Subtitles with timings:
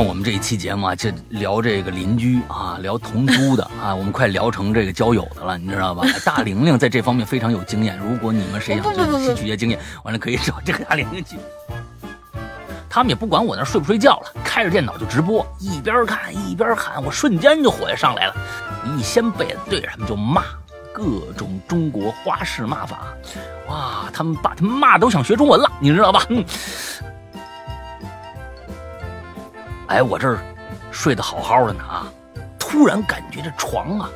[0.00, 6.02] 看我们这一期节目啊，就聊这个邻居啊，聊同租的啊， 我们快聊成这个交友的了，你知道吧？
[6.24, 11.36] 大玲玲在这方面非常有经验，如果你们谁想吸取些经验，完了可以找这个大玲玲去。
[12.88, 18.34] 他们也不管我那睡不睡觉了，开着电脑就直播，一边看一边喊，我瞬间就火就上来了，
[18.96, 20.44] 一掀被子对着他们就骂，
[20.94, 23.00] 各种中国花式骂法，
[23.68, 26.24] 哇，他们把他们骂都想学中文了，你知道吧？
[26.30, 26.42] 嗯。
[29.90, 30.38] 哎，我这儿
[30.92, 32.06] 睡得好好的呢啊，
[32.60, 34.08] 突然感觉这床啊，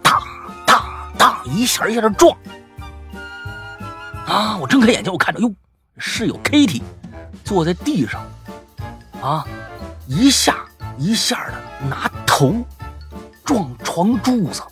[0.00, 0.22] 当
[0.64, 2.32] 当当一下一下的撞
[4.28, 4.56] 啊！
[4.58, 5.52] 我睁开眼睛，我看着哟，
[5.98, 6.80] 室友 Kitty
[7.44, 8.22] 坐在地上
[9.20, 9.44] 啊，
[10.06, 10.64] 一下
[10.98, 12.64] 一下的拿头
[13.44, 14.62] 撞床柱子。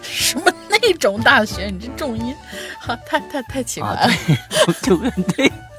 [0.00, 1.66] 什么那种大学？
[1.66, 2.34] 你这重音，
[2.80, 4.08] 哈，太太太奇怪了。
[4.82, 5.52] 对对。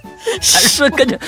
[0.42, 1.20] 还是跟着，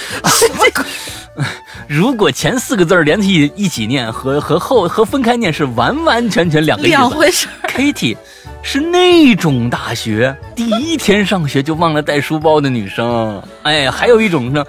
[1.87, 6.83] 如果前四个字连起一起念，和和后和分开念是完完全全两个。
[6.87, 7.47] 两回事。
[7.67, 8.15] Kitty
[8.61, 13.41] 是那种大学第一天上学就忘了带书包的女生。
[13.63, 14.63] 哎，还有一种呢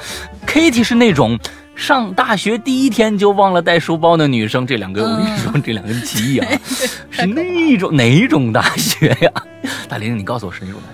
[0.47, 1.39] ，Kitty 是那种
[1.77, 4.67] 上大学第一天就忘了带书包的女生。
[4.67, 6.49] 这两个我跟你说，这两个歧义啊，
[7.11, 9.31] 是那种哪种大学呀？
[9.87, 10.94] 大玲，你告诉我是哪种大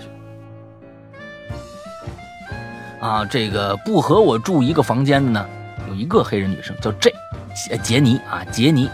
[3.01, 5.45] 啊，这个不和我住一个房间的呢，
[5.89, 7.11] 有一个黑人女生叫 J，
[7.55, 8.87] 杰杰尼啊，杰尼，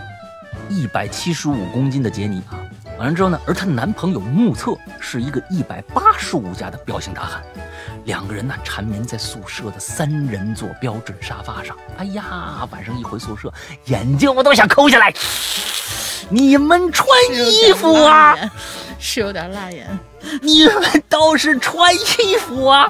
[0.69, 2.55] 一百七十五公斤的杰尼啊，
[2.97, 7.43] 完了之后呢，而她男朋友目测是一个一百八十五加的彪形大汉，
[8.07, 13.53] 两个人呢缠绵在宿舍的三人座标准沙发上，哎呀，晚上一回宿舍，
[13.85, 15.13] 眼睛我都想抠下来。
[16.29, 18.33] 你们穿衣服啊，
[18.97, 19.99] 是有点辣眼，
[20.41, 22.89] 你们倒是穿衣服啊。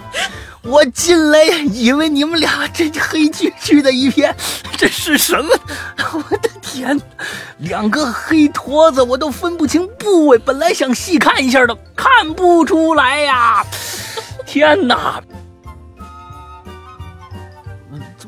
[0.61, 4.35] 我进来以为你们俩这黑黢黢的一片，
[4.77, 5.49] 这是什么？
[6.13, 6.99] 我的天，
[7.57, 10.37] 两个黑坨子，我都分不清部位。
[10.37, 13.65] 本来想细看一下的，看不出来呀！
[14.47, 15.21] 天哪！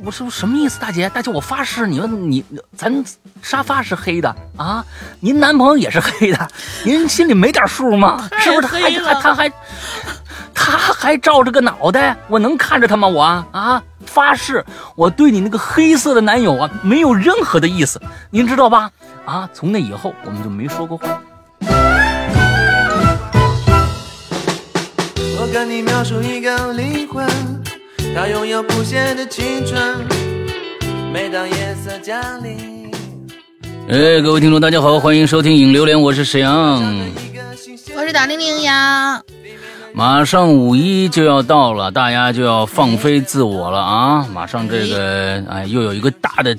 [0.03, 1.09] 我是什么意思，大姐？
[1.09, 3.03] 大姐，我发誓，你们你咱
[3.41, 4.85] 沙发是黑的啊，
[5.19, 6.47] 您男朋友也是黑的，
[6.83, 8.29] 您心里没点数吗？
[8.37, 8.67] 是不是？
[8.67, 9.51] 他还他还。
[10.61, 13.07] 他还照着个脑袋，我能看着他吗？
[13.07, 14.63] 我啊，发誓，
[14.93, 17.99] 我对你那个黑色的男友啊，没有任何的意思，
[18.29, 18.91] 您知道吧？
[19.25, 21.21] 啊，从那以后我们就没说过话。
[25.51, 27.27] 跟你描述一个灵魂，
[28.15, 29.81] 它拥有不谢的青春。
[31.11, 32.91] 每当夜色降临，
[33.89, 36.79] 哎，各位听众，大家好，欢迎收听《影榴莲》，我是沈阳，
[37.95, 39.23] 我是大玲玲呀。
[39.91, 44.27] 马上五一就要到了，大家就要放飞自我了啊！
[44.31, 46.55] 马上这个，哎，又有一个大的。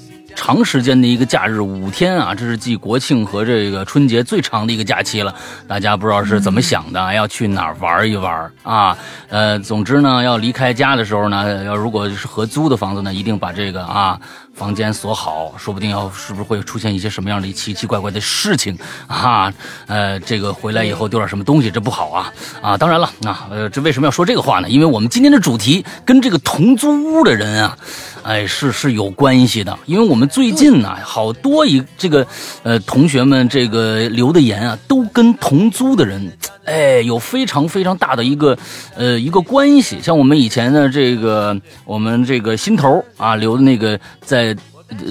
[0.50, 5.32] 长时间的一个假日，五天啊，这是继国庆和这个春节最长的一个假期了。
[5.68, 8.98] 大家不知道是怎么想的，要去哪儿玩一玩啊？
[9.28, 14.18] 呃，总之呢，要离开家的时候呢，要如果是合租的房子呢，一定把这个啊
[14.52, 19.54] 房间锁好，说不定要是不是会出现一些什么样的奇奇怪怪的事情啊？
[19.86, 22.76] 呃，这个回来以后丢点什么东西，这不好啊啊！
[22.76, 24.68] 当然了，那呃，这为什么要说这个话呢？
[24.68, 27.78] 因为我们今天的主题跟这个同租屋的人啊。
[28.22, 32.26] 哎，是是有关系的，因为我们最近呢，好多一这个，
[32.62, 36.30] 呃，同学们这个留的言啊，都跟同租的人，
[36.64, 38.56] 哎，有非常非常大的一个，
[38.94, 39.98] 呃，一个关系。
[40.02, 44.56] 像我们以前的这个，我们这个心头啊留的那个，在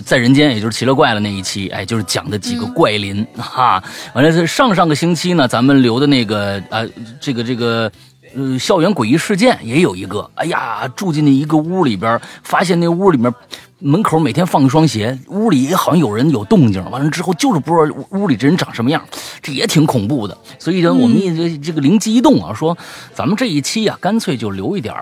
[0.06, 3.84] 在人间，也就是奇了怪了那一期，哎，就是讲的几个怪林哈。
[4.14, 6.88] 完了是上上个星期呢，咱们留的那个，呃，
[7.20, 7.92] 这个这个。
[8.36, 10.30] 呃，校园诡异事件也有一个。
[10.36, 13.34] 哎呀，住进那一个屋里边，发现那屋里面
[13.80, 16.84] 门口每天放一双鞋，屋里好像有人有动静。
[16.92, 19.04] 完了之后，就是不知道屋里这人长什么样，
[19.42, 20.38] 这也挺恐怖的。
[20.58, 22.78] 所以呢，我们这这个灵机一动啊，说
[23.14, 24.96] 咱们这一期啊，干脆就留一点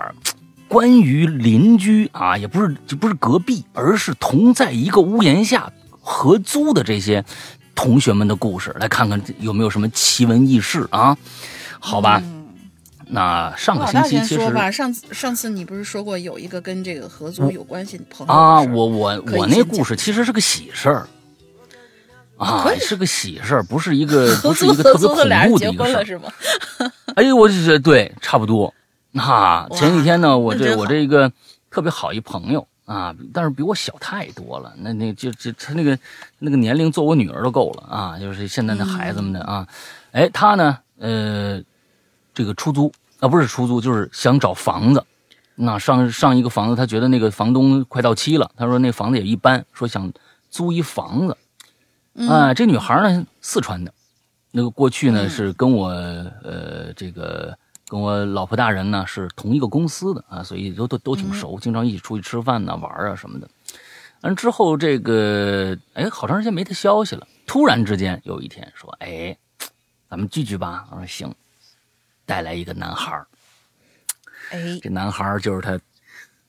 [0.68, 5.70] 关于邻居啊，也不是就不是隔壁，而是同在一个屋檐下
[6.00, 7.24] 合租的这些
[7.74, 11.16] 同学们的故事，来看看有没有什么奇闻异事啊？
[11.80, 12.22] 好吧。
[13.10, 18.60] 那上个星期其实吧，上次上次你不是说过有一个跟这个合租有关系的朋友啊？
[18.60, 21.08] 我我我那故事其实是个喜事儿
[22.36, 26.30] 啊，是个喜事儿，不是一个 不是一个特别恐怖的一个事儿是吗？
[27.16, 28.72] 哎呦，我这对差不多。
[29.10, 31.32] 那前几天呢，我这我这一个
[31.70, 34.74] 特别好一朋友啊，但是比我小太多了。
[34.76, 35.98] 那那就就他那个
[36.38, 39.66] 那个年龄做我女儿都够了啊，就是现在那孩子们的啊。
[40.12, 41.62] 哎，他呢，呃。
[42.38, 45.04] 这个出租啊，不是出租，就是想找房子，
[45.56, 50.12] 那上上一个房子，他觉得那个房东快到期了，他说那房子也一般，说想
[50.48, 51.36] 租一房子。
[52.28, 53.92] 啊，这女孩呢，四川的，
[54.52, 57.58] 那个过去呢是跟我呃这个
[57.88, 63.48] 跟我老婆大人呢是同一个公司的啊，所以都都都挺熟，经常一起出去吃饭呢玩啊什么的。
[64.20, 69.36] 完之后这个哎，好长时间没他消息了，突然之间有一天说，哎，
[70.08, 70.86] 咱们聚聚吧。
[70.92, 71.34] 我说行，
[72.28, 73.24] 带来一个男孩
[74.50, 75.80] 哎，这男孩就是他，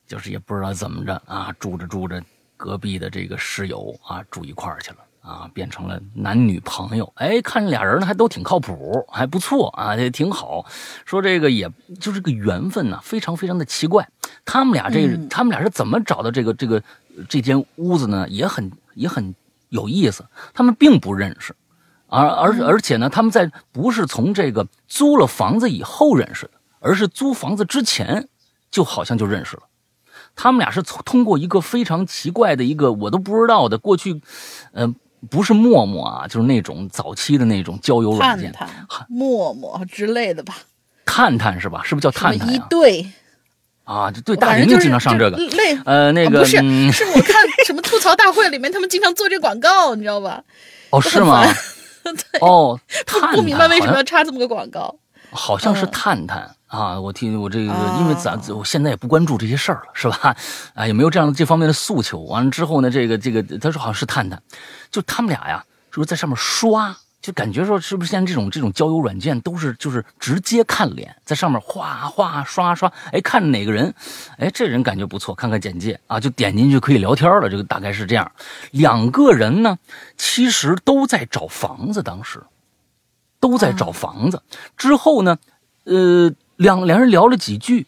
[0.05, 2.21] 就是也不知道怎么着啊，住着住着，
[2.57, 4.97] 隔壁的这个室友啊住一块儿去了。
[5.21, 10.65] 啊，变成了男女朋友，哎，看着俩人呢还都挺靠谱，还不错啊，也挺好。
[11.05, 14.07] 说这个也就是个缘分呢，非常非常的奇怪。
[14.45, 16.81] 他们俩这他们俩是怎么找到这个这个
[17.27, 18.27] 这间屋子呢？
[18.29, 19.35] 也很也很
[19.67, 20.25] 有意思。
[20.53, 21.53] 他们并不认识，
[22.09, 28.27] 而而而且呢，他们在不是从这个租了房子以后认识的，而是租房子之前
[28.69, 29.63] 就好像就认识了。
[30.35, 34.21] 他们俩是从通过一个非常奇怪的一个我都不知道的过去，
[34.73, 34.95] 嗯。
[35.29, 40.55] 不是陌陌啊，就是那种早期的那种交友软件，探探、陌陌之类的吧。
[41.05, 41.81] 探探是吧？
[41.83, 43.05] 是不是叫探探一对
[43.83, 45.35] 啊，对，大人就经常上这个。
[45.35, 46.55] 类呃，那个不是，
[46.93, 47.35] 是我看
[47.65, 50.41] 什么吐槽大会里面，他们经常做这广告，你知道吧？
[50.91, 51.43] 哦，是吗？
[52.31, 52.39] 对。
[52.41, 52.79] 哦，
[53.35, 54.95] 不明白为什么要插这么个广告。
[55.31, 60.35] 好像是探探啊，我听我这个，因为咱我现在也不关注这些事儿了，是吧？
[60.73, 62.21] 啊，也没有这样的这方面的诉求。
[62.21, 64.41] 完了之后呢，这个这个，他说好像是探探，
[64.89, 73.93] 就他们俩呀，就是在上面刷，就感觉说是不是现在这种这种交友软件都是就是直接看脸，在上面哗哗刷刷，哎，看哪个人，
[74.37, 77.49] 哎，这人感觉不错，看看简介啊，就点进去可以聊天了。
[77.49, 78.31] 这个大概是这样，
[78.71, 79.77] 两个人呢，
[80.17, 82.41] 其实都在找房子，当时。
[83.41, 84.43] 都在找房子，
[84.75, 85.37] 之后呢，
[85.85, 87.87] 呃，两两人聊了几句，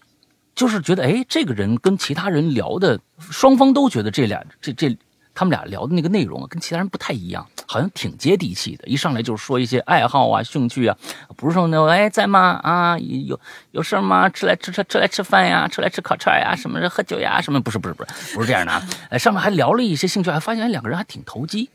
[0.56, 4.98] 就是觉得，哎，这个人跟其他人聊的，双方都觉得这俩这这
[5.42, 8.86] 他们俩聊的那个内容啊，跟其他人不太一样，好像挺接地气的。
[8.86, 10.96] 一上来就是说一些爱好啊、兴趣啊，
[11.36, 12.60] 不是说那哎在吗？
[12.62, 13.40] 啊，有
[13.72, 14.30] 有事吗？
[14.30, 18.72] 吃来吃吃吃来吃饭呀，吃来吃烤串呀，什么喝酒呀，什么不是不是不是不是这样的？
[19.10, 21.72] 哎， 上面还聊了一些兴趣，还发现两个人还挺投机。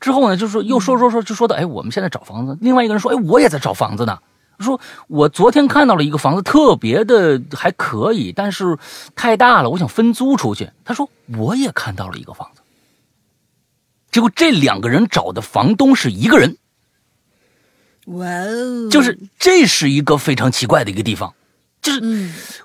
[0.00, 2.56] 之后呢，就说又说说说，就说到哎，我们现在找房子。
[2.62, 4.18] 另外一个人说，哎，我也在找房子呢。
[4.58, 8.78] 说我昨天看到了一个房子，特别的还可以，但是
[9.14, 10.70] 太大了，我想分租出去。
[10.82, 11.06] 他说
[11.36, 12.48] 我也看到了一个房。
[14.16, 16.56] 结果这两个人找的房东是一个人。
[18.06, 18.88] 哇哦！
[18.90, 21.34] 就是这是一个非常奇怪的一个地方。
[21.82, 22.00] 就是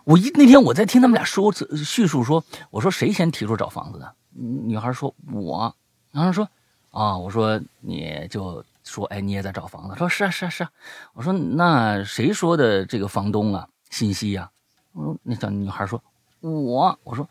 [0.06, 4.15] 我一那天我在听他们俩说叙述说，我说谁先提出找房子的？
[4.30, 5.75] 女孩说我，
[6.13, 6.48] 然后说。
[6.92, 9.95] 啊，我说你就说，哎，你也在找房子？
[9.97, 10.71] 说是啊，是啊，是啊。
[11.13, 13.68] 我说那谁说的这个房东啊？
[13.89, 14.50] 信息呀？
[14.94, 16.01] 我说那小女孩说，
[16.39, 16.97] 我。
[17.04, 17.30] 我说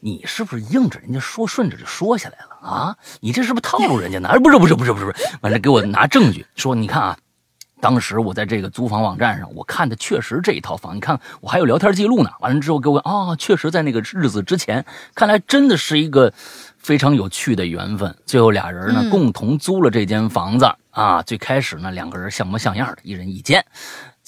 [0.00, 2.96] 你是不是硬着人家说，顺着就说下来了啊？
[3.20, 4.28] 你这是不是套路人家呢？
[4.28, 5.28] 哎，不是，不是，不是，不是，不是。
[5.40, 7.16] 完了，给我拿证据，说你看啊，
[7.80, 10.96] 当时我在这个租房网站上，我看的确实这一套房。
[10.96, 12.30] 你看我还有聊天记录呢。
[12.40, 14.84] 完了之后给我啊，确实在那个日子之前，
[15.14, 16.32] 看来真的是一个。
[16.80, 21.20] 非常有趣的缘分，最后俩人呢共同租了这间房子啊。
[21.22, 23.62] 最开始呢两个人像模像样的，一人一间，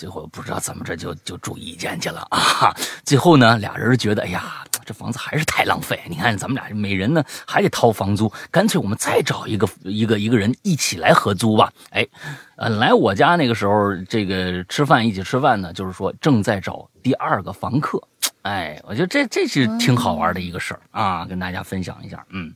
[0.00, 2.74] 最后不知道怎么着就就住一间去了 啊。
[3.04, 6.00] 最后呢俩人觉得，哎呀，这房子还是太浪费。
[6.08, 11.70] 你看咱们俩每人呢还得掏房租，干脆我们再找一个一个一个人一起来合租吧。
[11.90, 12.06] 哎，
[12.56, 18.02] 呃，来我家那个时候，这个吃饭一起吃饭呢，就是说正在找第二个房客。
[18.40, 22.24] 哎，我觉得这这是挺好玩的一个事儿啊，跟大家分享一下。
[22.30, 22.54] 嗯，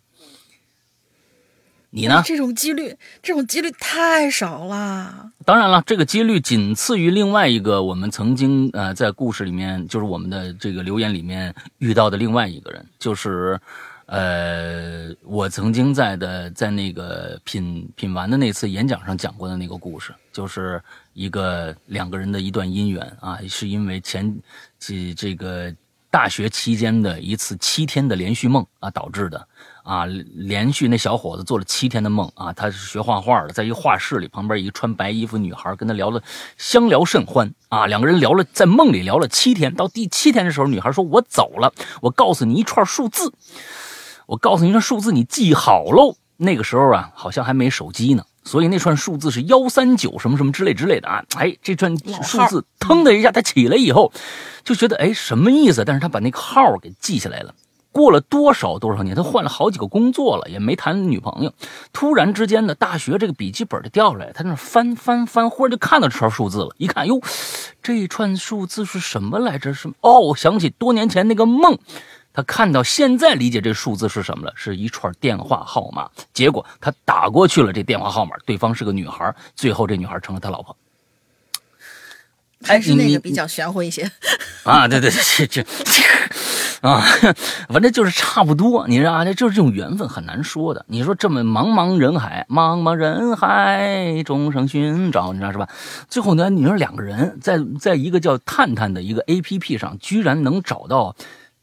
[1.94, 2.20] 你呢？
[2.26, 5.30] 这种几率，这种几率太少了。
[5.44, 13.60] 当然了，这个几率仅次于另外一个我们曾经呃在故事里面，就是我们的这个留言里面遇到的另外一个人，就是
[14.06, 20.82] 呃我曾经在的在那个品品完的那次演讲上讲过的那个故事，就是
[21.12, 24.36] 一个两个人的一段姻缘啊，是因为前。
[24.80, 25.74] 几这个
[26.14, 29.48] 大学期间的一次七天的连续梦啊导致的
[29.82, 36.22] 啊，连续那小伙子做了七天的梦啊，他是学画画的，在一个画室里，旁边一个穿白衣服女孩跟他聊了，
[36.56, 43.34] 相聊甚欢啊，两个人聊了，在梦里聊了七天，到第七天的时候，女孩说：“我走了，我告诉你一串数字，
[44.26, 48.24] 我告诉你一串数字，你记好喽。”那个时候啊，好像还没手机呢。
[48.44, 51.24] 所以那串数字是幺三九什么什么之类之类的啊！
[51.36, 54.12] 哎，这串数字腾的一下，他起来以后
[54.62, 55.84] 就觉得哎什么意思？
[55.84, 57.54] 但是他把那个号给记下来了。
[57.90, 61.52] 过了多少多少年，他换了好几个工作了，也没谈女朋友。
[61.92, 66.74] 突然之间呢，大学这个笔记本就掉下来，他那翻翻翻，忽然就看到这串数字了。
[66.76, 67.20] 一看，哟，
[67.80, 69.72] 这一串数字是什么来着？
[69.72, 71.78] 是哦，我想起多年前那个梦。
[72.34, 76.10] 他看到现在理解这数字是什么了，是一串电话号码。
[76.32, 80.76] 结果他打过去了，这电话号码对方是个女孩，最后这女孩成了他老婆。
[82.64, 84.10] 还是那个比较玄乎一些
[84.64, 84.88] 啊！
[84.88, 85.62] 对对对，这这
[86.80, 87.00] 啊，
[87.68, 88.88] 反正就是差不多。
[88.88, 90.84] 你知道啊，这就是这种缘分很难说的。
[90.88, 95.68] 你说这么茫茫人海，茫茫人海，众生寻找，你知道是吧？
[96.08, 101.14] 最后呢，你说两个人在在一个叫探探的一个 A P P 上，居然能找到。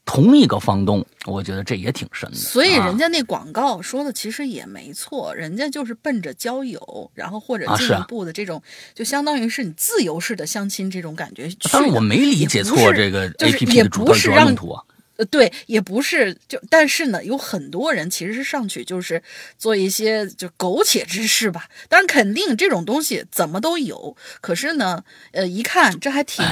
[0.04, 2.36] 同一个房东，我觉得这也挺神的。
[2.36, 8.62] 所以人家那广告说的其实也没错，人家就是奔着交友，然后或者进一步的这种，
[8.94, 11.50] 就相当于是你自由式的相亲这种感觉。
[11.72, 14.84] 但是我没理解错这个 A P P 的主主要用途啊。
[15.26, 19.22] 对，也不是就，但是呢，有很多人其实是上去就是
[19.58, 21.70] 做一些就苟且之事吧。
[21.88, 24.16] 当然，肯定这种东西怎么都有。
[24.42, 26.46] 可是呢，呃，一看这还挺，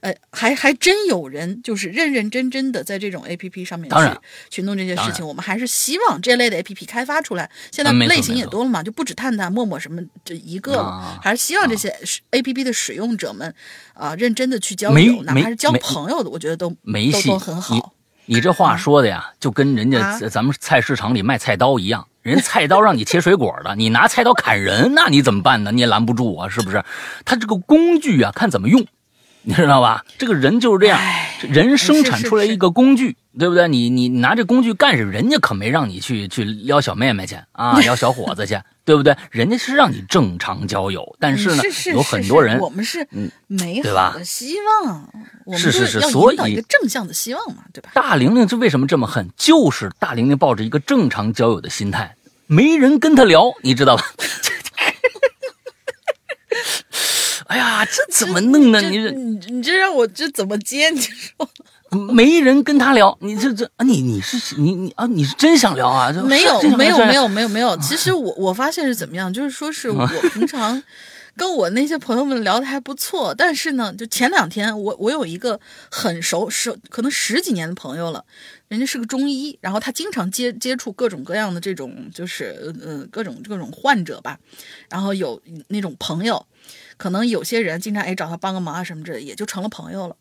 [0.00, 3.96] 呃，还还真有人就是认认真真的在这种 A P P 上面去
[4.50, 5.26] 去弄这些事情。
[5.26, 7.50] 我们还是希望这类的 A P P 开发出来。
[7.70, 11.20] 现在类型也多了嘛，就不止探探、陌陌什么这一个了。
[11.22, 11.88] 还是希望这些
[12.30, 13.54] A P P 的使用者们
[13.94, 17.94] 啊，认真的去交友，哪怕是交朋友的，我觉得都都都很好。
[18.26, 25.70] 你这话说的呀，就跟人家咱们菜市场里卖菜刀一样，人菜刀让你切水果的，你拿菜刀砍人，那你怎么办呢？
[25.72, 26.84] 你也拦不住啊，是不是？
[27.24, 28.84] 他这个工具啊，看怎么用。
[29.48, 30.04] 你知道吧？
[30.18, 31.00] 这个人就是这样，
[31.48, 33.68] 人生产出来一个工具，对不对？
[33.68, 35.12] 你你拿这工具干什么？
[35.12, 39.16] 人家可没让你去去撩小妹妹去啊， 撩小伙子去，对不对？
[39.30, 41.16] 人家是让你正常交友。
[41.20, 41.62] 但是呢，
[41.94, 43.06] 有很多人，我们是
[43.46, 45.08] 美好的希望，
[45.56, 47.90] 是是是，所以一个正向的希望嘛，对吧？
[47.94, 49.30] 大玲玲这为什么这么恨？
[49.36, 52.16] 就是大玲玲抱着一个正常交友的心态，
[52.48, 54.02] 没人跟她聊，你知道吧？
[57.46, 58.80] 哎呀，这怎么弄呢？
[58.80, 60.90] 你这你你这让我这怎么接？
[60.90, 61.48] 你说
[62.14, 66.10] 没人跟他聊，你这这啊，你你是你你啊，你是真想聊啊？
[66.26, 67.76] 没有没有没有没有没有。
[67.78, 70.82] 其实我我发现是怎么样，就是说是我平常
[71.36, 78.24] 跟我那些朋友们聊的还不错，但是呢，就前两天我我有一个很熟熟可能十几年的朋友了，
[78.66, 84.36] 人家是个中医，然后他经常接接触各种各样的这种就是呃各种各种患者吧，
[84.90, 86.44] 然后有那种朋友。
[86.96, 90.16] 可能有些人经常哎找他帮个忙啊什么的，也就成了朋友了。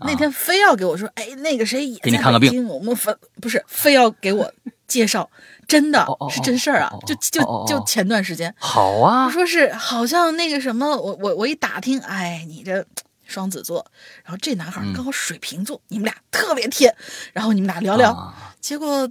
[0.00, 4.52] 那天非要给我说，哎，那个谁也在北京，我们非不是非要给我
[4.88, 5.30] 介绍，
[5.68, 6.90] 真的是真事儿啊！
[7.06, 12.84] 就就就前段时间，好啊，说是好像那个什么，我我我一打听，哎，你这
[13.24, 13.86] 双子座，
[14.24, 16.94] 然后这男孩刚好水瓶座，你们俩特别贴，
[17.32, 19.08] 然后你们俩聊聊，结果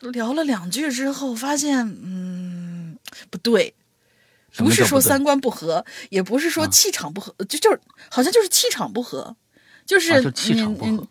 [0.00, 2.96] 聊了两句之后，发现嗯
[3.28, 3.74] 不对。
[4.56, 7.80] 不是说三观不合，也不是说气场不合，就就是
[8.10, 9.34] 好像就是气场不合，
[9.86, 10.20] 就是
[10.52, 11.08] 你你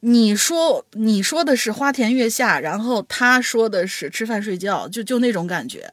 [0.00, 5.92] 你说你说的是花田月下，然后他说的是吃饭睡觉，就就那种感觉。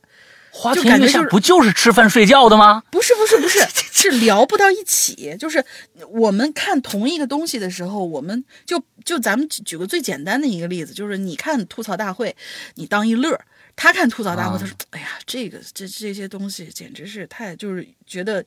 [0.51, 2.81] 花田月下不就是吃饭睡觉的吗？
[2.89, 3.59] 不是不是不是，
[3.91, 5.35] 是聊不到一起。
[5.37, 5.61] 就是
[6.09, 12.33] 我们看同一个东西的时候，我们就就咱们举个最简单的一个例子，就是你看吐槽大会，
[12.75, 13.37] 你当一乐。
[13.75, 18.43] 他看吐槽大会，他说：“哎呀，这个这这些东西简直是太，就是觉得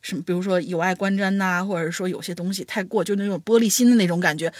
[0.00, 4.52] 什么，比如说有碍观瞻呐，或者说有些东西太过，就那种玻璃心的那种感觉。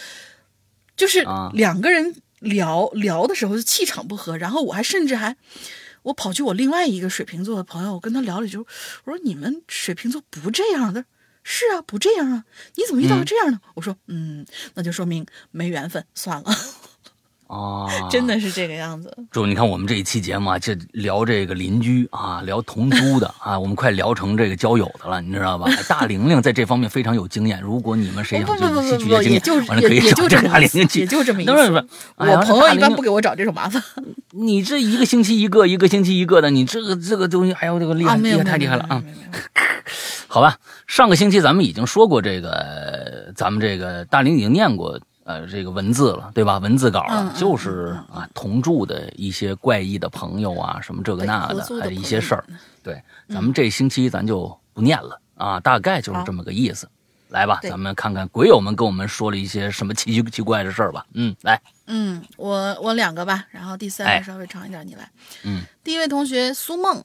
[0.97, 4.37] 就是两个人聊聊的时候就，气场不合。
[4.37, 5.33] 然后我还甚至还，
[6.03, 8.65] 我跑去我另外一个水瓶座的朋友，我跟他聊了一句，我
[9.05, 11.05] 说你们水瓶座不这样的，
[11.43, 12.43] 是啊，不这样啊，
[12.75, 13.59] 你怎么遇到这样的？
[13.75, 16.53] 我说，嗯，那就说明没缘分，算了。”
[17.49, 19.11] 哦， 真的是这个样子。
[19.33, 25.67] 就，你看我们这一期节目啊，就聊这个邻居啊，聊同租的 啊，我们快聊成这个交友的了，你知道吧？
[25.87, 27.59] 大玲玲在这方面非常有经验。
[27.59, 30.99] 如果你们谁想吸取经验，完了可以找这大玲玲去。
[30.99, 31.51] 也就这么一次。
[31.51, 31.85] 不是不是，
[32.17, 33.81] 我朋友一般不给我找这种麻烦。
[34.31, 39.03] 你这一个星期一个，一个星期一个的，你这个这个东西，哎呦，这个厉害，厉害太厉害了啊！
[40.27, 44.99] 好吧，上个星期咱们已经说过这个，咱们这个大玲已经念过。
[45.29, 46.57] 呃，这个文字了，对吧？
[46.57, 52.43] 文字稿了就是啊，同住的一些怪异的朋友啊，什么这个那的，还有一些事儿。
[52.81, 56.89] 对，咱们这星期咱就不念了啊，大概就是这么个意思。
[57.27, 61.05] 来吧，咱们看看鬼友们跟我们说了一些什么奇奇奇怪的事儿吧。
[61.13, 65.11] 嗯，来，嗯，我我两个吧，然后第三个稍微长一点，你来。
[65.43, 67.03] 嗯，第一位同学苏梦，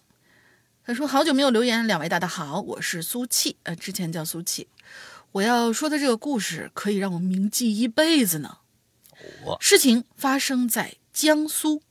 [0.86, 4.66] 他说好久没有留言，两位大大好，我是苏气，呃，之前叫苏气。
[5.34, 8.58] 我要说的这个故事可以让我铭记一辈子呢。
[9.58, 11.82] 事情发生在江苏，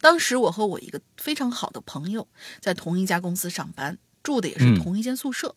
[0.00, 2.26] 当时我和我一个非常好的朋友
[2.60, 5.54] 在同一家公司上班，住的也是嗯同一间宿舍。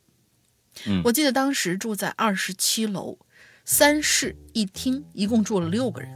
[0.86, 3.18] 嗯我记得当时住在二十七楼，
[3.66, 6.16] 三室一厅，一共住了六个人。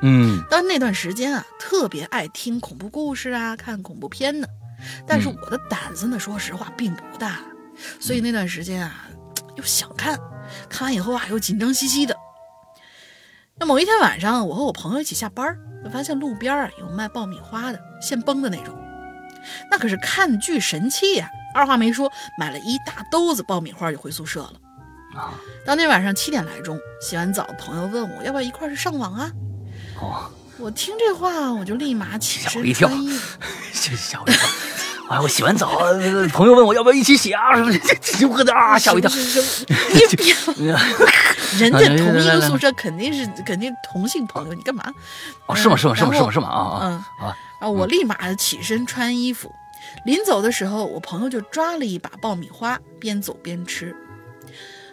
[0.00, 4.48] 嗯当那段时间啊，特别爱听恐怖故事啊，看恐怖片呢。
[5.06, 7.44] 但是嗯我的胆子呢，说实话并不大，
[8.00, 9.10] 所以那段时间啊，
[9.56, 10.18] 又想看，
[10.68, 12.16] 看完以后啊，又紧张兮兮的。
[13.56, 18.74] 那某一天晚上，我和我朋友一起下班儿，就发现路边啊有卖爆米花的，现崩的那种，
[19.70, 24.54] 那可是看剧神器呀、二话没说，买了一大兜子爆米花就回宿舍了。
[25.14, 25.34] 啊
[25.64, 29.30] 当天晚上七点来钟，洗完澡，朋友问我要不要一块儿去上网啊？
[30.00, 33.16] 哦，我听这话，我就立马起身跳穿衣
[34.02, 34.44] 吓我一跳！
[35.08, 37.54] 哎，我洗完澡，呃朋友问我要不要一起洗啊？
[37.56, 39.10] 什么这这我的啊，吓我一跳！
[39.66, 40.34] 你别，
[41.58, 44.84] 人家同一个宿舍肯定是肯定同性朋友，你干嘛？
[45.46, 45.76] 哦，是吗？
[45.76, 45.94] 是吗？
[45.94, 46.12] 是吗？
[46.14, 46.30] 是吗？
[46.30, 46.48] 是吗？
[46.48, 47.36] 啊啊嗯啊！
[47.60, 47.68] 啊！
[47.68, 49.52] 我立马起身穿衣服，
[50.06, 53.94] 临走的时候，我朋友就抓了一把爆米花，边走边吃。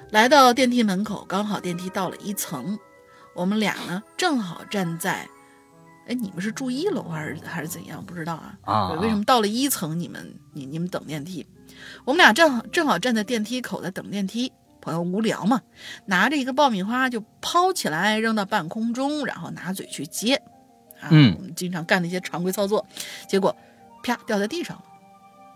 [0.10, 2.78] 来到电梯门口，刚好电梯到了一层，
[3.34, 5.26] 我们俩呢正好站在，
[6.12, 8.04] 哎，你们是住一楼还是还是怎样？
[8.06, 8.58] 不知道啊。
[8.64, 11.48] 啊为什么到了一层你们你你们等电梯？
[12.04, 14.52] 我们俩正好正好站在电梯口在等电梯。
[14.82, 15.62] 朋友无聊嘛，
[16.06, 20.36] 拿着一个爆米花就抛起来扔到半空中，然后拿嘴去接。
[21.00, 22.86] 啊，嗯我们经常干的一些常规操作，
[23.30, 23.56] 结果
[24.04, 24.84] 啪掉在地上了。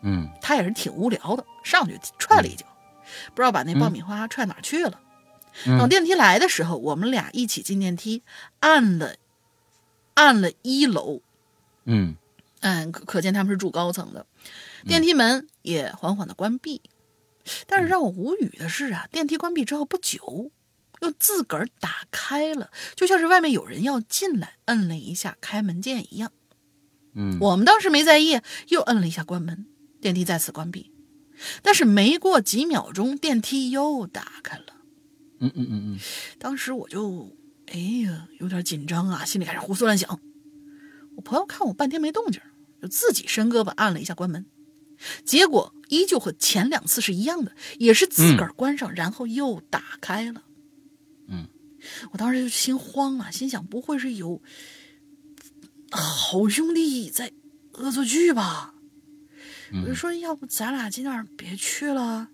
[0.04, 2.66] 嗯他也是挺无聊的，上去踹了一脚，
[3.34, 5.02] 不知道把那爆米花踹哪儿去了。
[5.66, 8.22] 等嗯电梯来的时候，我们俩一起进电梯，
[8.60, 9.16] 按了
[10.16, 11.22] 按了一楼，
[11.86, 12.16] 嗯
[12.62, 14.26] 嗯，可可见他们是住高层的。
[14.88, 16.82] 电梯门也缓缓的关闭，
[17.68, 20.52] 但是让我无语的是啊，电梯关闭之后不久，
[21.02, 26.32] 又自个儿打开了，就像是外面有人要进来，摁了一下开门键一样。
[27.14, 29.66] 嗯我们当时没在意，又摁了一下关门，
[30.02, 30.92] 电梯再次关闭。
[31.62, 34.66] 但是没过几秒钟，电梯又打开了。
[35.40, 36.00] 嗯嗯嗯嗯
[36.40, 37.30] 当时我就，
[37.68, 40.20] 哎呀，有点紧张啊，心里开始胡思乱想。
[41.16, 42.42] 我朋友看我半天没动静，
[42.82, 44.46] 就自己伸胳膊按了一下关门，
[45.24, 50.44] 结果依旧和前两次是一样的，也是自个儿关上，然后又打开了。
[51.28, 51.48] 嗯，
[52.12, 54.42] 我当时就心慌了，心想不会是有
[55.92, 57.32] 好兄弟在
[57.74, 58.76] 恶作剧吧？
[59.84, 62.30] 我就说，要不咱俩今晚别去了。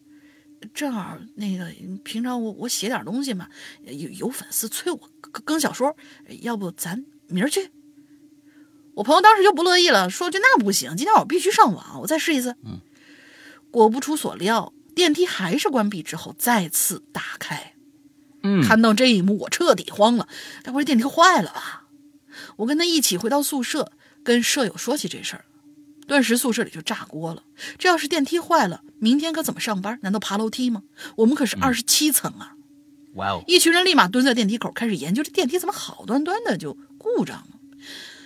[0.74, 1.72] 正好那个
[2.04, 3.48] 平常我我写点东西嘛，
[3.84, 5.96] 有有粉丝催我更更小说，
[6.42, 7.72] 要不咱明儿去？
[8.94, 12.56] 我朋友当时就不乐意了，说句那不行，今天我必须上网，我再试一次。
[12.66, 12.80] 嗯，
[13.72, 17.74] 果不出所料，电梯还是关闭之后再次打开。
[18.44, 20.28] 嗯，看到这一幕，我彻底慌了，
[20.62, 21.88] 该不会电梯坏了吧？
[22.58, 23.92] 我跟他一起回到宿舍，
[24.24, 25.46] 跟舍友说起这事儿，
[26.12, 27.42] 顿时宿舍里就炸锅了。
[27.78, 29.98] 这要是电梯坏了，明天可怎么上班？
[30.02, 30.84] 难道爬楼梯吗？
[31.16, 32.52] 我们可是二十七层啊！
[33.14, 37.48] 哇哦，一群人立马蹲在电梯口，开始研究这电梯怎么好端端的就故障了。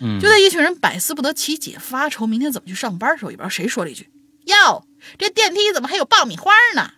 [0.02, 4.10] 嗯，就在一群人百思不得其解、发愁明天怎么去上班的时候，也不知道谁说了一句
[4.46, 4.88] ：“哟，
[5.20, 6.90] 这电梯怎么还有爆米花呢？”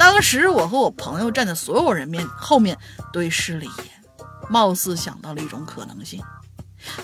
[0.00, 2.76] 当时我和我朋友站在所有人面后面
[3.12, 4.02] 对视了一眼，
[4.50, 6.20] 貌似想到了一种可能性，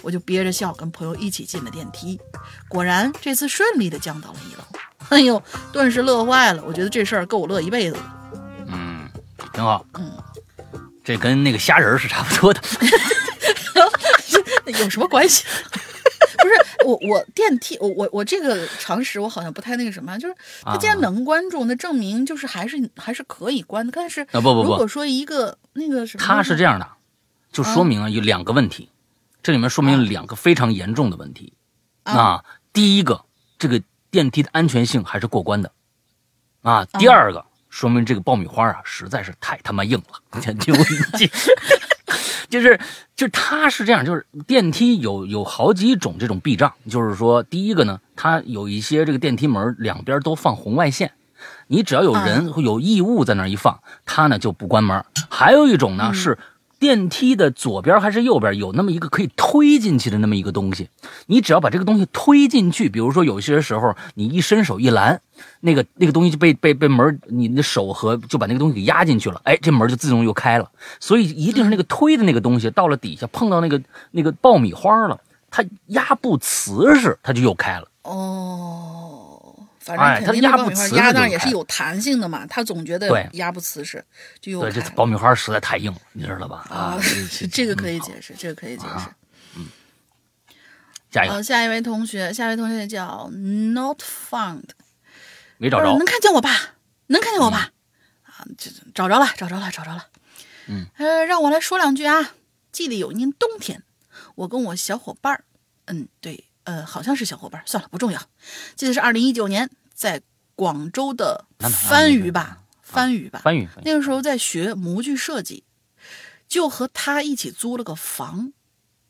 [0.02, 2.20] 我就憋着笑跟朋友一起进了电梯。
[2.68, 4.64] 果然这次顺利的降到了一楼，
[5.08, 6.62] 哎呦，顿时乐坏了。
[6.66, 8.32] 我觉得这事儿够我乐一辈子了。
[8.68, 9.08] 嗯，
[9.52, 9.84] 挺好。
[9.94, 10.12] 嗯，
[11.04, 12.60] 这跟那个虾仁是差不多的。
[14.80, 15.44] 有什么关系？
[16.42, 16.54] 不是
[16.86, 23.92] 我，我电梯，我我我这个常识我好像不太那个什么，就是他既然啊能关住，那证明就是还是还是可以关的。
[23.94, 26.88] 但是啊不不不如果说一个那个什么，他是这样的，
[27.52, 28.88] 就说明啊有两个问题，
[29.42, 31.52] 这里面说明两个非常严重的问题。
[32.04, 33.24] 啊啊，第一个，
[33.58, 35.72] 这个电梯的安全性还是过关的。
[36.62, 40.40] 啊，第二个，说明这个爆米花啊实在是太他妈硬了，
[42.48, 42.78] 就是
[43.16, 51.12] 就是它是这样，就是电梯有有好几种这种避障，就是说第一个呢，它有一些这个电梯门两边都放红外线。
[51.66, 55.04] 你只要有人有异物在那儿一放，它呢就不关门。
[55.30, 56.38] 还有一种呢、是
[56.82, 60.88] 电梯的左边还是右边有那么一个可以推进去的那么一个东西，
[61.26, 65.20] 你只要把这个东西推进去，比如说有些时候你一伸手一拦，
[65.60, 70.68] 那个那个东西就被被被门，你的手和就把那个东西给压进去了，哎，这门就自动又开了。
[70.98, 75.20] 所以一定是那个推的那个东西到了底下碰到那个那个爆米花了，
[75.52, 77.86] 它压不瓷实，它就又开了。
[78.02, 79.01] 哦，
[79.82, 84.02] 反正哎肯定压不那爆米花压瓷实就开那儿也是有弹性的嘛，他总觉得压不瓷实，
[84.40, 86.64] 就有对，这爆米花实在太硬了，你知道吧？
[86.70, 86.98] 啊
[87.52, 89.06] 这，个可以解释，这个可以解释。
[91.10, 94.64] 下一个好，下一位同学，下一位同学叫 Not Found，
[95.58, 96.50] 没找着呃能，看见我吧？
[97.08, 97.70] 能看见我吧？
[98.22, 100.06] 啊，这找着了，找着了，找着了。
[100.68, 102.30] 嗯，呃，让我来说两句啊。
[102.70, 103.82] 记得有一年冬天，
[104.36, 105.44] 我跟我小伙伴儿，
[105.84, 108.20] 嗯，对，呃，好像是小伙伴，算了，不重要。
[108.76, 110.22] 记得是二零一九年，在
[110.54, 115.64] 广州的番禺吧，番禺吧，番禺那个时候在学模具设计，
[116.46, 118.52] 就和他一起租了个房，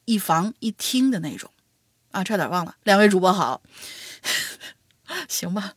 [0.05, 1.51] 一房一厅的那种，
[2.13, 2.77] 啊，差点忘了。
[2.85, 3.61] 两位主播好，
[5.29, 5.73] 行吧？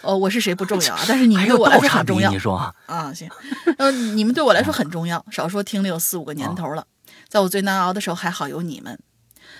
[0.00, 2.74] 哦，我是谁不重要啊，但是你们对我来说很重要你说啊？
[2.86, 3.14] 啊。
[3.14, 3.30] 行，
[3.78, 6.86] 呃，你们对我来说很重要，少说听了有四五个年头了，
[7.28, 8.98] 在我最难熬的时候，还好有你们。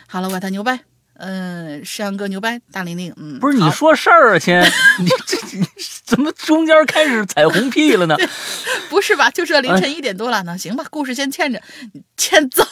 [0.09, 0.85] 好了，外滩牛掰，
[1.25, 4.59] 嗯、山羊哥牛掰，大玲玲，嗯，不是你说事儿啊，亲，
[4.99, 5.65] 你这你
[6.05, 8.17] 怎么中间开始彩虹屁了呢？
[8.91, 9.31] 不是吧？
[9.31, 12.65] 就这凌哎晨一点多了呢，行吧，故事先欠着，你欠揍。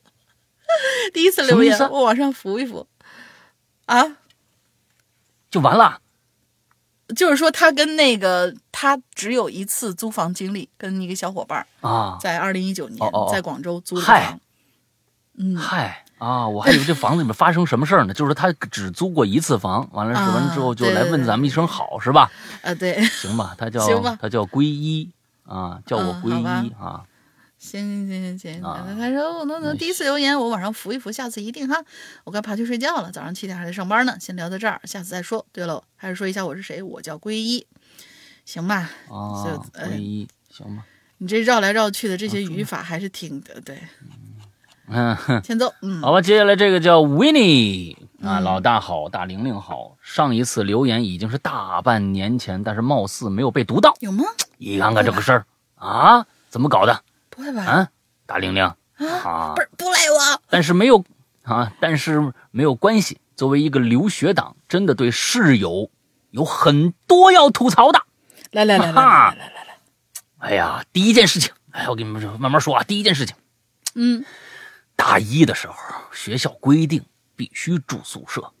[1.12, 2.86] 第一次留言我往上扶一扶。
[3.84, 4.16] 啊，
[5.50, 6.00] 就完了？
[7.14, 12.16] 就是说他跟那个他只有一次租房经历，跟一个小伙伴儿啊？
[12.18, 12.98] 在二零一九年
[13.30, 14.40] 在广州租的嗨房。
[15.36, 22.30] 嗯，嗨啊，我还以为这房子里面发生什么事儿呢，就是他只租过一次房，完了是完了之后就来问咱们一声好是吧？
[22.62, 25.10] 啊，对， 行吧，他叫他叫皈依
[25.44, 27.02] 啊，叫我嗯皈依啊。
[27.58, 31.76] 行行行行行，啊他说那那那第一次留言我往上扶一扶，下次一定哈。
[32.24, 35.46] 我该爬去睡觉了，早上七点还得上班呢，先聊到这儿，下次再说。
[35.52, 37.64] 对了，还是说一下我是谁，我叫皈依，
[38.44, 38.90] 行吧？
[39.08, 40.84] 啊就，呃皈依，行吧。
[41.18, 43.78] 你这绕来绕去的这些语法还是挺的，对，
[44.88, 49.96] 嗯，哼欠揍，嗯，好吧，接下来这个叫 Winnie 啊，老大好，大玲玲好。
[50.02, 53.94] 上一次留言已经是大半年前，但是貌似没有被读到。
[54.00, 54.24] 有吗？
[54.58, 57.62] 你看看这个事儿啊，怎么搞的不会吧？
[57.64, 57.88] 啊？
[58.26, 58.76] 大玲玲啊
[59.54, 61.04] 不，是不赖我，但是没有
[61.44, 63.18] 啊，但是没有关系。
[63.34, 65.90] 作为一个留学党，真的对室友
[66.30, 68.02] 有很多要吐槽的。
[68.50, 69.78] 来来来来哈来来来来，
[70.38, 72.84] 哎呀，第一件事情，哎，我跟你们说，慢慢说啊。
[72.84, 73.34] 第一件事情，
[73.94, 74.24] 嗯，
[74.96, 75.74] 大一的时候，
[76.12, 78.52] 学校规定必须住宿舍，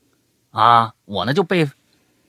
[0.50, 1.70] 啊，我呢就被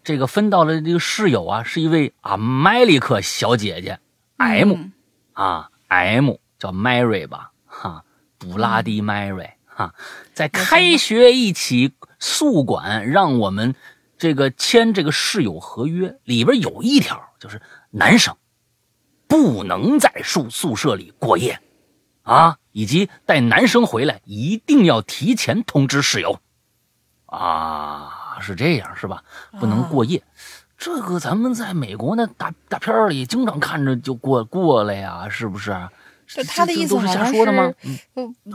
[0.04, 4.00] 这个分到了这个室友啊，是一位啊麦利克小姐姐
[4.38, 4.92] ，M、嗯
[5.34, 8.04] 啊 M 叫 Mary 吧，哈，
[8.38, 9.96] 布拉迪 Mary 哈，
[10.34, 13.76] 在开学一起宿管，让我们
[14.18, 18.36] 这个签这个室友合约，里边有一条就是男生
[19.28, 21.60] 不能在宿宿舍里过夜。
[22.22, 26.40] 啊，以及带男生回来一定要提前通知室友，
[27.28, 29.24] 啊，是这样是吧？
[29.60, 30.22] 不能过夜。
[30.78, 35.72] 这个咱们在美国那大大片里经常看着就过过了呀，是不是？
[36.28, 37.74] 就他的意思是好像瞎说的吗？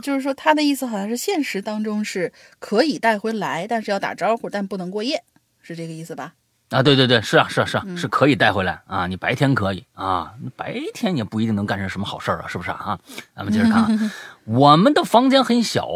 [0.03, 5.23] 就是说他的意思好像是现实当中是可以带回来，但是要打招呼，但不能过夜，
[5.61, 6.33] 是这个意思吧？
[6.69, 9.07] 啊，对对对，是啊是啊是啊，嗯是可以带回来啊。
[9.07, 12.99] 你白天可以啊，白天也不一定能干成什么好事儿啊，是不是啊？
[13.35, 14.11] 咱们接着看啊，
[14.45, 15.87] 我们的房间很小，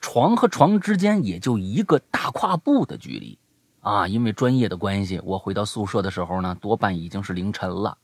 [0.00, 3.38] 床和床之间也就一个大跨步的距离
[3.80, 4.08] 啊。
[4.08, 7.98] 因为专业的关系，我回到宿舍的时候呢，多半已经是凌晨了。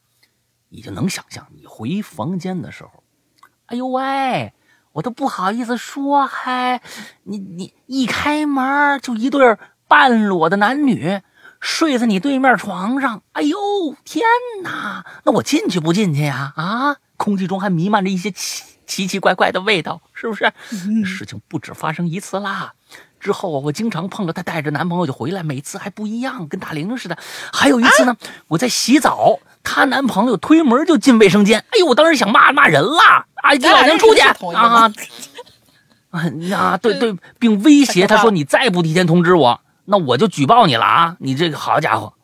[0.69, 3.03] 你就能想象，你回房间的时候，
[3.67, 4.53] 哎呦喂，
[4.93, 6.81] 我都不好意思说，嗨
[7.25, 9.57] 你你一开门就一对
[9.89, 11.21] 半裸的男女
[11.65, 13.57] 睡在你对面床上，哎呦
[14.05, 14.23] 天
[14.63, 15.03] 哪！
[15.25, 16.53] 那我进去不进去呀？
[16.57, 20.53] 啊，空气中还弥漫着一些奇奇奇怪怪的味道，是不是？
[21.07, 22.75] 事情不止发生一次啦。
[23.19, 27.17] 之后啊，我经常碰着她带着男朋友就回来，每次还不一样，跟大玲似的。
[27.51, 28.15] 还有一次呢，
[28.49, 34.93] 我在洗澡，她男朋友推门就进卫生间，哎呦，我当时想骂骂人了，啊，你老娘出去啊！
[36.53, 41.17] 啊，对对， 并威胁他说：“你再不提前通知我，那我就举报你了啊！
[41.21, 42.15] 你这个好家伙，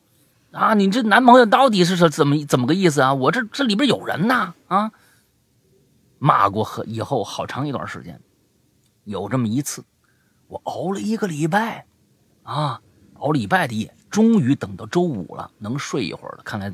[0.53, 3.15] 啊，你这男朋友到底是是怎么怎么个意思啊？
[3.15, 4.93] 我这这里边有人呐啊！”
[6.23, 8.21] 骂过很以后好长一段时间，
[9.05, 9.83] 有这么一次，
[10.49, 11.87] 我熬了一个礼拜，
[12.43, 12.81] 啊，
[13.15, 16.43] 熬礼拜的夜，终于等到周五了，能睡一会儿了。
[16.45, 16.71] 看来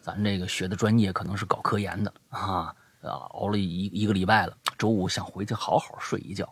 [0.00, 6.50] 咱这个学的专业可能是搞科研的啊，啊，熬了一一个礼拜了，周五想回去好好睡一觉。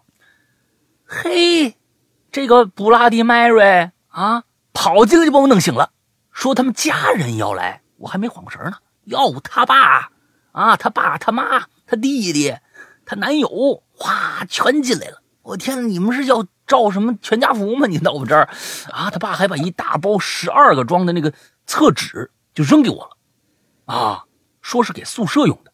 [1.06, 1.74] 嘿，
[2.34, 4.42] 这个布拉迪迈瑞啊，
[4.72, 5.90] 跑进来就把我弄醒了，
[6.32, 8.78] 说他们家人要来，我还没缓过神呢。
[9.04, 10.10] 哟，他爸
[10.50, 12.56] 啊，他爸、他妈、他弟弟、
[13.06, 15.22] 他男友，哗，全进来了。
[15.42, 17.86] 我天，你们是要照什么全家福吗？
[17.86, 18.48] 你到我这儿
[18.90, 19.10] 啊？
[19.12, 21.32] 他爸还把一大包十二个装的那个
[21.66, 24.24] 厕纸就扔给我了，啊，
[24.60, 25.70] 说是给宿舍用的。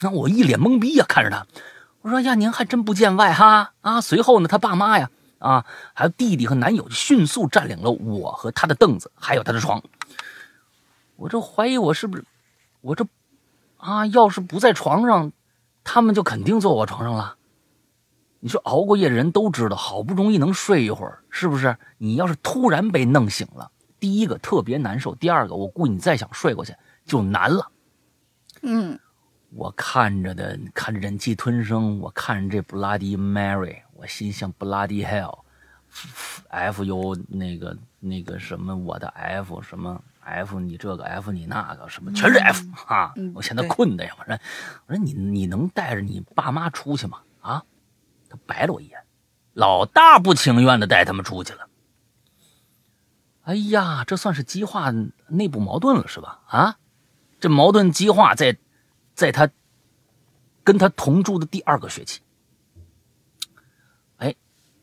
[0.00, 1.46] 让我一脸懵逼呀，看着他，
[2.02, 4.00] 我说呀，您还真不见外哈啊！
[4.00, 5.08] 随后呢，他爸妈呀，
[5.40, 9.82] 啊，还有弟弟和男友就迅速占领了我和他的凳子，还有他的床。
[11.16, 12.24] 我这怀疑我是不是，
[12.80, 13.06] 我这
[13.78, 15.32] 啊，要是不在床上，
[15.82, 17.36] 他们就肯定坐我床上了。
[18.38, 21.76] 你说熬过夜的人都知道，好不容易能睡一会儿，是不是？
[21.98, 26.74] 你要是突然被弄醒了，第一个特别难受，第二个我估计你再想睡过去
[27.04, 27.70] 就难了。
[28.62, 28.98] 嗯。
[29.52, 31.98] 我看着的，看着忍气吞声。
[31.98, 43.12] 我看着这 Bloody Mary，我心想 Bloody Hell，F U 那个那个什么，我的 F 什么 F，你这个 F 你那个什么，全是 F 啊！
[43.34, 44.38] 我现在困的呀，我说
[44.86, 47.18] 我说你你能带着你爸妈出去吗？
[47.40, 47.62] 啊？
[48.30, 48.98] 他白了我一眼，
[49.52, 51.68] 老大不情愿的带他们出去了。
[53.42, 54.90] 哎呀，这算是激化
[55.28, 56.40] 内部矛盾了是吧？
[56.46, 56.78] 啊，
[57.38, 58.56] 这矛盾激化在。
[59.12, 59.50] 在他
[60.64, 62.29] 跟他同住的第二个学期，哎，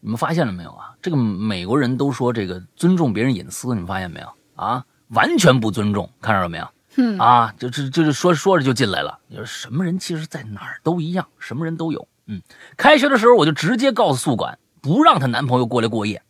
[0.08, 0.96] 你们发现了没有啊？
[1.02, 4.86] 这个美国人都说这个尊重别人隐私，你们发现没有啊？
[5.10, 6.70] 完全不尊重，看着了没有？
[6.96, 9.20] 嗯啊，就就就是说说着就进来了。
[9.28, 12.08] 你说什么人，其实在哪儿都一样，什么人都有。
[12.28, 12.42] 嗯，
[12.78, 16.24] 开学的时候我就直接告诉宿管，不让她男朋友过来过夜。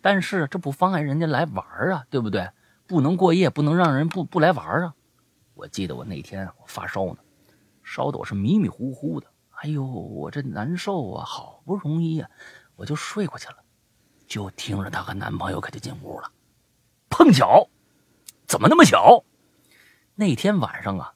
[0.00, 2.48] 但是这不妨碍人家来玩啊，对不对？
[2.86, 4.94] 不能过夜，不能让人不不来玩啊。
[5.54, 7.16] 我记得我那天我发烧呢。
[7.82, 9.26] 烧的我是迷迷糊糊的，
[9.60, 11.24] 哎呦，我这难受啊！
[11.26, 12.28] 好不容易呀，
[12.76, 13.56] 我就睡过去了，
[14.26, 16.30] 就听着她和男朋友可就进屋了。
[17.08, 17.68] 碰巧，
[18.46, 19.24] 怎么那么巧？
[20.14, 21.14] 那天晚上啊，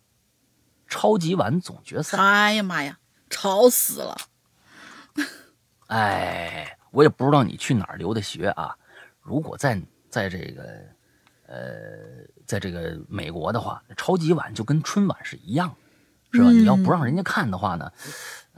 [0.86, 2.18] 超级碗总决赛。
[2.18, 4.16] 哎呀妈呀，吵死了！
[5.88, 8.76] 哎，我也不知道你去哪儿留的学啊。
[9.20, 10.62] 如果在在这个，
[11.46, 11.58] 呃，
[12.46, 15.76] 在这个美国的话，超级碗就跟春晚是一样的。
[16.30, 16.50] 是吧？
[16.50, 17.90] 你要不让人家看的话呢，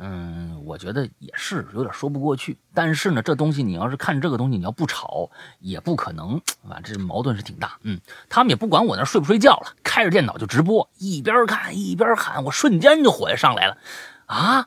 [0.03, 2.59] 嗯，我觉得也是有点说不过去。
[2.73, 6.37] 但是呢，这东西你要是看这个东西，你要不吵也不可能
[6.69, 7.79] 啊，这矛盾是挺大。
[7.83, 13.77] 嗯，他们也不管我那睡不睡觉了，开着电脑就直播，一边看一边喊，我瞬间就火上来了。
[14.27, 14.67] 啊，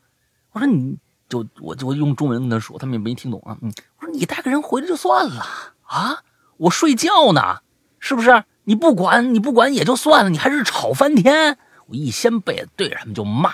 [0.52, 3.58] 我说你就我就用中文跟他说，他们也没听懂啊。
[3.62, 5.44] 嗯，我说你带个人回来就算了
[5.88, 6.24] 啊，
[6.58, 7.62] 我睡觉呢，
[8.00, 8.44] 是不是？
[8.66, 11.58] 你不管你不管也就算了，你还是吵翻天。
[11.88, 13.52] 我一掀被子对着他们就骂，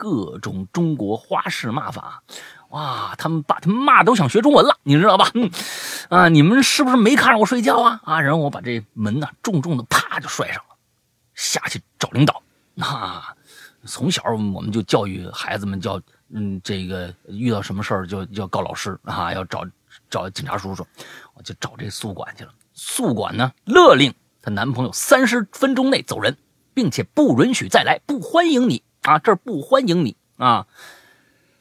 [0.00, 2.22] 各种中国花式骂法，
[2.70, 3.14] 哇！
[3.18, 5.30] 他们把他们骂都想学中文了，你知道吧？
[5.34, 5.50] 嗯，
[6.08, 8.00] 啊，你们是不是没看着我睡觉啊？
[8.04, 8.18] 啊！
[8.18, 10.76] 然后我把这门呢重重的啪就摔上了，
[11.34, 12.42] 下去找领导。
[12.74, 13.22] 那
[13.84, 14.22] 从小
[14.54, 16.00] 我们就教育孩子们叫，
[16.32, 19.66] 嗯，这个遇到什么事儿就要告老师啊，要找
[20.08, 20.86] 找警察叔叔。
[21.34, 26.34] 我就找这宿管去了，宿管呢勒令她男朋友三十分钟内走人。
[26.72, 29.18] 并且不允许再来，不欢迎你啊！
[29.18, 30.66] 这儿不欢迎你啊！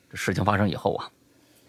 [0.10, 1.10] 这事情发生以后啊，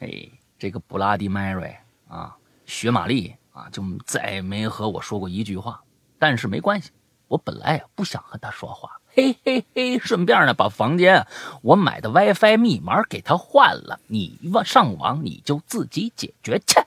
[0.01, 0.29] 哎，
[0.59, 1.77] 这个布拉迪迈瑞
[2.09, 5.83] 啊，雪玛丽啊，就再也没和我说过一句话。
[6.19, 6.91] 但是没关系，
[7.29, 9.99] 我本来也不想和他说话，嘿嘿嘿。
[9.99, 11.27] 顺便呢，把房间
[11.63, 14.01] 我买的 WiFi 密码给他换了。
[14.07, 16.81] 你网上网你就自己解决去。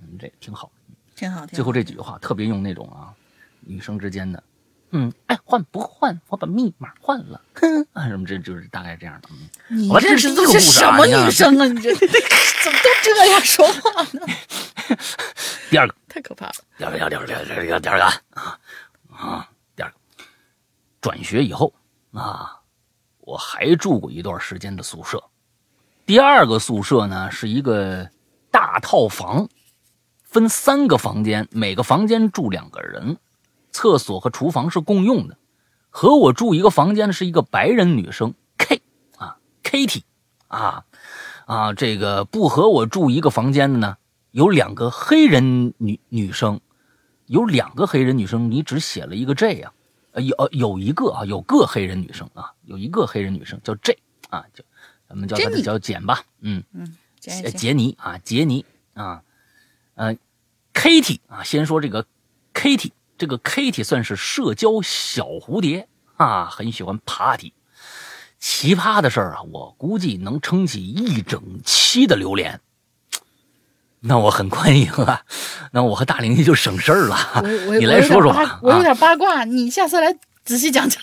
[0.00, 0.70] 嗯，这挺好，
[1.14, 1.44] 挺好。
[1.46, 3.12] 最后这几句话特别用那种啊，
[3.60, 4.42] 女生之间的。
[4.90, 6.20] 嗯，爱换不换？
[6.28, 7.40] 我把密码换了。
[7.54, 9.28] 哼， 啊，什么这就是大概这样的。
[9.68, 11.66] 你这是这什么女生啊？
[11.66, 14.26] 你这 怎么都这样说话呢？
[15.70, 16.54] 第二个太可怕了。
[16.78, 18.58] 第二个，第二个，第二个，第二个，第二个啊
[19.10, 19.48] 啊！
[19.74, 19.96] 第二个
[21.00, 21.72] 转学以后
[22.12, 22.60] 啊，
[23.20, 25.22] 我还住过一段时间的宿舍。
[26.06, 28.08] 第二个宿舍呢是一个
[28.50, 29.48] 大套房，
[30.22, 33.16] 分三个房间，每个房间住两个人。
[33.76, 35.36] 厕所和厨房是共用的，
[35.90, 38.80] 和我住一个房间的是一个白人女生 K
[39.18, 40.00] 啊，Kitty
[40.48, 40.86] 啊
[41.44, 43.98] 啊，这个不和我住一个房间的呢，
[44.30, 46.58] 有两个黑人女女生，
[47.26, 49.72] 有两个黑人女生，你只写了一个 J 啊，
[50.12, 53.98] 呃有呃有一个啊，有个黑人女生啊，有一个黑人女生叫 J
[54.30, 54.64] 啊，叫
[55.06, 56.64] 咱们叫她叫简吧，嗯。
[56.72, 59.22] 嗯，杰尼啊，杰尼啊，
[59.96, 60.16] 呃
[60.72, 62.06] ，Kitty 啊，先说这个
[62.54, 62.92] Kitty。
[63.18, 67.52] 这个 Kitty 算是社交小蝴蝶啊，很喜欢 party。
[68.38, 72.60] 奇葩的事儿啊，我估计能撑起一整期的榴莲。
[74.00, 75.22] 那我很欢迎啊，
[75.72, 77.42] 那我和大玲玲就省事儿了。
[77.80, 81.02] 你来说说，我有点八卦，你下次来仔细讲讲。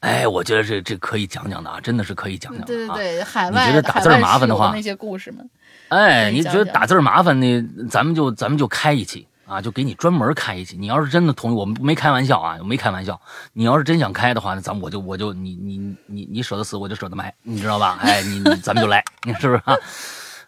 [0.00, 2.66] 哎，我觉得这这可以讲讲的啊，真的是可以讲讲的啊。
[2.66, 5.48] 对对对，海外你觉得打字儿麻烦的话那些故事们，
[5.88, 10.76] 哎，你觉得打字儿麻烦那，咱们就咱们就开一期啊，就给你专门开一期。
[10.76, 13.20] 你要是真的同意，我们没开玩笑啊，我没开玩笑。
[13.52, 17.98] 你要是真想开的话，那咱们我就我就你你你你舍得死，我就舍得埋，你知道吧？
[18.00, 19.74] 哎，你你咱们就来， 你是不是啊？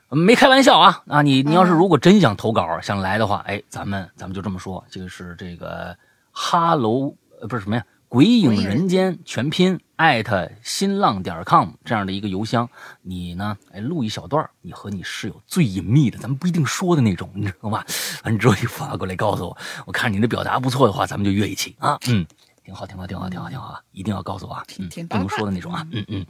[0.09, 1.21] 没开玩笑啊啊！
[1.21, 5.97] 你你要是如果真想投稿想来的话，哎，咱们咱们就这么说，就是这个
[6.31, 12.69] 哈喽呃不是什么呀，鬼影人间全拼艾特新浪点 com 这样的一个邮箱，
[13.03, 13.57] 你呢？
[13.73, 17.85] 哎录一小段你和你室友最隐秘的，咱们不一定说的那种，你知道吗？
[18.25, 22.25] 完了之后你发过来告诉我，我看你的表达不错的话，咱们就约一期啊，嗯，
[22.64, 23.29] 挺好挺好挺好。
[23.29, 23.66] 挺好挺好。
[23.66, 24.64] 啊，一定要告诉我啊，
[25.09, 26.05] 不能说的那种啊，嗯。
[26.09, 26.27] 嗯。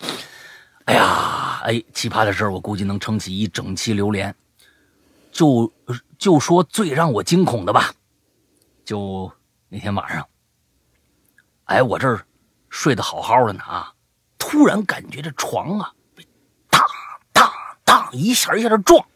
[0.87, 4.35] 哎呀，哎，奇葩的事儿，我估计能撑起一整期榴莲。
[5.33, 5.71] 就
[6.17, 7.93] 就说最让我惊恐的吧，
[8.87, 9.31] 就
[9.69, 10.27] 那天晚上，
[11.67, 12.27] 哎，我这儿
[12.69, 13.95] 睡得好好的呢啊，
[14.39, 16.27] 突然感觉这床啊被
[16.69, 16.83] 当
[17.33, 17.53] 当
[17.85, 19.07] 当一下一下的撞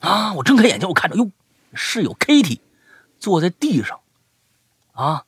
[0.00, 0.32] 啊！
[0.34, 1.30] 我睁开眼睛，我看着哟，
[1.74, 2.60] 室友 Kitty
[3.18, 4.00] 坐在地上
[4.92, 5.24] 啊，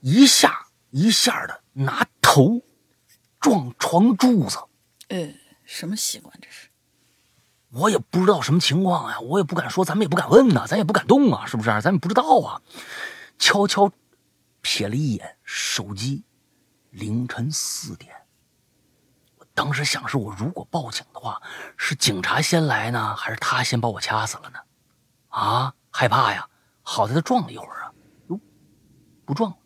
[0.00, 2.62] 一下一下的拿头。
[3.40, 4.56] 撞床柱子，
[5.08, 5.34] 呃，
[5.66, 6.68] 什么习惯这是？
[7.72, 11.68] 我也不知道什么情况呀，我也不敢说，咱们也不敢问呐，咱也不敢动啊，是不是？
[11.82, 12.62] 咱也不知道啊。
[13.38, 13.92] 悄悄
[14.64, 16.24] 瞥了一眼手机，
[16.90, 18.26] 凌晨四点。
[19.36, 21.40] 我当时想，是我如果报警的话，
[21.76, 24.58] 是警察先来呢，还是他先把我掐死了呢？
[25.28, 26.48] 啊，害怕呀！
[26.82, 27.92] 好在他撞了一会儿啊，
[28.28, 28.40] 哟，
[29.26, 29.56] 不撞了，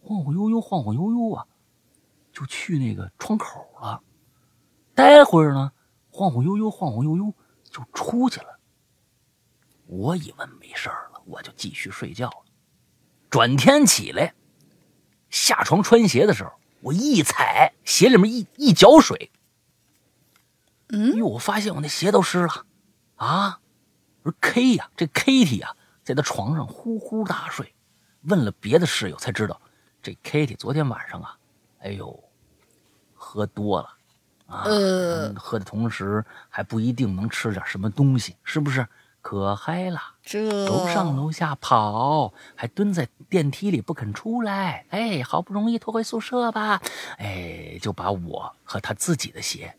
[0.00, 1.44] 晃晃悠悠，晃晃悠悠啊。
[2.32, 4.02] 就去那个窗口了，
[4.94, 5.72] 待会儿呢，
[6.10, 8.60] 晃晃悠悠，晃晃悠悠就出去了。
[9.86, 12.45] 我以为没事了，我就继续睡觉了。
[13.30, 14.34] 转天起来，
[15.30, 19.30] 下床穿鞋的时候，我一踩鞋里面一一脚水，
[20.88, 22.66] 嗯，哟，我发现我那鞋都湿了
[23.16, 23.60] 啊！
[24.22, 27.74] 我说 K 呀，这 Kitty 呀，在他床上呼呼大睡。
[28.22, 29.60] 问了别的室友才知道，
[30.02, 31.36] 这 Kitty 昨天晚上啊，
[31.80, 32.22] 哎呦。
[33.18, 33.88] 喝多了，
[34.46, 34.62] 啊，
[35.36, 38.86] 喝的同时还不一定能吃点什么东西，是不是？
[39.26, 44.86] 可嗨了，这楼上楼下跑，还蹲在电梯里不肯出来。
[44.90, 46.80] 哎，好不容易拖回宿舍吧，
[47.18, 49.74] 哎，就把我和他自己的鞋，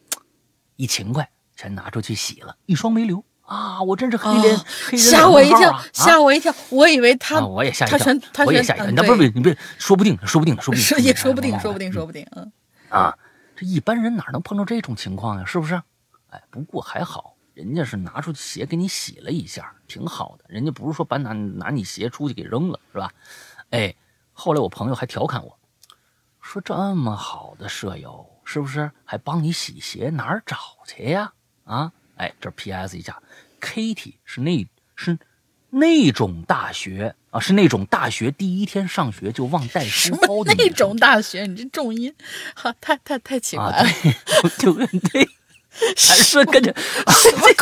[0.75, 3.81] 一勤快全拿出去洗了，一双没留啊！
[3.83, 8.91] 我真是黑人，黑人吓我一跳，吓我一跳，我以为他，我也吓一跳，他全，他我也吓一跳。
[8.91, 12.51] 那不是你别，说不定，说不定，说不定，也说不定，说不定，说不定，嗯
[12.89, 13.17] 啊。
[13.55, 15.45] 这一般人哪能碰到这种情况呀？
[15.47, 15.81] 是不是？
[16.31, 20.45] 哎，不过还好，人家是拿出鞋给你洗了一下，挺好的。
[20.47, 23.11] 人家不是说把拿拿你鞋出去给扔了，是吧？
[23.71, 23.95] 哎，
[24.31, 25.57] 后来我朋友还调侃我，
[26.39, 30.11] 说这么好的舍友，是不是还帮你洗鞋？
[30.11, 31.33] 哪儿找去呀？
[31.63, 31.91] 啊？
[32.17, 32.95] 哎，这 P.S.
[32.95, 33.19] 一下
[33.59, 35.17] ，Kitty 是那，是
[35.71, 37.39] 那种大学啊。
[37.39, 42.13] 是那种大学第一天上学就忘带书包的那种大学，你这重音，
[42.55, 43.83] 哈，太太太奇怪了。
[44.59, 44.73] 就
[45.11, 45.27] 对，
[45.95, 46.73] 还是跟着。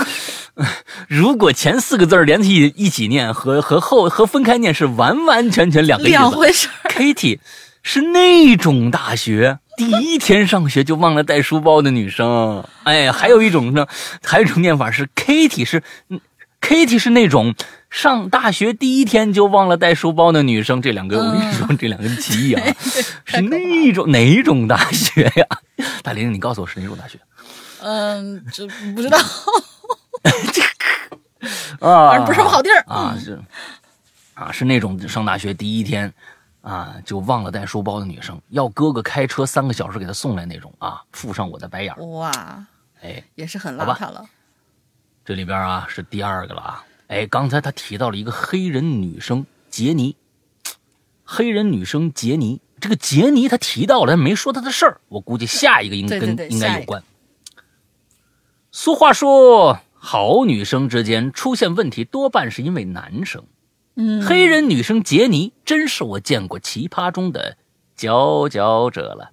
[1.08, 6.18] 如果前四个字连起一起念，和和后和分开念是完完全全两个意思。
[6.18, 6.70] 两回事。
[6.90, 7.40] Kitty
[7.84, 12.64] 是那种大学第一天上学就忘了带书包的女生。
[12.84, 13.86] 哎，还有一种呢，
[14.24, 15.84] 还有一种念法是 Kitty 是
[16.62, 17.54] ，Kitty 是那种。
[17.92, 22.62] 上大学第一天就忘了带书包的女生，这两个我跟你说，这两个歧义啊，
[23.24, 25.46] 是那种哪种大学呀？
[26.04, 27.18] 大玲，你告诉我是哪种大学？
[27.86, 29.18] 嗯，这不知道。
[31.80, 33.40] 啊，反正不是什么好地儿啊，是
[34.34, 36.12] 啊，是那种上大学第一天
[36.62, 41.94] 啊就忘了带书包的女生，要哥哥开车三个小时给她送来那种啊，附上我的白眼。
[42.14, 42.32] 哇，
[43.04, 44.26] 哎，也是很邋遢了。
[45.24, 46.84] 这里边啊是第二个了啊。
[47.08, 50.16] 哎，刚才他提到了一个黑人女生杰尼，
[51.24, 55.00] 黑人女生杰尼，这个杰尼他提到了，没说她的事儿。
[55.08, 57.04] 我估计下一个应跟应该有关。
[58.78, 63.48] 俗话说，好女生之间出现问题，多半是因为男生。
[63.96, 67.58] 嗯，黑人女生杰尼真是我见过奇葩中的
[67.96, 69.32] 佼佼者了。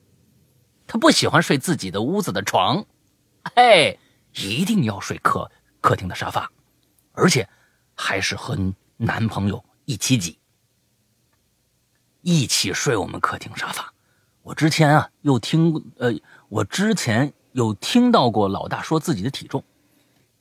[0.87, 2.87] 她不喜欢睡自己的屋子的床，
[3.55, 3.99] 哎，
[4.37, 5.51] 一定要睡客
[5.81, 6.49] 客厅的沙发，
[7.11, 7.49] 而且。
[7.95, 8.57] 还是和
[8.97, 10.39] 男朋友一起挤，
[12.23, 13.93] 一起睡我们客厅沙发。
[14.43, 16.11] 我之前啊，又听呃，
[16.49, 19.63] 我之前有听到过老大说自己的体重，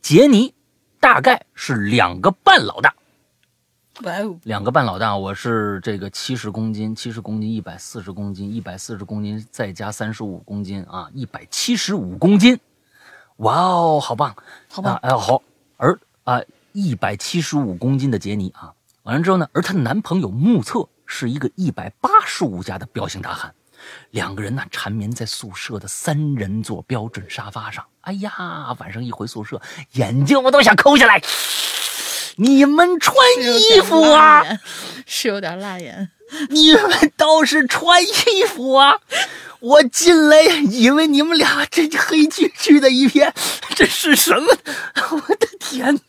[0.01, 0.53] 杰尼
[0.99, 2.93] 大概是两个半老大。
[4.43, 12.59] 两个半老大，我是这个七十公斤，七十公斤，一百四十公斤，一百四十公斤再加三十五公斤啊，一百七十五公斤，
[13.37, 14.35] 哇哦，好棒，
[14.69, 14.95] 好棒。
[14.95, 15.43] 啊，哎好，
[15.77, 16.41] 而啊
[16.71, 23.53] 一百七十五公斤的杰尼啊，完了之后呢，而她的男朋友目测是一个一百八十五加的彪形大汉，
[24.11, 29.61] 两个人呢缠绵在宿舍的三人座标准沙发上，哎呀，晚上一回宿舍，
[29.93, 31.21] 眼睛我都想抠下来。
[32.41, 34.43] 你们穿衣服啊？
[35.05, 36.09] 是有点辣眼，
[36.49, 38.95] 你们倒是穿衣服啊！
[39.59, 43.31] 我进来以为你们俩这黑黢黢的一片，
[43.75, 44.47] 这是什么？
[45.11, 45.99] 我的天，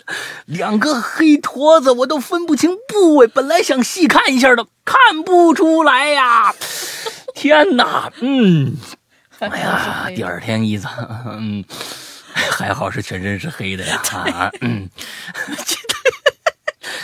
[0.47, 3.27] 两个黑坨子，我都分不清部位。
[3.27, 6.55] 本来想细看一下的，看不出来呀！
[7.35, 8.75] 天哪，嗯，
[9.41, 10.89] 哎呀，第二天一早，
[11.27, 11.63] 嗯，
[12.33, 14.89] 还好是全身是黑的呀，啊，嗯。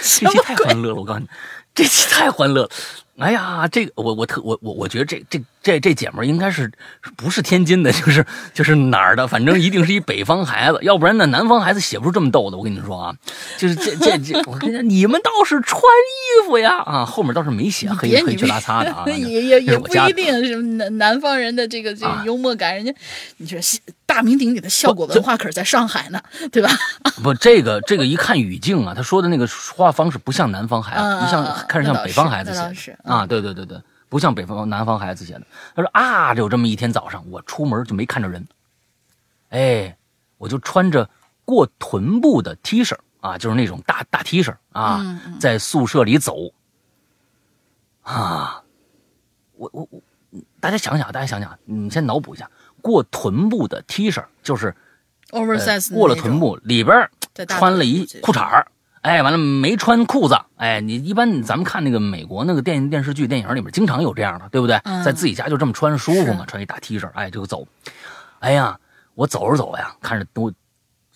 [0.09, 1.27] 这期太欢乐了，我告诉你，
[1.75, 2.71] 这期太欢乐了。
[3.19, 6.71] 哎呀，这个我我特我我我觉得这这这这姐们儿应该是
[7.17, 12.57] 不是天津的， 就是就是哪儿的，反正一定是一北方孩子，要不然呢南方孩子写不出这么逗的。
[12.57, 13.13] 我跟你说啊，
[13.57, 22.95] 就是这这这，我跟你讲，你们倒是穿衣服呀啊，后面倒是没写黑黑黢拉擦的啊， 也也也不一定是南南方人的这个这个幽默感，人家
[23.39, 23.59] 你说
[24.09, 26.19] 大名鼎鼎的效果文化可是在上海呢，
[26.51, 26.71] 对吧？
[27.23, 33.79] 不，这个这个一看语境啊，他说的那个说话方式不像南方孩子，你像看着像北方孩子写的啊，对对对对，
[34.09, 35.43] 不像北方南方孩子写的。
[35.77, 38.49] 他说啊，有这么一天早上，我出门就没看着人，
[39.51, 39.95] 哎，
[40.39, 41.09] 我就穿着
[41.45, 46.35] 过臀部的 T 恤啊，就是那种大大 T 恤啊，在宿舍里走
[48.03, 48.63] 啊，
[49.57, 50.01] 我我我，
[50.61, 52.51] 大家想想，大家想想，你先脑补一下。
[52.81, 54.75] 过臀部的 T 恤就是
[55.31, 57.09] oversize，过了臀部里边
[57.49, 58.67] 穿了一裤衩儿，
[59.03, 64.81] 哎，完了没穿裤子，哎，你一般咱们看那个美国那个电电视剧电影里面经常有这样的，对不对？
[65.05, 67.67] 在自己家就这么穿舒服嘛，穿一大 T 恤，哎，就走。
[68.41, 68.79] 哎呀，
[69.15, 70.53] 我走着走呀，看着都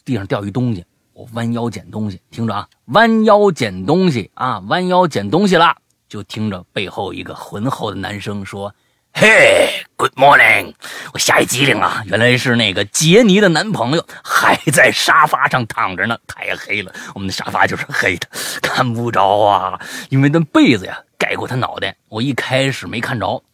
[0.04, 5.76] 地上掉一东西，我弯腰捡东西，听着啊，弯腰捡东西啊，弯腰捡东西了，
[6.08, 8.74] 就听着背后一个浑厚的男生说。
[9.14, 10.74] 嘿，Good morning！
[11.12, 16.18] 我吓一激灵啊，原来是那个杰尼的男朋友，还在沙发上躺着呢。
[16.26, 18.26] 太黑了，我们的沙发就是黑的，
[18.62, 21.94] 看不着啊，因为那被子呀盖过他脑袋。
[22.08, 23.44] 我一开始没看着，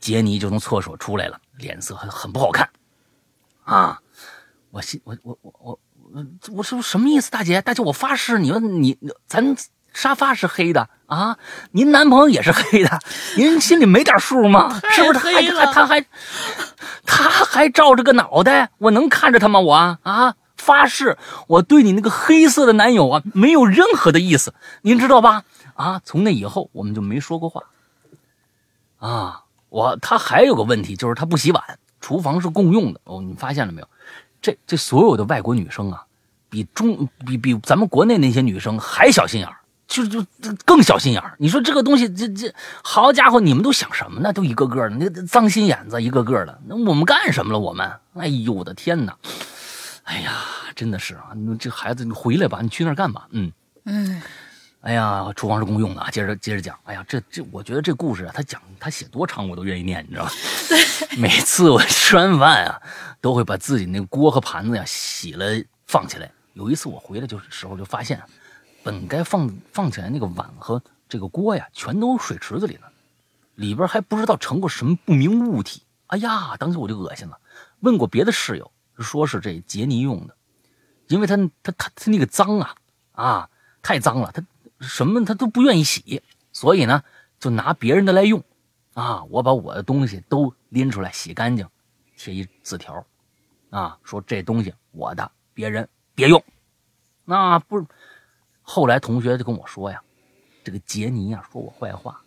[0.00, 2.68] 杰尼就从厕所出来了，脸色很很不好看。
[3.62, 4.00] 啊，
[4.70, 5.80] 我心我我我我
[6.12, 7.30] 我我说什么意思？
[7.30, 9.56] 大姐大姐，我发誓，你们你咱。
[9.94, 11.38] 沙发是黑的啊，
[11.70, 12.98] 您男朋友也是黑的，
[13.38, 14.80] 您心里没点数吗？
[14.90, 15.20] 是不是？
[15.20, 16.06] 他还他还
[17.06, 19.60] 他还照着个脑袋，我能看着他吗？
[19.60, 21.16] 我啊，发誓
[21.46, 25.44] 我对你那个黑色的男友啊没有任何的意思，您知道吧？
[25.74, 27.62] 啊，从那以后我们就没说过话。
[28.98, 31.62] 啊，我他还有个问题就是他不洗碗，
[32.00, 33.88] 厨房是共用的哦，你发现了没有？
[34.42, 36.04] 这这所有的外国女生啊，
[36.50, 39.56] 比中比比咱们国内那些女生还小心眼儿。
[39.86, 40.24] 就就
[40.64, 44.32] 更小心眼儿，你说这个东西，这这好家伙，你们都想什么呢？
[44.32, 46.58] 都一个个的，那脏心眼子一个个的。
[46.66, 47.58] 那我们干什么了？
[47.58, 49.16] 我们，哎呦我的天哪！
[50.04, 50.32] 哎呀，
[50.74, 53.26] 真的是啊，你这孩子，你回来吧，你去那儿干吧？
[53.30, 53.52] 嗯
[53.84, 54.22] 嗯，
[54.80, 56.10] 哎呀，厨房是公用的啊。
[56.10, 60.32] 接着接着讲，哎呀，这这，我觉得这故事啊，他讲他写多长我都愿意念，你知道吧？
[61.16, 62.80] 每次我吃完饭啊，
[63.20, 65.46] 都会把自己那锅和盘子呀洗了
[65.86, 66.30] 放起来。
[66.54, 68.20] 有一次我回来就是时候就发现。
[68.84, 72.82] 本该放放起来那个碗和这个锅呀，全都水池子里呢，
[73.54, 75.82] 里边还不知道盛过什么不明物体。
[76.08, 77.38] 哎呀，当时我就恶心了。
[77.80, 80.36] 问过别的室友，说是这杰尼用的，
[81.08, 82.74] 因为他他他他那个脏啊
[83.12, 84.44] 啊，太脏了，他
[84.80, 86.22] 什么他都不愿意洗，
[86.52, 87.02] 所以呢
[87.40, 88.44] 就拿别人的来用。
[88.92, 91.66] 啊，我把我的东西都拎出来洗干净，
[92.18, 93.06] 贴一字条，
[93.70, 96.44] 啊，说这东西我的，别人别用。
[97.24, 97.86] 那不。
[98.66, 100.02] 后来同学就跟我说呀，
[100.64, 102.22] 这个杰尼呀说我坏话，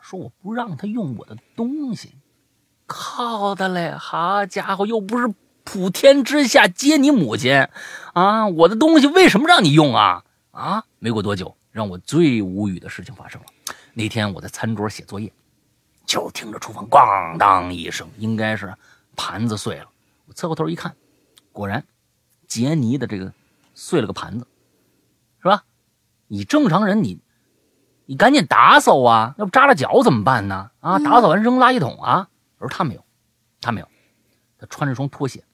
[0.00, 2.14] 说我不让他用我的东西，
[2.86, 3.90] 靠的嘞！
[3.98, 7.68] 好家伙，又不是普天之下接你母亲，
[8.14, 10.24] 啊，我的东西为什么让你用啊？
[10.52, 10.84] 啊！
[11.00, 13.46] 没过多久，让我最无语的事情发生了。
[13.92, 15.32] 那天我在餐桌写作业，
[16.06, 18.72] 就听着厨房咣当一声，应该是
[19.16, 19.88] 盘子碎了。
[20.26, 20.94] 我侧过头一看，
[21.50, 21.84] 果然
[22.46, 23.32] 杰尼的这个
[23.74, 24.46] 碎了个盘子，
[25.40, 25.64] 是吧？
[26.32, 27.20] 你正常人，你
[28.06, 30.70] 你赶紧打扫啊，要不扎了脚怎么办呢？
[30.80, 32.30] 啊，打扫完扔垃圾桶啊。
[32.56, 33.04] 而他没有，
[33.60, 33.88] 他没有，
[34.56, 35.44] 他穿着双拖鞋，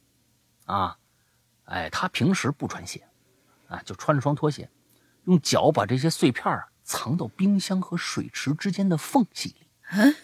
[0.67, 0.97] 啊，
[1.65, 3.05] 哎，他平时不穿鞋，
[3.67, 4.71] 啊，就穿着双拖鞋，
[5.25, 9.67] 用脚把这些碎片啊藏到冰箱和水池之间的缝隙里。
[9.91, 10.15] 嗯，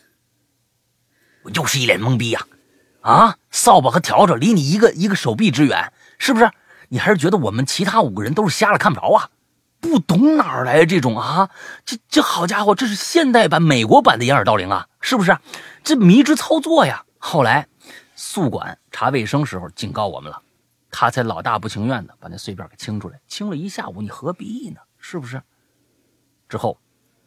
[1.43, 2.47] 我又是一脸懵逼呀！
[3.01, 6.49] 啊，扫把和笤帚离你一个一个手臂之远，是不是？
[6.91, 9.31] 你还是觉得我们其他五个人都是瞎了看不着啊？
[9.85, 11.51] 不懂哪儿来这种啊？
[11.85, 15.37] 这这好家伙，这是现代版、美国版的掩耳盗铃啊，是不是？
[15.83, 17.05] 这迷之操作呀！
[17.19, 17.69] 后来，
[18.15, 20.41] 宿管查卫生时候警告我们了，
[20.91, 24.81] 他才老大不情愿的把那碎片给清出来，清了一下午，你何必呢？
[24.97, 25.43] 是不是？
[26.49, 26.79] 之后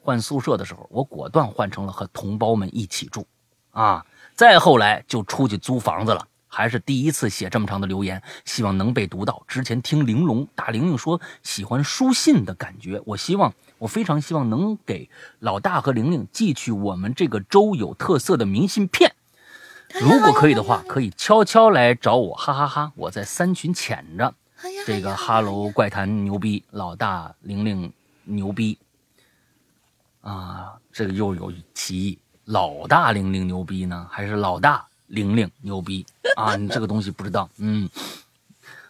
[0.02, 3.28] 换宿舍的时候，我果断换成了和同胞们一起住，
[3.70, 4.04] 啊，
[4.34, 6.26] 再后来就出去租房子了。
[6.48, 9.44] 还是第一次写这么长的留言，希望能被读到。
[9.48, 19.14] 之前听玲珑大玲玲说喜欢书信的感觉，我希望，我非常希望能给老大和玲玲寄去我们这个州有特色的明信片。
[20.02, 22.92] 如果可以的话，可以悄悄来找我，哈哈哈！
[22.96, 24.34] 我在三群潜着。
[24.86, 27.94] 这个哈喽怪谈牛逼，老大玲玲
[28.24, 28.78] 牛逼。
[30.22, 34.86] 啊，这个又有歧义，老大玲玲牛逼呢，还是老大？
[35.08, 36.06] 玲玲牛逼
[36.36, 36.56] 啊！
[36.56, 37.90] 你这个东西不知道，嗯，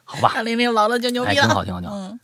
[0.04, 0.42] 好吧。
[0.42, 2.18] 玲玲老了就牛逼了，挺好，挺好，挺好。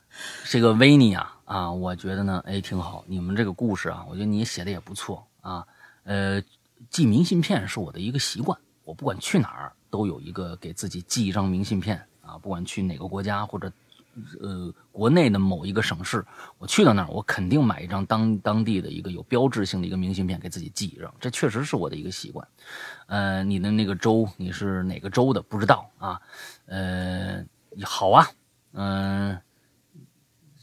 [0.45, 3.03] 这个维尼啊啊，我觉得呢，哎，挺好。
[3.07, 5.65] 你们这个故事啊，我觉得你写的也不错啊。
[6.03, 6.41] 呃，
[6.89, 13.71] 寄明信片是我的一个习惯，我不管去哪儿都有一个给自己寄一张明信片啊，不管去哪个国家或者。
[14.39, 16.23] 呃，国内的某一个省市，
[16.59, 22.47] 我去到那儿，我肯定买一张当当地的一个有标志性的一个明信片给自己寄一张，这确实是我的一个习惯。
[23.07, 25.41] 呃，你的那个州，你是哪个州的？
[25.41, 26.21] 不知道啊。
[26.67, 27.43] 呃，
[27.83, 28.27] 好啊，
[28.73, 29.41] 嗯，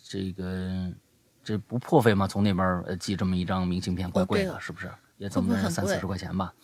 [0.05, 0.92] 这个
[1.42, 2.28] 这不破费吗？
[2.28, 4.88] 从那边呃寄这么一张明信片，怪贵的，是不是？
[5.18, 6.55] 也怎么三四十块钱吧？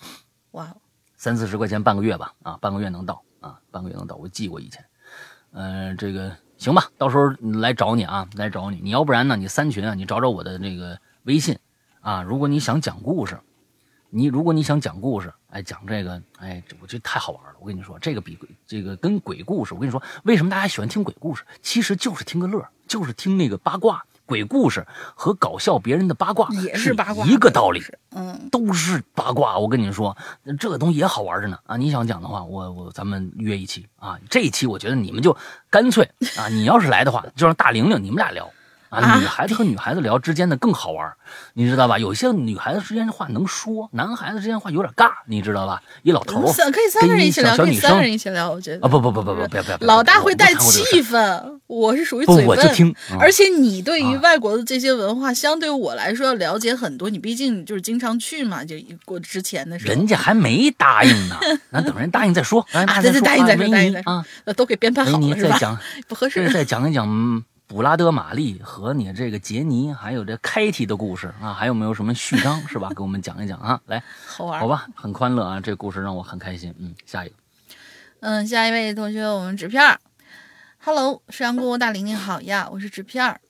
[0.53, 0.73] 哇，
[1.17, 2.33] 三四十块钱半个月吧？
[2.43, 4.15] 啊，半个月能到啊，半个月能到。
[4.15, 4.85] 我寄过以前，
[5.51, 6.37] 嗯，这个。
[6.59, 7.29] 行吧，到时候
[7.61, 8.81] 来找你啊，来找你。
[8.83, 9.37] 你要不然呢？
[9.37, 11.59] 你三群啊，你找找我的那个微信
[12.01, 12.23] 啊。
[12.23, 13.39] 如果你想讲故事，
[14.09, 17.57] 你如果你想讲故事，哎，讲这个，哎，我觉得太好玩了。
[17.61, 21.45] 我跟你说，这个比这个跟鬼故事，我跟你说，为什么大家喜欢听鬼故事？
[21.61, 24.05] 其实就是听个乐，就是听那个八卦。
[24.27, 29.57] 鬼故事和搞笑别人的八卦也是八卦一个道理，嗯，都是八卦。
[29.57, 30.17] 我跟你说，
[30.59, 31.77] 这个东西也好玩着呢啊！
[31.77, 34.19] 你想讲的话，我我咱们约一期啊。
[34.29, 35.35] 这一期我觉得你们就
[35.71, 38.51] 干脆啊，你要是来的话，就让大玲玲你们俩聊。
[39.01, 41.13] 啊，女孩子和女孩子聊之间的更好玩，
[41.55, 41.99] 你知道吧？
[41.99, 45.83] 有些女孩子之间的话能说，男孩子之间话有点尬，你知道吧？
[46.03, 61.37] 一老头可以三个人一起聊，可以三个人一起聊，我觉得啊，不不不不不，不要不要，老大会带气氛，我是属于嘴笨，而且你对于外国的这些文化，相对我来说要了解很多，你毕竟就是经常去嘛，就过之前的时候，人家还没答应呢，
[61.71, 64.25] 那等人答应再说，啊，再再答应再说，答应再说啊，
[64.57, 65.81] 都给编排好了是吧？
[66.09, 67.07] 不合适，再讲一讲。
[67.69, 72.91] 布拉德玛丽和你这个杰尼，还有这凯蒂的故事啊，还有没有什么序章是吧？
[72.95, 76.73] 给我们讲一讲啊，来， 好玩，好吧，很欢乐啊，这故事让我很开心。
[76.79, 77.35] 嗯，下一个，
[78.21, 79.99] 嗯，下一位同学，我们纸片儿
[80.79, 83.41] ，Hello，沈阳姑大玲玲好呀，我是纸片儿。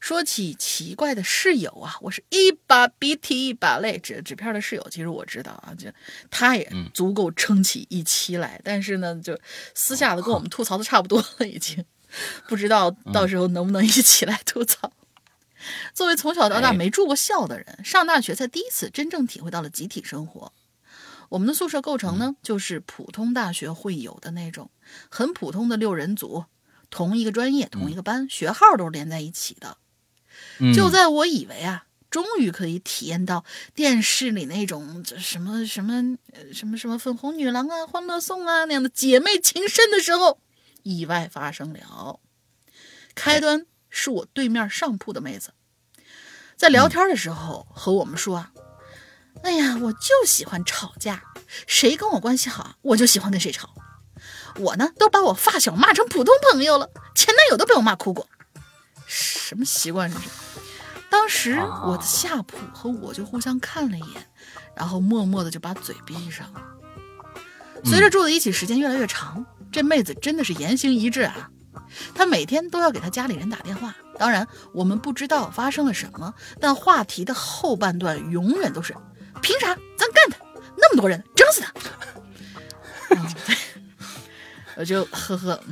[0.00, 3.96] 说起奇怪的室友啊，我是一把鼻涕一把泪。
[3.96, 5.88] 纸纸片的室友，其实我知道啊，就
[6.30, 9.38] 他也足够撑起一期来，但是呢，就
[9.72, 11.84] 私下的跟我们吐槽的差不多了，已经。
[12.48, 14.92] 不知道到时候能不能一起来吐槽。
[15.94, 20.52] 作为从小到大没住过校的人，上大学才第一次真正体会到了集体生活。
[21.28, 24.70] 我们的宿舍构成呢，就是普通大学会有的那种
[25.08, 26.44] 很普通的六人组，
[26.88, 29.78] 同一个专业、同一个班，学号都是连在一起的。
[30.72, 33.44] 就在我以为啊，终于可以体验到
[33.74, 36.16] 电视里那种什么什么
[36.52, 40.38] 什么什么粉红女郎啊、欢乐颂啊那样的姐妹情深的时候。
[40.86, 42.20] 意外发生了，
[43.16, 45.52] 开端是我对面上铺的妹子，
[46.56, 48.52] 在聊天的时候和我们说啊
[49.42, 51.24] ：“哎呀，我就喜欢吵架，
[51.66, 53.74] 谁跟我关系好，我就喜欢跟谁吵。
[54.58, 58.28] 我呢，都把我发小骂成普通朋友了，前男友都被我骂哭过。
[59.08, 60.28] 什么习惯这是？
[61.10, 64.30] 当时我的下铺和我就互相看了一眼，
[64.76, 66.62] 然后默默的就把嘴闭上了。
[67.84, 69.44] 随着住在一起时间越来越长。”
[69.76, 71.50] 这妹子真的是言行一致啊！
[72.14, 73.94] 她每天都要给她家里人打电话。
[74.18, 78.94] 当然，我们不知道发生了什么，但话题的后半段永远都是：
[79.42, 79.76] 凭啥？
[79.98, 80.38] 咱干他！
[80.78, 81.74] 那么多人，整死他！
[84.76, 85.62] 我就呵呵。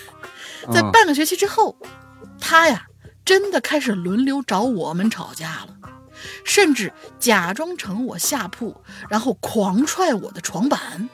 [0.72, 1.76] 在半个学期之后，
[2.40, 2.86] 她呀，
[3.26, 5.76] 真的开始轮流找我们吵架了，
[6.46, 11.10] 甚至假装成我下铺，然后狂踹我的床板。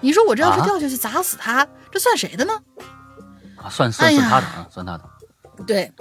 [0.00, 2.52] 你说我这要是掉下去砸死他，这算谁的呢？
[3.56, 5.04] 啊，算算算他的啊，算他的。
[5.66, 5.92] 对，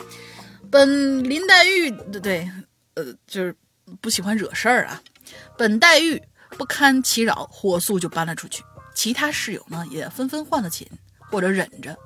[0.72, 2.52] 本林黛玉对对，
[2.94, 3.56] 呃，就是
[4.00, 5.02] 不喜欢惹事儿啊。
[5.58, 6.22] 本黛玉
[6.52, 8.64] 不堪其扰，火速就搬了出去。
[8.96, 10.88] 其他室友呢，也纷纷换了寝
[11.30, 11.98] 或者忍着。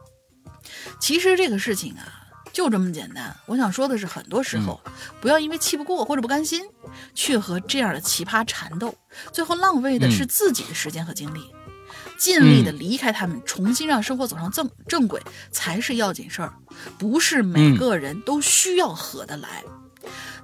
[0.99, 3.35] 其实这个事情啊，就这么简单。
[3.45, 4.81] 我想说的是，很多时候
[5.21, 6.65] 不要因为气不过或者不甘心，
[7.13, 8.95] 去和这样的奇葩缠斗，
[9.31, 11.53] 最后浪费的是自己的时间和精力。
[12.17, 16.53] 尽力的离开他们，重新让生活走上正正轨才是要紧事儿。
[16.97, 19.63] 不是每个人都需要合得来，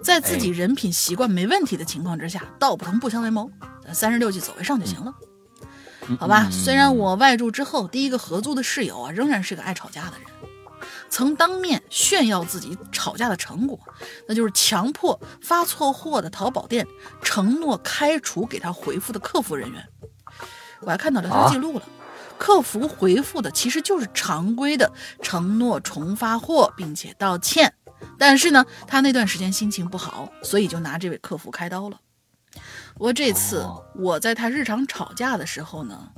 [0.02, 3.50] 在自己人品习惯没问题的情况之下，道不同不相为谋，
[3.94, 5.14] 三十六计走为上就行了。
[6.20, 10.28] 好吧，虽然我外住之后，第一个合租的室友啊，仍然是个爱吵架的人，
[11.08, 13.80] 曾当面炫耀自己吵架的成果，
[14.28, 16.88] 那就是强迫发错货的淘宝店
[17.22, 19.88] 承诺开除给他回复的客服人员。
[20.82, 21.86] 我还看到聊天记录了，
[22.38, 27.74] 客服回复的其实就是常规的承诺重发货并且道歉，
[28.18, 32.00] 但是呢，他那段时间心情不好，所以就拿这位客服开刀了。
[32.94, 33.66] 不过这次
[33.96, 36.10] 我在他日常吵架的时候呢，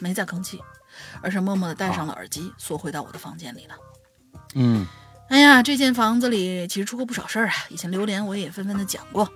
[0.00, 0.60] 没再吭气，
[1.22, 3.74] 而是默默的戴上了耳机，缩回到我的房间里了。
[4.54, 4.86] 嗯，
[5.28, 9.28] 哎呀，这间房子里其实出过不少事儿啊，以前榴莲我也纷纷的讲过。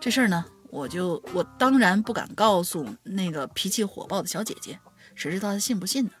[0.00, 4.78] 这事儿呢，我就我当然不敢告诉那个脾气火爆的小姐姐，
[5.14, 6.12] 谁知道她信不信呢？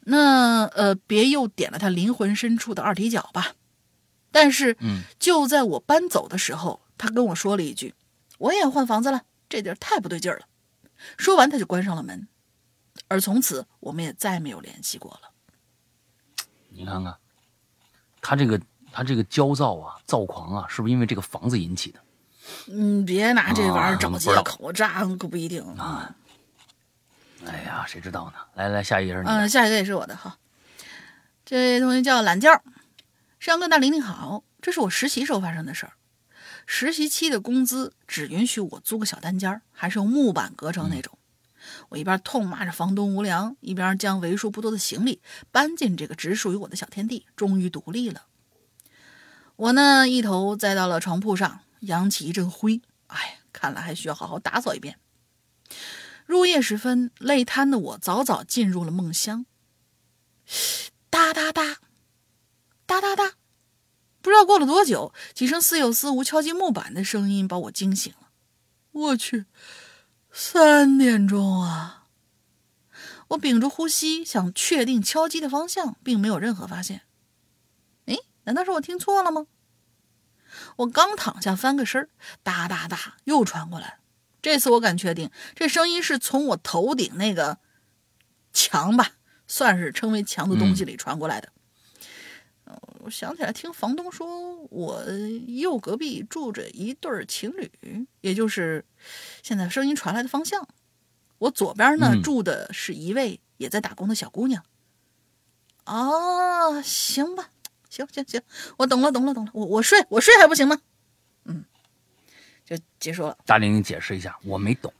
[0.00, 3.54] 那呃，别又点了她灵魂深处的二踢脚吧。
[4.30, 7.94] 但是，嗯，就在我搬走的时候，她跟我说了一句。
[8.38, 10.46] 我也要换房子了，这地儿太不对劲儿了。
[11.16, 12.28] 说完，她就关上了门，
[13.08, 15.30] 而从此我们也再没有联系过了。
[16.68, 17.16] 你看看，
[18.20, 18.60] 他这个
[18.90, 22.00] 他这个焦躁啊、躁狂啊，是不是因为这个房子引起的？
[22.68, 24.84] 嗯，别拿这玩意儿找借口，这
[25.16, 26.14] 可不一定啊。
[27.46, 28.38] 哎呀，谁知道呢？
[28.54, 29.28] 来来，下一个是你。
[29.28, 30.38] 嗯，下一个也是我的哈。
[31.44, 32.62] 这位同学叫懒觉，
[33.40, 35.92] 上哥大玲玲好，这是我实习时候发生的事儿。
[36.66, 41.18] 实习期的工资只允许我租个小单间还是用木板隔成那种。
[41.88, 45.20] 我一边痛骂着房东无良，一边将为数不多的行李
[45.50, 48.22] 搬进这个只属于我的小天地，终于独立了。
[49.56, 52.82] 我呢，一头栽到了床铺上，扬起一阵灰。
[53.06, 54.98] 哎，看来还需要好好打扫一遍。
[56.26, 59.46] 入夜时分，累瘫的我早早进入了梦乡。
[61.10, 61.78] 哒哒哒，
[62.86, 63.34] 哒哒哒。
[64.20, 68.30] 不知道过了多久，几声似有似无敲击木板的声音把我惊醒了。
[68.92, 69.46] 我去，
[70.30, 72.06] 三点钟啊！
[73.28, 77.02] 我屏住呼吸，想确定敲击的方向，并没有任何发现。
[78.06, 79.46] 哎，难道是我听错了吗？
[80.76, 82.08] 我刚躺下翻个身
[82.42, 83.98] 哒哒哒又传过来。
[84.40, 87.58] 这次我敢确定，这声音是从我头顶那个
[88.52, 89.12] 墙吧，
[89.46, 91.50] 算是称为墙的东西里传过来的。
[93.04, 95.04] 我想起来，听房东说，我
[95.46, 98.84] 右隔壁住着一对情侣，也就是
[99.42, 100.68] 现在声音传来的方向。
[101.38, 104.64] 我左边呢，住的是一位也在打工的小姑娘。
[105.84, 107.50] 哦，行吧，
[107.92, 108.40] 行行行，
[108.78, 109.50] 我懂了，懂了，懂了。
[109.52, 110.78] 我我睡，我睡还不行吗？
[111.44, 111.62] 嗯，
[112.64, 113.36] 就结束了。
[113.44, 114.90] 大玲，玲解释一下，我没懂。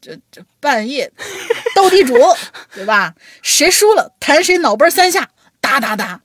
[0.00, 1.10] 这这半夜
[1.74, 2.14] 斗地主，
[2.74, 3.14] 对吧？
[3.40, 5.30] 谁输了，弹谁脑门三下，
[5.60, 6.20] 哒哒哒。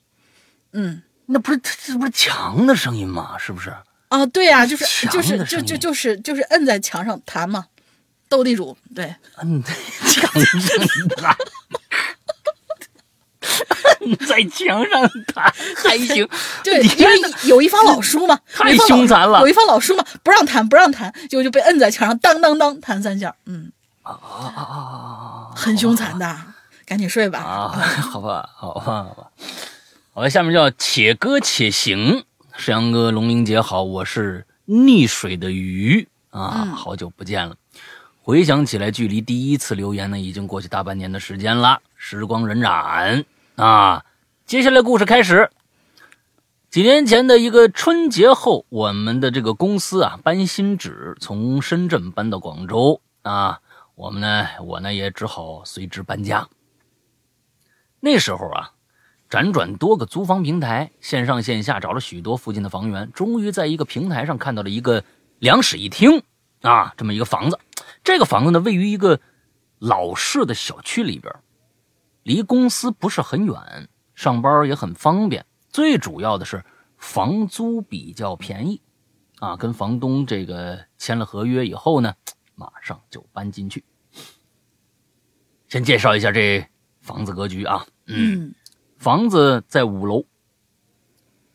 [0.74, 1.02] 嗯。
[1.28, 3.38] 那不是这不是墙的声音吗？
[3.40, 3.74] 是不是？
[4.10, 7.68] 啊，对呀，就是就是就就就是就是摁在墙上弹嘛，
[8.28, 9.74] 斗地主对，摁在
[10.12, 10.60] 墙上
[11.16, 11.81] 弹，摁
[14.28, 15.52] 在墙上弹
[15.84, 16.28] 还行，
[16.64, 17.12] 对，因为
[17.46, 23.72] 有一方老叔嘛，太凶残了，有一方老叔嘛，不让弹不让弹，就就被摁在墙上当当当弹三下，嗯
[24.04, 26.38] 啊啊啊啊，很凶残的，
[26.86, 27.70] 赶紧睡吧啊，
[28.12, 29.28] 好吧好吧好吧。
[30.14, 32.24] 好了，下面叫且歌且行。
[32.58, 37.56] 沈阳哥、龙玲姐好，我是溺水的鱼啊，好久不见了。
[38.22, 41.80] 回想起来，距离第一次留言呢，已经过去大半年的时间了。
[42.04, 43.26] 时光荏苒
[43.58, 44.04] 啊，
[44.48, 45.52] 接下来故事开始。
[46.72, 53.62] 几年前的一个春节后，我们的这个公司啊搬新址，从深圳搬到广州啊，
[53.94, 56.50] 我们呢，我呢也只好随之搬家。
[58.00, 58.72] 那时候啊。
[59.30, 65.06] 辗转多个租房平台，线上线下找了许多附近的房源，终于在一个平台上看到了一个
[65.40, 66.22] 两室一厅
[66.64, 67.58] 啊，这么一个房子。
[68.04, 69.22] 这个房子呢，位于一个
[69.80, 71.34] 老式的小区里边，
[72.24, 75.46] 离公司不是很远，上班也很方便。
[75.70, 76.64] 最主要的是
[76.98, 78.82] 房租比较便宜
[79.40, 79.56] 啊。
[79.56, 82.14] 跟房东这个签了合约以后呢，
[82.56, 83.84] 马上就搬进去。
[85.68, 86.68] 先介绍一下这
[87.00, 88.54] 房子格局啊，嗯。
[88.98, 90.26] 房子在五楼，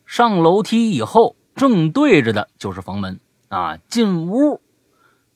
[0.05, 3.77] 上楼梯以后，正对着的就是房门啊。
[3.87, 4.61] 进屋，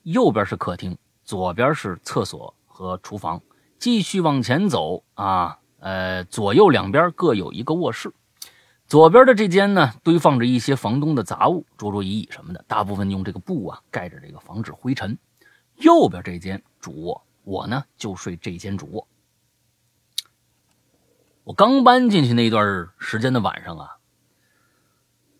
[0.02, 3.40] 右边是客厅，左边是厕所和厨房。
[3.82, 8.14] 继续往前走啊，呃，左右两边各有一个卧室。
[8.86, 15.18] 左边的这间呢，堆放着一些房东的杂物，桌桌椅椅什么的，大部分用这个布啊盖着，这个防止灰尘。
[15.78, 19.08] 右边这间主卧，我呢就睡这间主卧。
[21.42, 23.96] 我刚搬进去那段时间的晚上啊，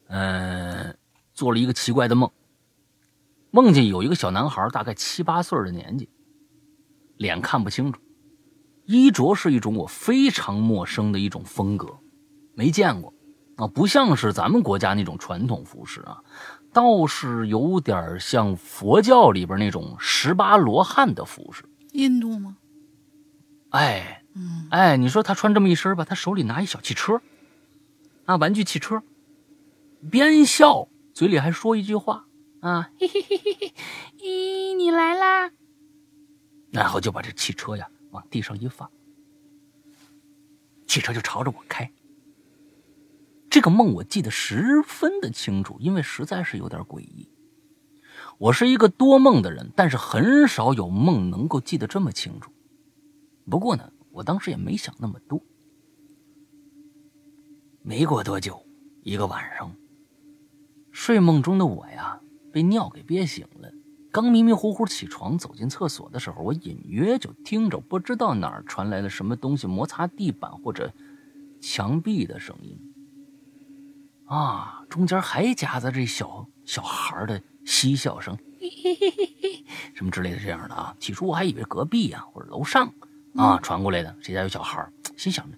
[0.09, 0.99] 嗯，
[1.33, 2.29] 做了一个奇怪的梦，
[3.53, 6.11] 梦见有一个小男孩，大概七八岁的年纪，
[7.19, 8.01] 脸看不清楚，
[8.93, 11.89] 衣着是一种我非常陌生的一种风格，
[12.55, 13.13] 没见过
[13.57, 16.23] 啊，不像是咱们国家那种传统服饰啊，
[16.73, 21.65] 倒是有点像佛教里边那种十八罗汉的服饰。
[21.93, 22.57] 印度吗？
[23.71, 27.21] 哎，嗯，哎，你说他穿这么一身吧，他手里拿一小汽车，
[28.27, 29.03] 啊，玩具汽车，
[30.11, 32.27] 边笑嘴里还说一句话
[32.61, 33.75] 啊，嘿嘿嘿嘿嘿，
[34.19, 35.51] 咦，你来啦，
[36.71, 38.91] 然后就把这汽车呀往地上一放，
[40.87, 41.93] 汽车就朝着我开。
[43.51, 47.29] 这个梦我记得十分的清楚，因为实在是有点诡异。
[48.39, 52.51] 我是一个多梦的人，但是很少有梦能够记得这么清楚。
[53.51, 55.43] 不过呢，我当时也没想那么多。
[57.83, 58.65] 没过多久，
[59.03, 59.75] 一个晚上，
[60.93, 62.21] 睡梦中的我呀，
[62.53, 63.73] 被尿给憋醒了。
[64.13, 70.93] 刚迷迷糊糊起床，走进厕所的时候，我隐约就听着不知道哪儿传来了什么东西摩擦地板或者
[71.63, 72.79] 墙壁的声音。
[74.27, 80.95] 啊，中间还夹杂着小小孩的嬉笑声，嘿嘿嘿嘿嘿，什么之类的这样的啊。
[81.01, 82.93] 起初我还以为隔壁呀或者楼上
[83.35, 84.87] 啊传过来的，谁家有小孩
[85.17, 85.57] 心想着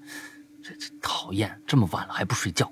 [0.62, 2.70] 这这讨厌，这么晚了还不睡觉。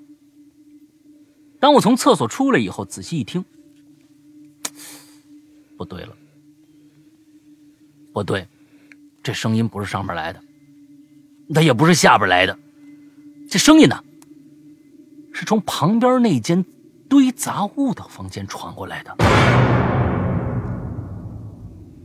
[1.59, 3.43] 当我从厕所出来以后，仔细一听，
[5.77, 6.15] 不对了，
[8.13, 8.47] 不对，
[9.21, 10.41] 这声音不是上边来的，
[11.47, 12.57] 那也不是下边来的，
[13.49, 14.03] 这声音呢？
[15.33, 16.63] 是从旁边那间
[17.09, 19.15] 堆杂物的房间传过来的。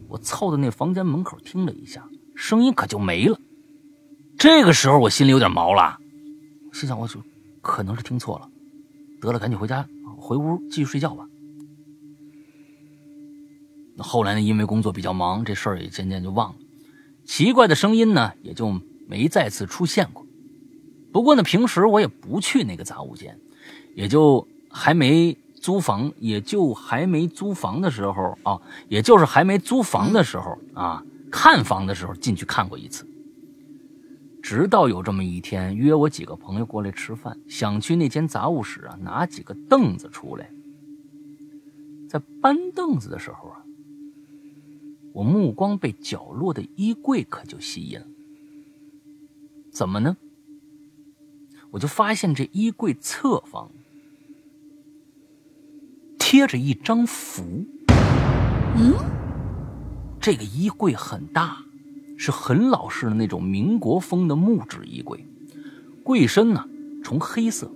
[0.09, 3.39] 我凑到那房间门口听了一下，声音可就没了。
[4.39, 5.99] 这个时候我心里有点毛了，
[6.73, 7.21] 心想我就
[7.61, 8.49] 可能是听错了，
[9.21, 11.29] 得了，赶紧回家回屋继续睡觉吧。
[14.03, 16.57] 后来呢，因为工作比较忙，这事儿也渐渐就忘了。
[17.25, 20.25] 奇怪的声音呢，也就没再次出现过。
[21.13, 23.39] 不过呢，平时我也不去那个杂物间，
[23.95, 33.07] 也就还没租房，也就还没租房的时候啊，也就是还没租房的时候啊，看房的时候进去看过一次。
[34.41, 40.49] 直到有这么一天，约我几个朋友过来吃饭，想去那间杂物室啊拿几个凳子出来。
[42.09, 43.61] 在搬凳子的时候啊，
[45.13, 48.07] 我目光被角落的衣柜可就吸引了。
[49.71, 50.17] 怎么呢？
[51.71, 53.71] 我就发现这衣柜侧方
[56.19, 57.43] 贴着一张符。
[58.77, 58.95] 嗯，
[60.21, 61.59] 这个衣柜很大，
[62.17, 65.27] 是很老式的那种民国风的木质衣柜，
[66.03, 66.67] 柜身呢
[67.05, 67.71] 从黑色，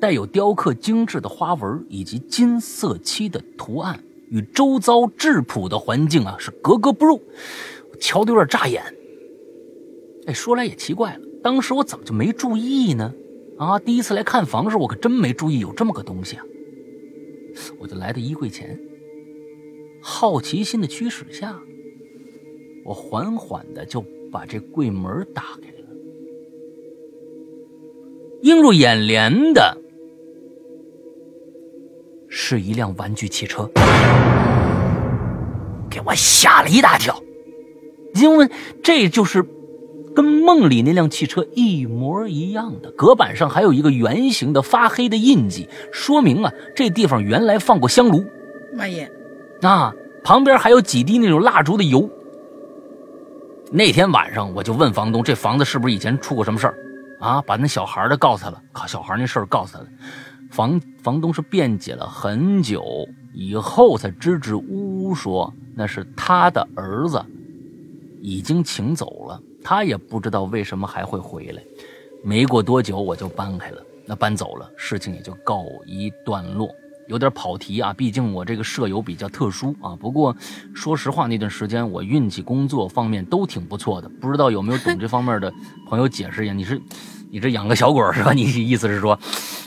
[0.00, 7.22] 带有雕刻精致的花纹以及金色漆的图案，与周遭质朴的环境啊是格格不入，
[8.00, 8.82] 瞧得有点扎眼。
[10.26, 11.20] 哎，说来也奇怪了。
[11.42, 13.14] 当时我怎么就没注意呢？
[13.56, 16.44] 啊，第一次来看房时，我可真没注意有这么个东西啊！
[17.80, 18.78] 我就来到衣柜前，
[20.00, 21.58] 好奇心的驱使下，
[22.84, 25.88] 我缓缓的就把这柜门打开了。
[28.42, 29.76] 映入眼帘的
[32.28, 33.68] 是一辆玩具汽车，
[35.90, 37.22] 给我吓了一大跳，
[38.14, 38.48] 因为
[38.82, 39.44] 这就是。
[40.16, 48.24] 跟梦里那辆汽车一模一样的，隔板上还有一个圆形的发黑的印记，说明啊，这地方原来放过香炉。
[48.74, 49.08] 妈耶！
[49.62, 52.10] 啊，旁边还有几滴那种蜡烛的油。
[53.70, 56.74] 那天晚上我就问房东，这房子是不是以前出过什么事儿？
[57.20, 59.86] 啊，把那小孩的告诉他了，靠，小孩那事儿告诉他了。
[60.50, 67.24] 房房东是辩解了很久以后才支支吾吾说，那是他的儿子
[68.20, 69.40] 已经请走了。
[69.62, 71.62] 他也不知道为什么还会回来，
[72.24, 76.68] 没过多久我就搬开了，那搬走了，事情也就告一段落。
[77.08, 79.96] 有点跑题啊，毕竟我这个舍友比较特殊啊。
[79.96, 80.36] 不过
[80.74, 85.52] 说实话，那段时间我运气、工作方面都挺不错的，不知道有没有懂这方面的
[85.86, 86.52] 朋友解释一下？
[86.52, 86.80] 你是
[87.30, 88.32] 你这养个小鬼儿是吧？
[88.34, 89.18] 你意思是说，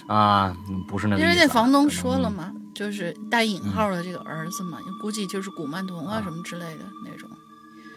[0.07, 0.55] 啊，
[0.87, 1.21] 不是那个。
[1.21, 7.29] 因为那房东说了嘛，就是带引号的这个儿子嘛，估计就是古曼童啊什么之类的那种。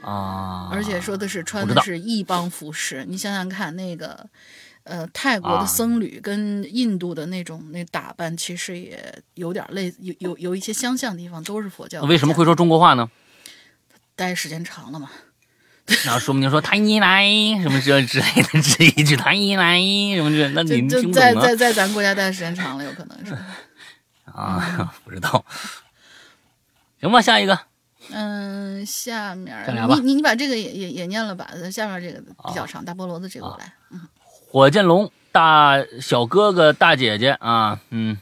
[0.03, 4.29] 啊，而且说的是穿的是异邦服饰，你想想看，那个
[4.83, 12.03] 呃泰国啊的僧侣跟印度的那种那打扮，其实也有点类，有有有一些相像的地方，都是佛教。
[12.03, 13.11] 为什么会说中国话呢？
[14.15, 15.11] 待时间长了嘛？
[16.07, 17.27] 那说不定说他一来
[17.61, 19.79] 什么这之类的，这一句他一来
[20.17, 23.37] 什么这，那就你就在在在咱国家待的时间长了，有可能是。
[24.33, 24.95] 啊？
[25.05, 25.45] 不知道。
[27.01, 27.59] 行吧，下一个
[28.11, 29.55] 嗯，下面
[29.91, 31.49] 你你你把这个也也也念了吧？
[31.71, 33.73] 下面这个比较长，大菠萝的这个我来。
[34.27, 38.19] 火箭龙大小哥哥大姐姐啊，嗯，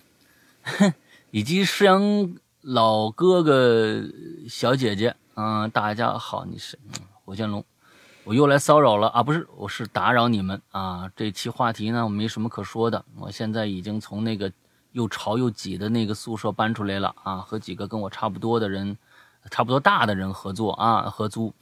[1.30, 4.02] 以及师阳老哥哥
[4.48, 6.92] 小姐姐，嗯、大家好，你是嗯
[7.24, 7.64] 火箭龙，
[8.24, 11.08] 我又来骚扰了啊，不是，我是打扰你们啊。
[11.14, 14.52] 这期话题呢，我没什么可说的，我现在已经从那个
[14.90, 18.98] 又潮又挤的那个宿舍搬出来了啊，和几个跟我差不多的人，
[19.52, 21.54] 差不多大的人合作啊，合租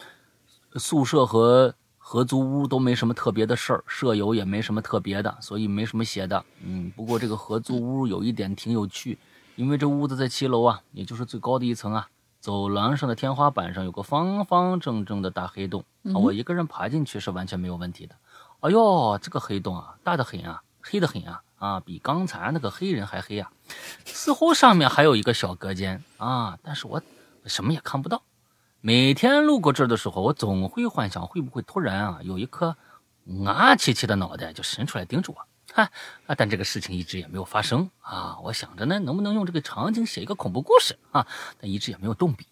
[0.76, 6.42] 宿舍和合租屋都没什么特别的事儿，舍友也没什么特别的，所以没什么写的。
[6.64, 9.18] 嗯，不过这个合租屋有一点挺有趣，
[9.56, 12.08] 因为这屋子在七楼啊，也就是最高的一层啊。
[12.40, 18.16] 走廊上的天花板上有个方方正正的大黑洞，啊，我一个人爬进去是完全没有问题的。
[18.60, 23.52] 哎呦，这个黑洞啊，大的很啊，黑的很啊，啊，比刚才那个黑人还黑啊。
[24.06, 27.02] 似乎上面还有一个小隔间啊，但是我
[27.44, 28.22] 什么也看不到。
[28.80, 32.74] 每天路过这儿的时候，我总会幻想会不会突然啊有一颗
[33.46, 35.90] 啊气气的脑袋就伸出来盯着我，哈
[36.26, 36.34] 啊！
[36.34, 38.38] 但这个事情一直也没有发生啊。
[38.42, 41.26] 我想着呢，能不能用这个场景写一个恐怖故事啊？
[41.60, 42.46] 但一直也没有动笔。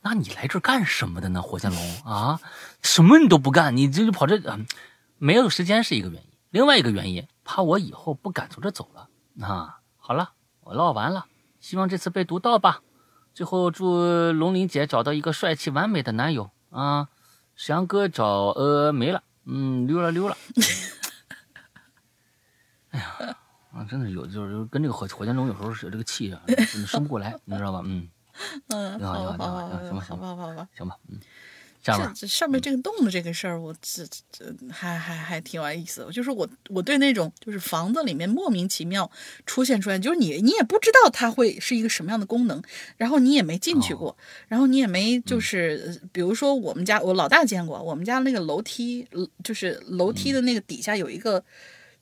[0.00, 2.40] 那你来这儿干什么的呢，火箭龙啊？
[2.82, 4.66] 什么你都不干，你这就跑这、嗯
[5.20, 9.08] 没有时间是一个原因，另外一个原因怕我以后不敢从这走了
[9.44, 9.80] 啊。
[9.96, 10.30] 好了，
[10.60, 11.26] 我唠完了，
[11.58, 12.82] 希望这次被读到吧。
[13.34, 17.08] 最后祝龙鳞姐找到一个帅气完美的男友啊！
[17.56, 20.36] 沈阳哥找呃没了，嗯溜了溜了。
[22.98, 23.36] 哎呀，
[23.72, 26.42] 啊，真的有就是跟这个火火箭龙有时候是这个气啊，
[26.86, 27.82] 生不过来，你知道吧？
[27.84, 28.08] 嗯，
[28.68, 30.68] 嗯，你好好你好你好行吧行吧，好吧。
[30.76, 30.96] 行吧，
[31.80, 36.12] 这这上面这个洞的这个事儿，我这这还还还挺有意思的。
[36.12, 39.08] 就是我我对那种就是房子里面莫名其妙
[39.46, 42.60] 出现出来，就是你你也不知道它会是一个什么样的功能，
[42.96, 44.16] 然后你也没进去过，
[44.48, 51.44] 然后你也没就是、呃比如说我们家我老大见过，我们家那个楼梯呃就是楼梯的那个底下有一个。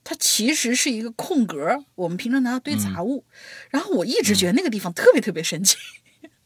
[0.09, 3.25] 它其实是一个空格，我们平常拿它堆杂物，
[3.71, 5.77] 然后我一直觉得那个地方特别特别神奇，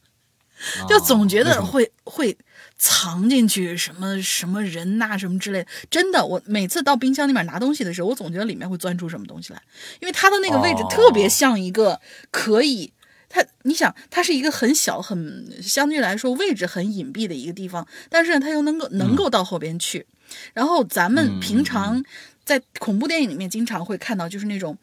[0.88, 2.38] 就总觉得会会
[2.78, 5.68] 藏进去什么什么人呐、什么之类的。
[5.90, 9.60] 真的，我每次到冰箱里面拿东西的时候，我总觉得里面会钻出什么东西来，
[10.00, 12.00] 因为它的那个位置哦特别像一个
[12.30, 12.94] 可以。
[13.32, 20.04] 它，你想，它是一个很小、很相对来说位置很隐蔽的一个地方，但是，它又能够能够到后边去。
[20.52, 22.02] 然后咱们平常
[22.50, 24.76] 在恐怖电影里面经常会看到，就是那种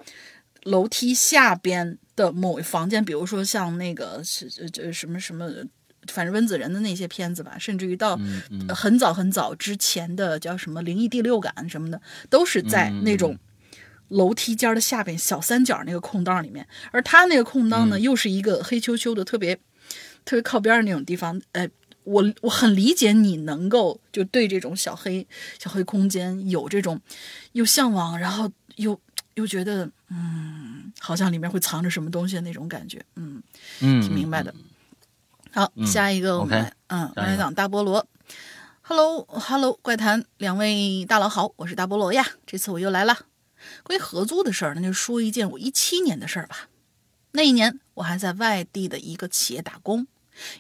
[0.63, 5.51] 楼梯下边的某房间，比如说像那个是这这什么什么，
[6.07, 8.17] 反正温子仁的那些片子吧，甚至于到
[8.73, 13.37] 很早很早之前的叫什么《灵异第六感》什么的，都是在嗯那种
[14.07, 17.89] 楼梯间的下边小三角那个空档里面，而他那个空档嗯。
[17.89, 19.53] 呢，又是一个黑黢黢的，特别
[20.23, 21.69] 特别靠边的那种地方，哎。
[22.07, 25.27] 我我很理解你能够就对这种小黑
[25.59, 26.99] 小黑空间有这种
[27.51, 28.97] 又向往，然后又
[29.33, 33.43] 又觉得嗯，好像里面会藏着什么东西的那种感觉，嗯，
[33.81, 34.53] 嗯，挺明白的。
[35.51, 38.07] 好，下一个我们嗯，来讲大菠萝。
[38.81, 42.25] Hello，Hello，怪谈，两位大佬好，我是大菠萝呀。
[42.45, 43.25] 这次我又来了。
[43.83, 46.69] 关于合租的事儿，那就说一件我一七年的事儿吧。
[47.31, 50.07] 那一年我还在外地的一个企业打工，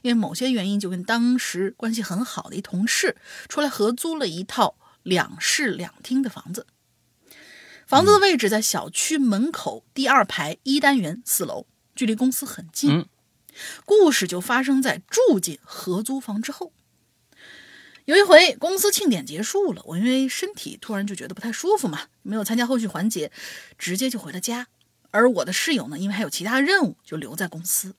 [0.01, 3.17] 因为某些原因，就跟当时关系很好的一同事
[3.47, 6.67] 出来合租了一套两室两厅的房子。
[7.85, 12.91] 房子的位置在小区门口第二排一单元四楼，距离公司很近。
[12.91, 13.05] 嗯
[13.85, 16.73] 故事就发生在住进合租房之后。
[18.05, 23.31] 有一回公司庆典结束了，我因为身体突然就觉得不太舒服嘛，没有参加后续环节，
[23.79, 24.67] 直接就回了家。
[25.09, 27.95] 而我的室友呢，因为还有其他任务，就留在公司。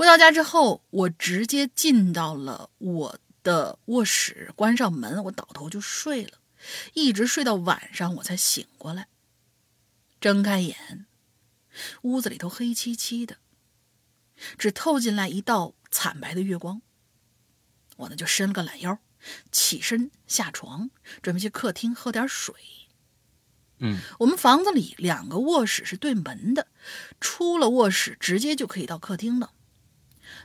[0.00, 6.38] 回到家之后，我直接进到了我的卧室，关上门，我倒头就睡了，
[6.94, 9.08] 一直睡到晚上我才醒过来。
[10.18, 11.04] 睁开眼，
[12.00, 13.36] 屋子里头黑漆漆的，
[14.56, 16.80] 只透进来一道惨白的月光。
[17.98, 18.98] 我呢就伸了个懒腰，
[19.52, 20.88] 起身下床，
[21.20, 22.54] 准备去客厅喝点水。
[23.80, 26.68] 嗯我们房子里两个卧室是对门的，
[27.20, 29.52] 出了卧室直接就可以到客厅了。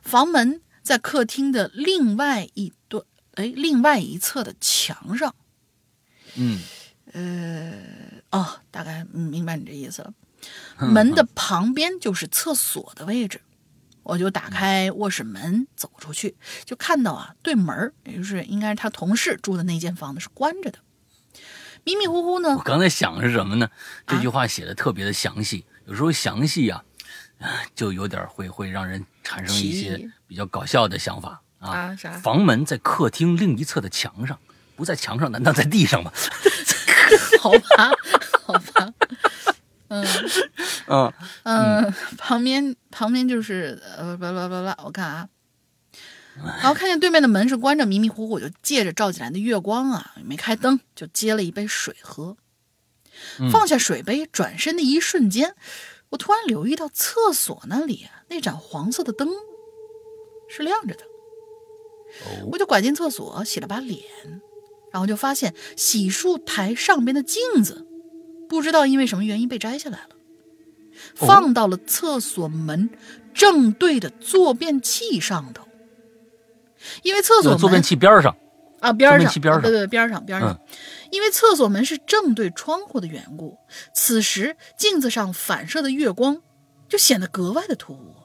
[0.05, 3.03] 房门在客厅的另外一端，
[3.33, 5.35] 哎，另外一侧的墙上。
[6.35, 6.61] 嗯
[7.11, 7.73] 呃
[8.29, 10.13] 哦，大概嗯明白你这意思了。
[10.77, 13.41] 门的旁边就是厕所的位置，
[14.03, 16.35] 我就打开卧室门走出去，
[16.65, 20.79] 就看到啊，对门儿，也就是应该是他同事住的那间房子是关着的。
[21.83, 23.69] 迷迷糊糊呢我，刚才想的是什么呢？
[24.05, 26.83] 这句话写的特别的详细，有时候详细呀，啊
[27.75, 31.69] 就有点会会让人产生一些比较搞笑的想法啊。
[31.69, 34.39] 啊啥房门在客厅另一侧的墙上，
[34.75, 36.11] 不在墙上，难道在地上吗？
[37.41, 37.91] 好吧，
[38.45, 38.93] 好吧，
[39.89, 40.03] 嗯
[40.87, 41.13] 嗯
[41.43, 45.29] 嗯，旁边旁边就是呃，巴拉巴拉，我看啊，
[46.59, 52.35] 然后看见对面的门是关着，迷迷糊糊，就借着照进来的月光啊，也没开灯，就接了一杯水喝。
[53.51, 55.55] 放下水杯，转身的一瞬间，
[56.09, 59.29] 我突然留意到厕所那里啊，那盏黄色的灯
[60.47, 61.03] 是亮着的。
[61.03, 64.01] 哦我就拐进厕所洗了把脸，
[64.91, 67.85] 然后就发现洗漱台上边的镜子，
[68.47, 70.09] 不知道因为什么原因被摘下来了，
[71.19, 72.89] 哦放到了厕所门
[73.33, 75.65] 正对的坐便器上头。
[77.03, 78.37] 因为厕所坐便器边上，
[78.85, 80.59] 啊边上，坐便器边上啊对对边上边上，嗯
[81.11, 83.57] 因为厕所门是正对窗户的缘故，
[83.93, 86.41] 此时镜子上反射的月光
[86.89, 88.15] 就显得格外的突兀。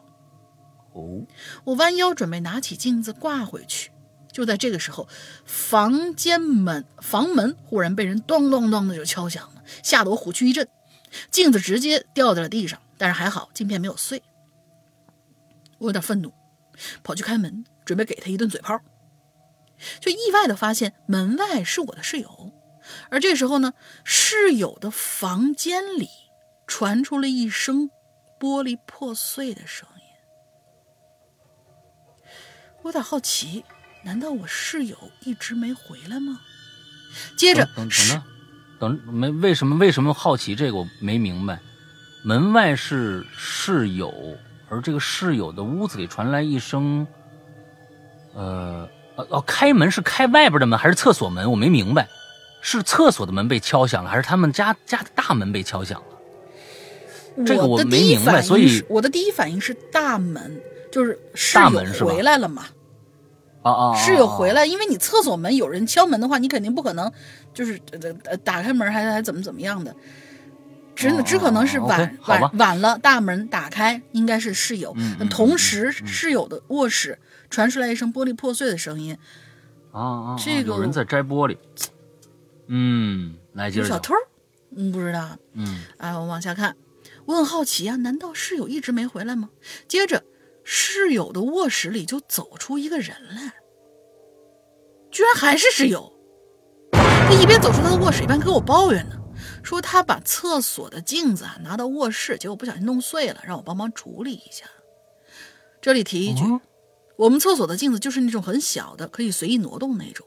[0.92, 1.24] 哦，
[1.64, 3.92] 我弯腰准备拿起镜子挂回去，
[4.32, 5.06] 就在这个时候，
[5.44, 10.66] 房间门房门忽然被人咚咚咚的就敲响了，吓得我虎躯一震，
[11.30, 14.20] 镜子直接掉在了地上，但是还好镜片没有碎。
[15.78, 16.32] 我有点愤怒，
[17.04, 18.76] 跑去开门，准备给他一顿嘴炮，
[20.00, 22.52] 就意外的发现门外是我的室友，
[23.08, 23.74] 而这时候呢，
[24.04, 26.08] 室友的房间里
[26.66, 27.90] 传出了一声
[28.38, 30.02] 玻璃破碎的声音。
[32.82, 33.64] 我有点好奇，
[34.04, 36.40] 难道我室友一直没回来吗？
[37.36, 38.22] 接着等等是等
[38.78, 41.60] 等，等没为什么为什么好奇这个我没明白。
[42.22, 44.12] 门外是室友，
[44.68, 47.06] 而这个室友的屋子里传来一声，
[48.34, 48.88] 呃，
[49.20, 51.50] 哦哦，开门是开外边的门还是厕所门？
[51.50, 52.08] 我没明白，
[52.60, 57.44] 是厕所的门被敲响了，还是他们家家的大门被敲响了？
[57.46, 60.60] 这个我没明白所以是我的第一反应是大门，
[60.90, 62.66] 就是室友大门是回来了嘛，
[63.62, 67.10] 啊啊，室友回来，因为你厕所门有人敲门的话，你肯定不可能
[67.54, 69.94] 就是呃呃打开门还还怎么怎么样的，
[70.94, 74.94] 只哦只可能是哦晚、晚晚了，大门打开应该是室友，
[75.30, 77.16] 同时室友的卧室
[77.50, 79.18] 传出来一声玻璃破碎的声音，
[79.92, 81.58] 啊啊，啊这个有人在摘玻璃，
[82.68, 84.14] 嗯，来接着小偷，
[84.76, 86.76] 嗯，不知道，嗯，哎，我往下看，
[87.26, 89.50] 我很好奇啊，难道室友一直没回来吗？
[89.88, 90.22] 接着，
[90.62, 93.54] 室友的卧室里就走出一个人来，
[95.10, 96.12] 居然还是室友。
[96.92, 99.16] 他一边走出他的卧室，一边跟我抱怨呢，
[99.62, 104.66] 说他把厕所的镜子啊拿到卧室，结果不小心弄碎了，让我帮忙处理一下。
[105.80, 106.60] 这里提一句，哦
[107.20, 110.26] 我们厕所的镜子就是那种很小的，可以随意挪动那种。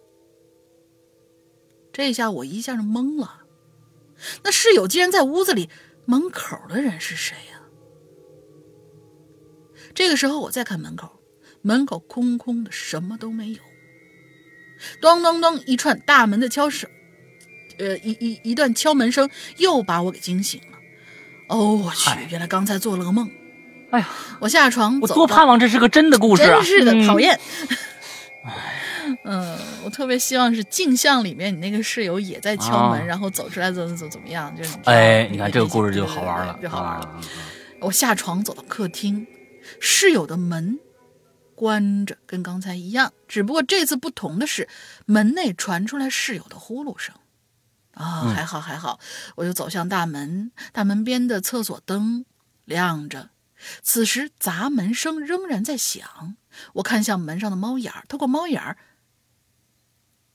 [1.92, 3.42] 这下我一下就懵了。
[4.44, 5.70] 那室友既然在屋子里，
[6.06, 7.64] 门口的人是谁呀、
[9.96, 11.20] 这个时候我再看门口，
[11.64, 13.60] 门口空空的，什么都没有。
[15.02, 16.88] 咚咚咚，一串大门的敲声，
[17.80, 19.28] 呃，一一一段敲门声
[19.58, 20.78] 又把我给惊醒了。
[21.50, 23.28] 哦，我去，原来刚才做了个梦。
[23.94, 26.56] 哎呀，我下床我多盼望这是个真的故事啊！
[26.56, 27.20] 真是的嗯讨。
[27.20, 27.40] 厌。
[29.24, 37.06] 嗯，我特别希望是镜像里面你那个室友也在敲门，啊然后走出来怎么怎么怎么样，就是你知道哎，你看这个故事就好玩了，对对就好玩了。
[37.06, 37.22] 啊。
[37.82, 39.28] 我下床走到客厅，
[39.80, 40.80] 室友的门
[41.54, 44.68] 关着，跟刚才一样，只不过这次不同的是，
[45.06, 47.14] 门内传出来室友的呼噜声。
[47.94, 49.00] 啊，嗯还好还好，
[49.36, 52.26] 我就走向大门，大门边的厕所灯
[52.66, 53.30] 亮着。
[53.82, 56.36] 此时砸门声仍然在响，
[56.74, 58.78] 我看向门上的猫眼儿，透过猫眼儿，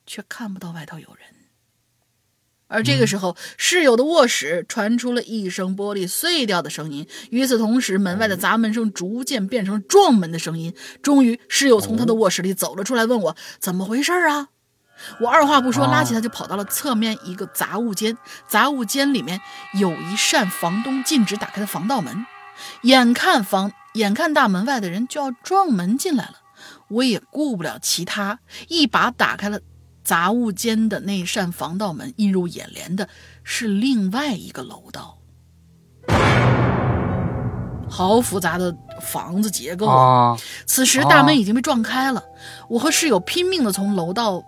[0.06, 1.28] 却看不到外头有人。
[2.70, 7.08] 而这个时候，室友的卧室传出了一声玻璃碎掉的声音。
[7.30, 10.74] 与此同时，门外的砸门声逐渐变成了撞门的声音。
[11.02, 14.48] 终于，室友从他的卧室里走了出来，问我怎么回事啊？
[15.20, 18.18] 我二话不说，哦拉起他就跑到了侧面一个杂物间。
[18.46, 19.40] 杂物间里面
[19.80, 22.26] 有一扇房东禁止打开的防盗门。
[22.82, 26.34] 眼看房，眼看大门外的人就要撞门进来了，
[26.88, 29.60] 我也顾不了其他，一把打开了
[30.04, 33.08] 杂物间的那扇防盗门映入眼帘的
[33.42, 35.18] 是另外一个楼道，
[37.90, 40.38] 好复杂的房子结构啊！
[40.64, 42.22] 此时大门已经被撞开了，
[42.68, 44.42] 我和室友拼命的从楼道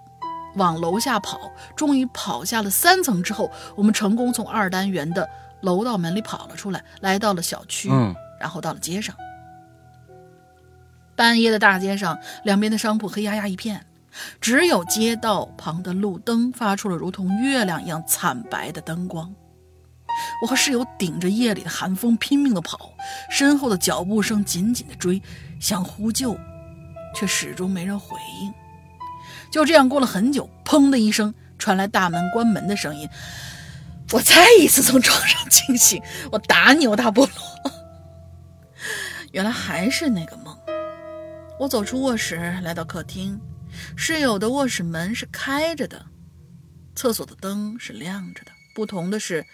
[0.54, 5.28] 往楼下跑，终于跑下了三层之后，我们成功从二单元的
[5.60, 9.14] 楼道门里跑了出来，来到了小区，嗯然后到了街上。
[11.14, 13.84] 半夜的大街上，两边的商铺黑压压一片，
[14.40, 19.34] 只有街道旁的路灯发出了如同月亮一样惨白的灯光。
[20.42, 22.92] 我和室友顶着夜里的寒风拼命地跑，
[23.30, 25.20] 身后的脚步声紧紧地追，
[25.60, 26.34] 想呼救，
[27.14, 28.52] 却始终没人回应。
[29.50, 33.08] 就这样过了很久，砰的一声传来大门关门的声音，
[34.12, 37.72] 我再一次从床上惊醒，我打你，我大菠萝！
[39.32, 40.56] 原来还是那个梦。
[41.58, 43.38] 我走出卧室，来到客厅，
[43.96, 46.06] 室友的卧室门是开着的，
[46.94, 48.52] 厕所的灯是亮着的。
[48.74, 49.44] 不同的是，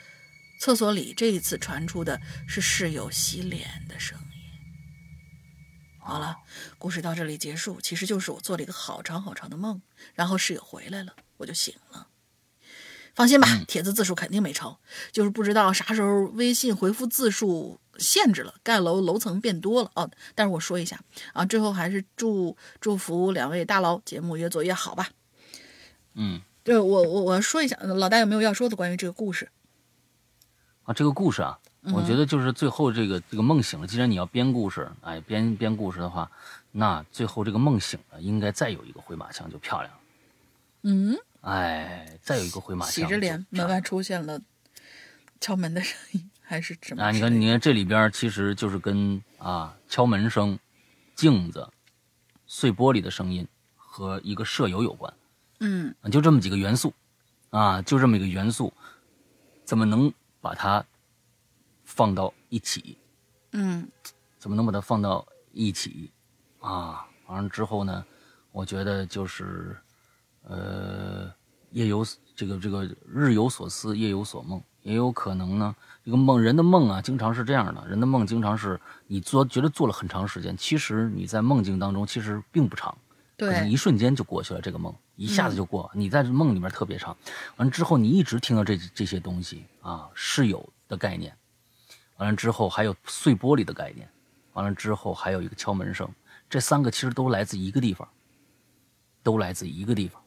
[0.60, 4.25] 厕所里这一次传出的是室友洗脸的声音。
[6.06, 6.36] 好了，
[6.78, 7.80] 故事到这里结束。
[7.80, 9.82] 其实就是我做了一个好长好长的梦，
[10.14, 12.06] 然后室友回来了，我就醒了。
[13.12, 14.78] 放心吧，帖子字数肯定没超，
[15.10, 20.08] 就是不知道啥时候微信回复字数限制了，盖楼楼层变多了哦。
[20.36, 21.00] 但是我说一下
[21.32, 25.10] 啊，最后还是祝祝福两位大佬节目越做越好吧。
[26.14, 29.50] 嗯对我我我说一下，老大有没有要说的关于这个故事？
[30.84, 31.58] 啊，这个故事啊，
[31.92, 33.86] 我觉得就是最后这个这个梦醒了。
[33.86, 36.30] 既然你要编故事，哎，编编故事的话，
[36.72, 40.00] 那最后这个梦醒了，应该再有一个回马枪就漂亮了。
[40.82, 44.40] 嗯，哎，再有一个回马枪，洗着脸，门外出现了
[45.40, 50.58] 敲门的声音，还是什么啊，你看，你看这里边其实就是跟啊敲门声、
[51.14, 51.68] 镜子、
[52.46, 55.12] 碎玻璃的声音和一个舍友有关，
[55.60, 56.92] 嗯啊就这么几个元素，
[57.50, 58.72] 啊，就这么一个元素，
[59.64, 60.84] 怎么能把它
[61.96, 62.96] 放到一起？
[63.52, 63.88] 嗯。
[64.38, 66.12] 怎么能把它放到一起？
[66.60, 67.04] 啊？
[67.26, 68.04] 完了之后呢，
[68.52, 69.76] 我觉得就是，
[70.44, 71.28] 呃，
[71.70, 75.74] 夜有这个这个日有所思，夜有所梦，也有可能呢，
[76.04, 82.96] 这个梦人的梦啊，经常是这样的，人的梦经常是你做觉得做了很长时间，其实你在梦境当中其实并不长，
[83.36, 87.16] 可能一瞬间就过去了，这个梦一下子就过，你在梦里面特别长，
[87.56, 91.36] 完了之后你一直听到这这些东西啊，室友的概念，
[92.16, 94.08] 完了之后还有碎玻璃的概念，
[94.52, 96.08] 完了之后还有一个敲门声，
[96.48, 98.08] 这三个其实都来自一个地方，
[99.22, 100.22] 都来自一个地方，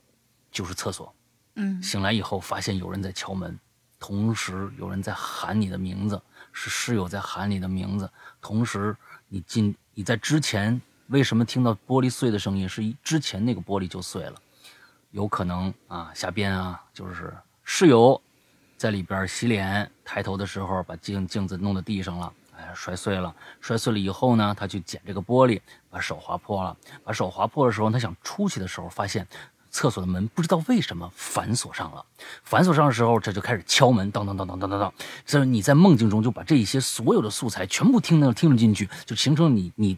[0.51, 1.13] 就是厕所。
[1.55, 3.59] 嗯醒来以后发现有人在敲门，
[3.99, 6.21] 同时有人在喊你的名字，
[6.53, 8.09] 是室友在喊你的名字。
[8.39, 8.95] 同时，
[9.27, 12.69] 你进你在之前为什么听到玻璃碎的声音？
[12.69, 14.35] 是一之前那个玻璃就碎了，
[15.11, 18.21] 有可能啊，瞎编啊就是室友
[18.79, 22.31] 在里边洗脸，抬头的时候把镜镜子弄到地上了。
[22.55, 25.59] 哎，摔碎了，摔碎了以后呢，他去捡这个玻璃，
[25.89, 26.75] 把手划破了。
[27.03, 29.27] 把手划破的时候，他想出去的时候，发现
[29.69, 32.05] 厕所的门不知道为什么反锁上了。
[32.45, 34.93] 反锁上的时候，这就开始敲门，当当当当当当当。
[35.25, 39.97] 这你在梦境中就把这一些所有的素材全部听到听了进去，就形成你你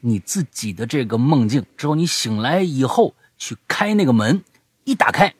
[0.00, 1.62] 你自己的这个梦境。
[1.76, 4.42] 之后你醒来以后去开那个门，
[4.84, 5.34] 一打开，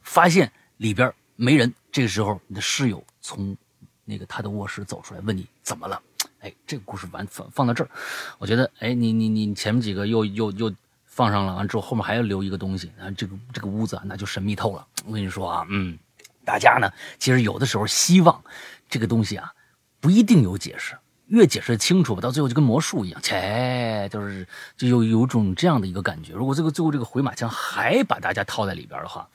[0.00, 1.74] 发现里边没人。
[1.92, 3.54] 这个时候，你的室友从
[4.04, 6.00] 那个他的卧室走出来，问你怎么了？
[6.40, 7.90] 哎，这个故事完放放到这儿，
[8.38, 10.74] 我觉得，哎，你你你前面几个又又又
[11.04, 14.84] 放上了，完之后后面还要留一个东西，啊，这个这个屋子啊，那就神秘透了。
[15.04, 15.96] 我跟你说啊，嗯，
[16.44, 18.42] 大家呢，其实有的时候希望
[18.88, 19.52] 这个东西啊，
[20.00, 26.32] 不一定有解释，越解释清楚吧，到最后就跟魔术一样，切，就是就有有种这样的一个感觉。
[26.32, 29.28] 如果这个最后这个回马枪还把大家套在里边的话，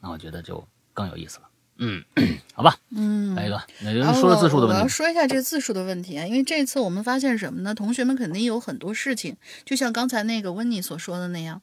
[0.00, 1.47] 那我觉得就更有意思了。
[1.78, 2.04] 嗯，
[2.54, 4.88] 好吧，嗯，来一个，那就然后说了字数的问题我要。
[4.88, 7.74] 说一下这个字数的问题啊，因为这次我们发现什么呢？
[7.74, 11.62] 同学们肯定有很多事情，就像刚才那个温妮所说的那样，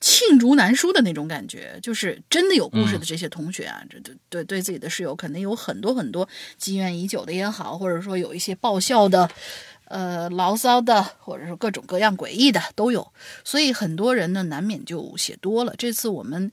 [0.00, 6.28] 罄竹难书的那种感觉，就是真的有故事的这些同学啊，这对对对自己的室友肯定有很多很多
[6.58, 9.30] 积怨已久的也好，或者说有一些爆笑的。
[9.86, 13.12] 呃，牢骚的，或者说各种各样诡异的都有，
[13.44, 15.74] 所以很多人呢难免就写多了。
[15.76, 16.50] 这次我们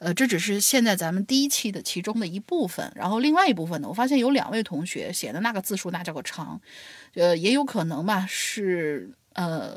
[0.00, 6.58] 呃，这只是现在咱们第一期的其中的一部分，然后另外一部分呢，我发现有两位同学写的那个字数那叫个长，
[7.12, 9.76] 呃，也有可能吧，是呃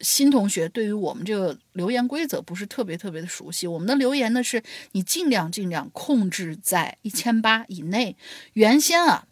[0.00, 3.66] 新同学对于我们这个留言规则不是特别特别的熟悉。
[3.66, 4.62] 我们的留言呢是
[4.92, 8.16] 你尽量尽量控制在一千八以内。
[8.54, 9.26] 原先啊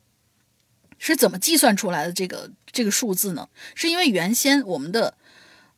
[0.98, 3.48] 是怎么计算出来的这个这个数字呢？
[3.74, 5.16] 是因为原先我们的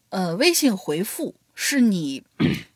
[0.09, 2.25] 呃微信回复是你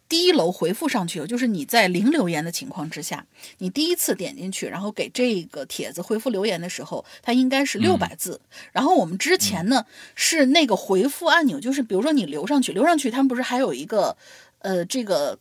[0.09, 3.27] 第一楼回复上去，就是你在零留言的情况之下，
[3.59, 8.41] 你第一次点进去，然后给这个帖子回复留言的时候，它应该是六百字。
[8.73, 14.17] 然后我们之前呢是那个回复按钮，就是比如说你留上去，留上去，他们不是还有一个
[14.59, 15.39] 呃这个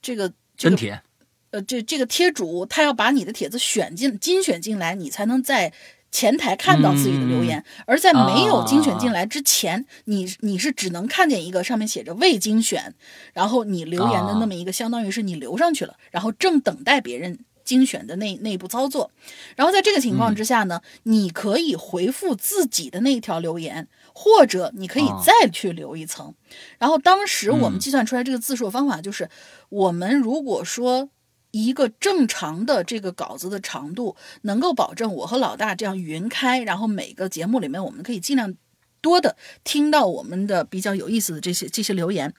[0.00, 1.02] 这个这个帖，
[1.50, 5.72] 呃这这个贴主他要把你的帖子选进精选进来，你才能在。
[6.12, 12.94] 前台看到自己的留言，而在没有精选进来之前，你你是只能看见一个上面写着未精选，
[13.32, 19.10] 然后你留言的那么一个，相当于是你留上去了，然后正等待别人精选的那那一步操作。
[19.56, 26.34] 然后在这个情况之下呢，你可以回复自己的那一条留言，或者你可以再去留一层。
[26.78, 29.30] 然后当时我们计算出来这个字数方法就是，
[29.70, 31.08] 我们如果说。
[31.52, 38.54] 一个正常的这个稿子的长度，能够保证我和老大这样匀开，然后每个节目里面我们可以尽量
[39.00, 42.34] 多的听到我们的比较有意思的这些这些留言。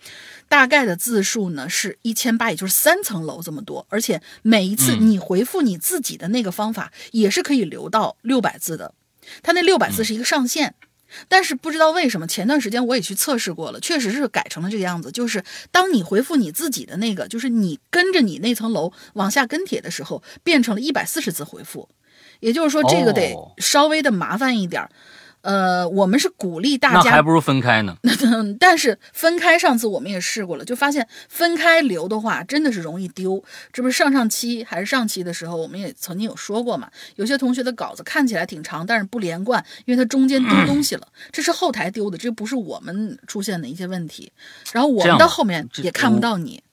[0.50, 3.86] 大概的字数呢是一千八，也就是三层楼这么多。
[3.90, 8.94] 而且每一次你回复你自己的那个方法，也是可以留到六百字的。
[9.42, 10.76] 它那六百字是一个上限。
[11.28, 15.12] 但是不知道为什么，前段时间我也去测试过了，确实是改成了这个样子。
[15.12, 21.90] 就是当你回复你自己的那个，就是你跟着你那层楼往下跟帖的时候，变成了一百四十字回复，
[22.40, 24.88] 也就是说这个得稍微的麻烦一点。
[25.44, 27.98] 呃，我们是鼓励大家，那还不如分开呢。
[28.60, 33.44] 但是分开，上次我们也试过了，就发现分开留的话，真的是容易丢。
[33.72, 36.90] 这不是上上期还是上期的时候，我们也曾经有说过嘛？
[37.18, 44.32] 有些同学的稿子看起来挺长，但是不连贯，因为它中间丢东西了，这是后台丢的，这不是我们出现的一些问题。
[44.72, 46.64] 然后我们到后面也看不到你。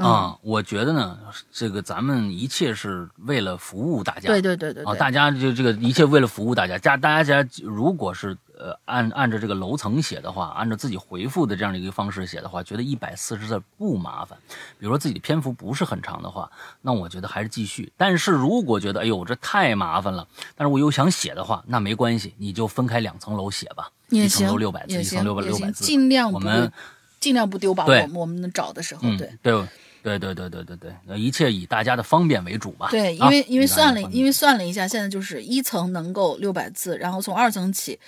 [0.00, 1.18] 啊，我觉得呢，
[1.52, 4.28] 这个咱们一切是为了服务大家。
[4.28, 4.84] 对对对对。
[4.84, 6.78] 啊，大家就这个一切为了服务大家。
[6.78, 14.38] 家大家如果是呃按按照这个楼层写的话，按照自己回复的这样的一个方式写的话，觉得一百四十字不麻烦。
[14.78, 16.50] 比如说自己的篇幅不是很长的话，
[16.80, 17.92] 那我觉得还是继续。
[17.96, 23.90] 但是如果觉得哎呦这太麻烦了，但是我又想写的话，那没关系，你就分开两层楼写吧。
[24.08, 26.72] 一层楼六百字，一层六百六百字，尽量我们
[27.20, 27.84] 尽量不丢吧。
[27.84, 29.66] 我们我们找的时候，对对。
[30.02, 32.88] 对对对对对对，那一切以大家的方便为主吧。
[32.90, 37.98] 对，因为因为算了，因为算了一下，现在就是一层能够六百字，然后从二层起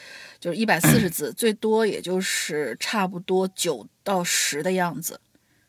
[0.40, 5.20] 就是一百四十字，最多也就是差不多九到十的样子。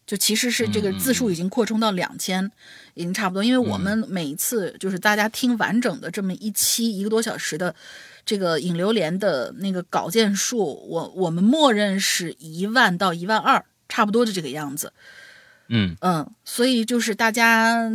[0.05, 2.51] 就其实是这个字数已经扩充到两千，
[2.93, 3.43] 已经差不多。
[3.43, 7.73] 因为我们每一次就是大家听完整的这么一期一个多小时的
[8.25, 14.91] 这个引流连的那个稿件数，我我们默认是一万到一万二，差不多就这个样子。
[15.67, 17.89] 嗯嗯，所以就是大家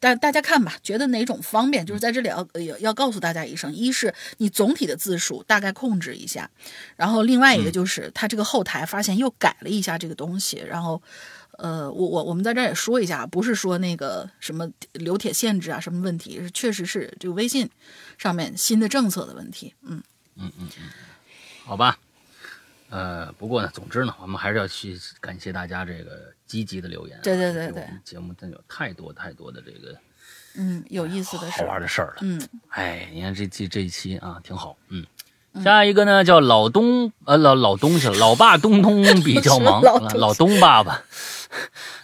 [0.00, 6.50] 大大家看吧，觉得哪种方便，就是在这里要要要告诉大家一声：一是你总体的字数大概控制一下，
[6.96, 11.00] 然后另外一个就是它这个后台发现又改了一下这个东西，然后
[11.58, 17.70] 呃，我我我们在这儿也说一下，不是说那个什么留铁限制啊什么问题，是确实是这个微信
[18.18, 19.72] 上面新的政策的问题。
[19.82, 20.02] 嗯
[20.36, 20.90] 嗯嗯嗯，
[21.64, 21.96] 好吧。
[22.92, 27.18] 呃，不过呢，总之呢，我们还是要去感谢大家这个积极的留言。
[27.22, 29.98] 对对对对，节目真有太多太多的这个，
[30.56, 32.16] 嗯，有意思的、好玩的事儿了。
[32.20, 32.38] 嗯，
[32.68, 34.76] 哎，你看这这这一期啊，挺好。
[34.88, 35.06] 嗯，
[35.64, 39.80] 下一个呢叫老东，呃，老老东西了，老爸东东比较忙，
[40.14, 41.02] 老东爸爸，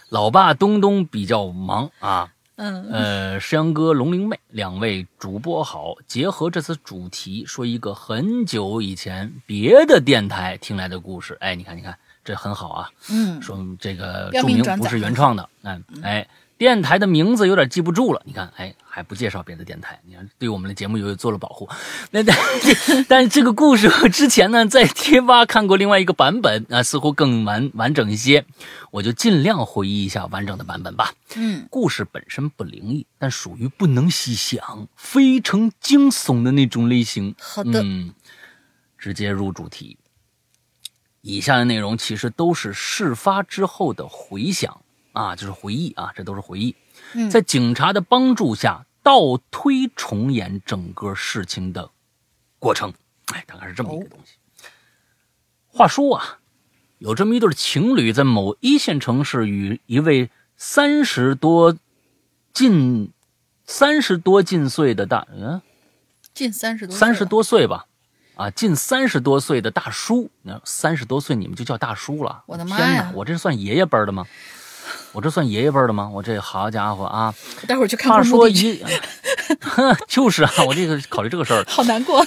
[0.09, 2.33] 老爸东东比较忙啊。
[2.61, 11.37] 嗯，呃，石阳哥、龙灵妹两位主播好，结合这次主题说一个很久以前别的电台听来的故事。
[11.39, 12.89] 哎，你看，你看，这很好啊。
[13.09, 15.49] 嗯，说这个著名不是原创的。
[15.63, 16.27] 嗯，哎，
[16.59, 18.21] 电台的名字有点记不住了。
[18.25, 18.75] 你看，哎。
[18.91, 21.69] 还不介绍别的电台，你看对我们的节目有做了保护。
[22.11, 22.35] 那但
[23.07, 28.45] 但这个故事 之前呢，在贴吧看过另外一个版本啊，似乎更完完整一些，
[28.91, 31.13] 我就尽量回忆一下完整的版本吧。
[31.35, 37.33] 嗯，故事本身不灵异，但属于不能细想、非常惊悚的那种类型。
[37.39, 38.11] 好的，嗯，
[38.97, 39.97] 直接入主题。
[41.21, 44.81] 以下的内容其实都是事发之后的回想
[45.19, 46.73] 啊，就是回忆啊，这都是回忆。
[47.29, 51.91] 在警察的帮助下，倒推重演整个事情的
[52.57, 52.93] 过程。
[53.33, 54.35] 哎，大概是这么一个东西。
[55.67, 56.39] 话说啊，
[56.99, 61.75] 有这么一对情侣，在某一线城市与一位三十多、
[62.53, 63.11] 近
[63.65, 65.61] 三十多近岁的大嗯，
[66.33, 67.87] 近三十多三十多岁吧，
[68.35, 70.31] 啊，近三十多岁的大叔。
[70.43, 72.43] 那三十多岁你们就叫大叔了？
[72.45, 73.11] 我的妈呀！
[73.13, 74.25] 我这算爷爷辈的吗？
[75.11, 76.09] 我这算爷爷辈的吗？
[76.13, 77.33] 我这好家伙啊！
[77.67, 78.11] 待会儿去看。
[78.11, 78.83] 话说一，
[80.07, 82.25] 就是啊，我这个考虑这个事儿， 好难过，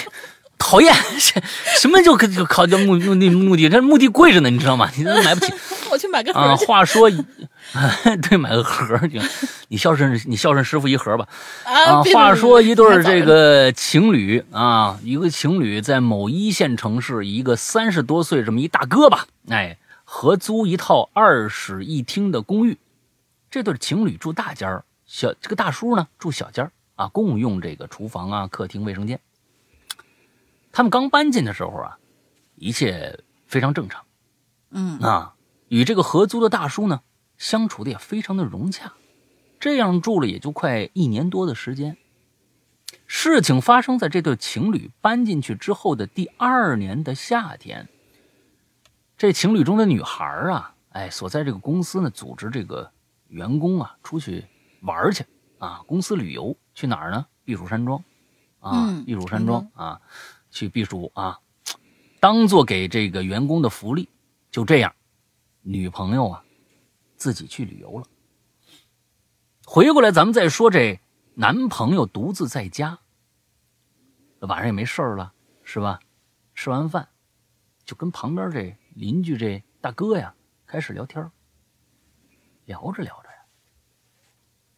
[0.58, 1.42] 讨厌，什
[1.80, 4.88] 什么就考考叫目目的目的，这目的贵着呢，你知道吗？
[4.96, 5.52] 你都买不起。
[5.90, 7.10] 我去买个啊，盒去话说，
[8.22, 9.20] 对，买个盒儿去，
[9.68, 11.26] 你孝顺你孝顺师傅一盒吧。
[11.64, 19.76] 啊，别话说一对儿这个情侣啊，一个情侣在某一线城市，一个三十多岁这么一大哥吧，哎，
[20.14, 22.76] 合租一套二室一厅的公寓。
[23.50, 29.18] 这对情侣住大间儿，小这个大叔呢住小间儿啊，共用这个厨房啊、客厅、卫生间。
[30.70, 31.98] 他们刚搬进的时候啊，
[32.56, 34.04] 一切非常正常。
[34.72, 35.34] 嗯啊，
[35.68, 37.00] 与这个合租的大叔呢，
[37.38, 38.92] 相处的也非常的融洽，
[39.58, 41.96] 这样住了也就快一年多的时间。
[43.06, 47.88] 事情发生在这对情侣搬进去之后的第二年的夏天。
[49.22, 52.90] 这情侣中的女孩啊，哎，所在这个公司呢，组织这个
[53.28, 54.44] 员工啊出去
[54.80, 55.24] 玩去
[55.58, 57.24] 啊，公司旅游去哪儿呢？
[57.44, 58.02] 避暑山庄
[58.58, 60.00] 啊，嗯避暑山庄啊，
[60.50, 61.38] 去避暑啊，
[62.18, 64.08] 当做给这个员工的福利。
[64.50, 64.92] 就这样，
[65.60, 66.44] 女朋友啊，
[67.16, 68.04] 自己去旅游了。
[69.64, 70.98] 回过来，咱们再说这
[71.34, 72.98] 男朋友独自在家，
[74.40, 75.32] 晚上也没事儿了，
[75.62, 76.00] 是吧？
[76.56, 77.08] 吃完饭，
[77.84, 80.34] 就跟旁边这邻居这大哥呀
[80.66, 81.30] 开始聊天
[82.64, 83.44] 聊着聊着呀，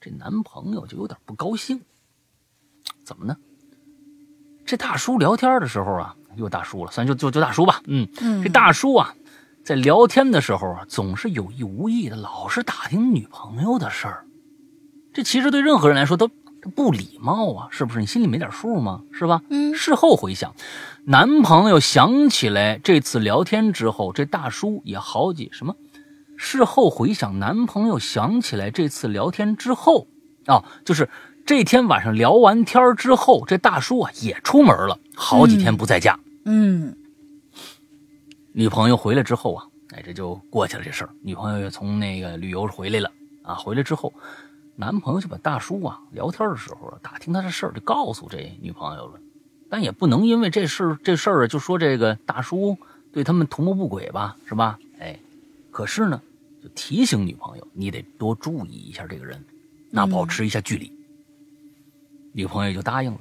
[0.01, 1.83] 这男朋友就有点不高兴。
[3.05, 3.37] 怎么呢？
[4.65, 9.15] 这大叔聊天的时候啊，又大叔了，算就就就大叔吧，嗯，嗯，这大叔啊，
[9.63, 14.27] 在聊天的时候啊，总是有意无意的，老是打听女朋友的事儿。
[15.13, 16.35] 这其实对任何人来说都这
[16.71, 18.01] 不礼貌啊，是不是？
[18.01, 19.03] 你心里没点数吗？
[19.13, 19.43] 是吧？
[19.51, 20.55] 嗯事后回想，
[21.05, 25.75] 男朋友想起来这次聊天之后，这大叔也好几什么？
[26.37, 30.09] 事后回想，男朋友想起来这次聊天之后，
[30.47, 31.09] 啊，就是
[31.47, 36.19] 这天晚上聊完天之后，这大叔啊也出门了，好几天不在家。
[36.45, 36.97] 嗯
[38.53, 39.65] 女朋友回来之后啊，
[39.95, 41.11] 哎，这就过去了这事儿。
[41.23, 43.11] 女朋友也从那个旅游回来了
[43.43, 44.13] 啊，回来之后，
[44.77, 49.21] 男朋友就把大叔啊聊天的时候打听他的事儿，就告诉这女朋友了。
[49.71, 52.77] 但也不能因为这事这事儿，就说这个大叔
[53.13, 54.79] 对他们图谋不轨吧，是吧？
[54.99, 55.19] 哎，
[55.71, 56.21] 可是呢，
[56.63, 59.45] 就提醒女朋友，你得多注意一下这个人，
[59.91, 60.93] 那保持一下距离。
[62.33, 63.21] 女朋友就答应了。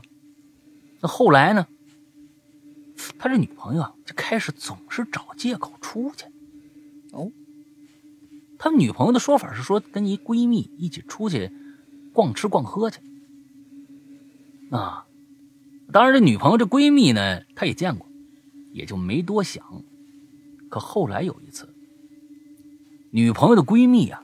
[1.00, 1.68] 那后来呢？
[3.18, 6.26] 他这女朋友啊，就开始总是找借口出去。
[7.12, 7.30] 哦，
[8.64, 11.52] 他女朋友的说法是说，跟一闺蜜一起出去
[12.14, 13.02] 逛吃逛喝去。
[14.72, 15.06] 啊，
[15.92, 18.08] 当然，这女朋友这闺蜜呢，她也见过，
[18.72, 19.84] 也就没多想。
[20.70, 21.68] 可后来有一次，
[23.12, 24.24] 女朋友的闺蜜啊，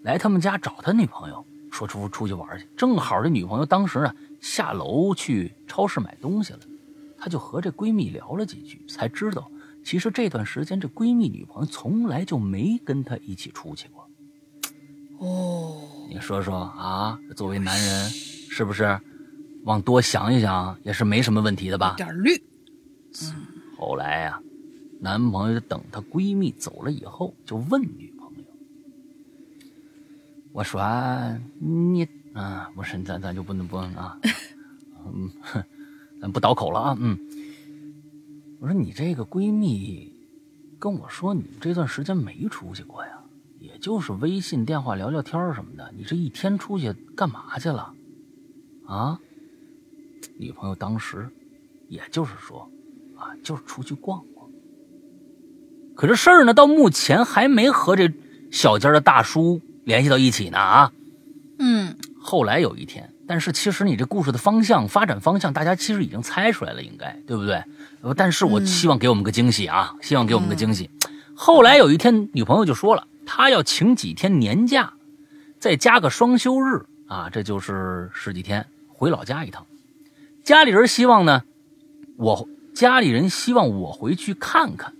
[0.00, 2.66] 来他们家找他女朋友，说出出去玩去。
[2.76, 6.58] 正好这女朋友当时呢下楼去超市买东西了。
[7.16, 9.48] 她就和这闺蜜聊了几句，才知道
[9.84, 14.08] 其实这段时间这闺蜜女朋友从来就没跟她一起出去过。
[15.18, 18.98] 哦，你说说啊，作为男人，是不是
[19.64, 21.94] 往多想一想也是没什么问题的吧？
[21.96, 22.42] 点儿绿，
[23.78, 24.40] 后来呀、
[25.00, 28.44] 男朋友等她闺蜜走了以后，就问女朋友
[30.52, 30.82] ：“我说
[31.60, 34.18] 你啊，不是咱咱就不能不能啊，
[35.06, 35.62] 嗯，哼
[36.20, 37.18] 咱不倒口了啊，嗯，
[38.62, 40.14] 我说你这个闺蜜
[40.78, 43.18] 跟我说，你这段时间没出去过呀，
[43.58, 47.92] 也就是微信电话聊聊天儿什么的，你这一天出去干嘛去了？
[48.86, 49.18] 啊？
[50.38, 51.28] 女朋友当时
[51.88, 52.70] 也就是说。”
[53.18, 54.48] 啊，就是出去逛逛。
[55.96, 58.12] 可这事儿呢，到目前还没和这
[58.52, 60.92] 小家的大叔联系到一起呢啊。
[61.58, 67.62] 嗯后来有一天，但是其实你这故事的方向、发展方向，大家其实已经猜出来了，应该对不对？
[68.02, 70.90] 呃但是我希望给我们个惊喜啊，希望给我们个惊喜。
[71.34, 74.92] 后来有一天，女朋友就说了，她要请几天年假，
[75.58, 79.64] 再加个双休日啊，这就是十几天，回老家一趟。
[80.42, 81.44] 家里人希望呢，
[82.16, 84.92] 我家里人希望我回去看看，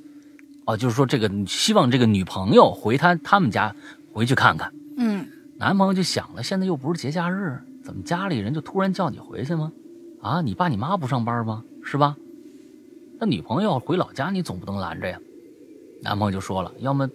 [0.64, 3.74] 哦，就是说这个希望这个女朋友回他他们家
[4.12, 4.72] 回去看看。
[4.96, 5.26] 嗯
[5.58, 9.72] 男朋友就想了，现在又不是节假日，怎么家里人就突然叫你回去吗？
[10.20, 11.64] 啊，你爸你妈不上班吗？
[11.82, 12.16] 是吧？
[13.22, 15.16] 那女朋友回老家，你总不能拦着呀。
[16.02, 17.08] 男朋友就说了，要么，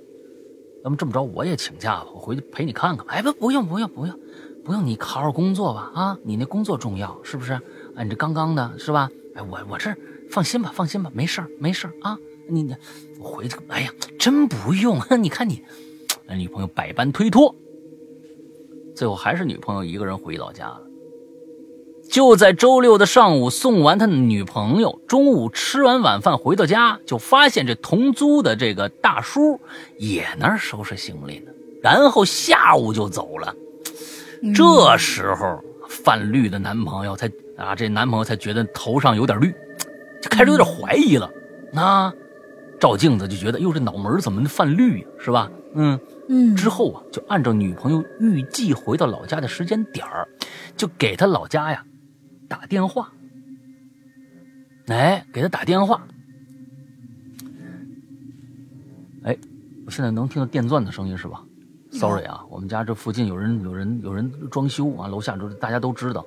[0.86, 3.06] 要么这么着，我也请假吧，我回去陪你看看。
[3.08, 4.18] 哎，不，不用，不用，不用，
[4.64, 5.92] 不用，你好好工作吧。
[5.94, 7.52] 啊，你那工作重要，是不是？
[7.94, 9.12] 啊，你这刚刚的是吧？
[9.36, 9.94] 哎，我我这
[10.32, 12.18] 放心吧，放心吧，没事儿，没事儿啊。
[12.48, 12.74] 你你
[13.20, 14.98] 我回去，哎呀，真不用。
[15.22, 15.62] 你看你，
[16.26, 17.54] 那女朋友百般推脱。
[18.96, 20.87] 最后还是女朋友一个人回老家了。
[22.10, 29.60] 就在周六的上午送完他的女朋友，中午吃完晚饭回到家，就发现这同租的这个大叔
[29.98, 31.52] 也那儿收拾行李呢，
[31.82, 33.54] 然后下午就走了。
[34.56, 39.54] 这时候泛绿的男朋友才啊，这男朋友才觉得头上有点绿，
[40.22, 41.30] 就开始有点怀疑了。
[41.74, 42.14] 那
[42.80, 45.08] 照镜子就觉得，哟，这脑门怎么泛绿呀？
[45.20, 45.52] 是吧？
[45.74, 50.28] 嗯嗯，之后啊，就按照女朋友预计回到老家的时间点儿，
[50.76, 51.84] 就给他老家呀
[52.48, 53.12] 打电话。
[54.88, 56.02] 哎，给他打电话。
[59.24, 59.38] 哎，
[59.86, 61.44] 我现在能听到电钻的声音是吧
[61.92, 66.26] ？Sorry 啊，我们家这附近有人有人有人装修啊，楼下这大家都知道，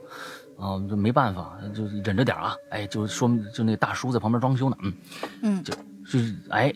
[0.58, 2.54] 啊，就没办法，就忍着点啊。
[2.70, 4.92] 哎，就说明就那大叔在旁边装修呢，嗯
[5.42, 5.72] 嗯，就
[6.04, 6.70] 就是哎，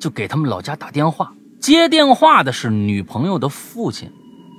[0.00, 1.32] 就给他们老家打电话。
[1.60, 4.10] 接电话的是女朋友的父亲，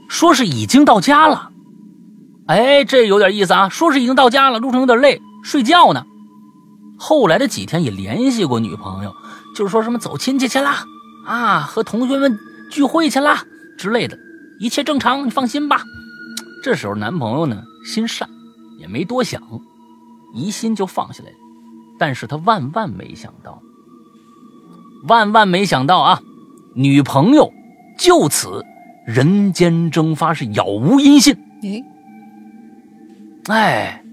[0.08, 1.51] 说是已经到家了。
[2.52, 6.06] 哎，这有点意思啊，说是已经到家了，路上有点累，睡觉呢。
[6.98, 9.16] 后来的几天也联系过女朋友，
[9.56, 10.84] 就是说什么走亲戚去啦，
[11.26, 12.38] 啊，和同学们
[12.70, 13.46] 聚会去啦
[13.78, 14.18] 之类的，
[14.60, 15.82] 一切正常，你放心吧。
[16.62, 18.28] 这时候男朋友呢心善，
[18.78, 19.42] 也没多想，
[20.36, 21.38] 疑心就放下来了。
[21.98, 23.62] 但是他万万没想到，
[25.08, 26.20] 万万没想到啊！
[26.76, 27.50] 女朋友
[27.98, 28.66] 就此
[29.08, 31.34] 人间蒸发，是杳无音信。
[31.64, 31.82] 哎，
[33.48, 34.04] 哎，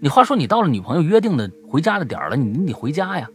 [0.00, 3.28] 你话说你到了女朋友约定的回家的点儿了，你你得回家呀，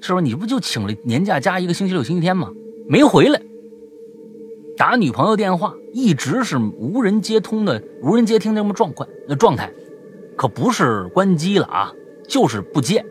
[0.00, 0.20] 是吧？
[0.20, 2.50] 你不就请了年假加一个星期六、星期天吗？
[2.88, 3.40] 没回来，
[4.76, 9.70] 打女朋友电话一直是无人接通的、无人接听这么状况那状态，
[10.36, 11.92] 可不是关机了啊，
[12.28, 13.04] 就是不接。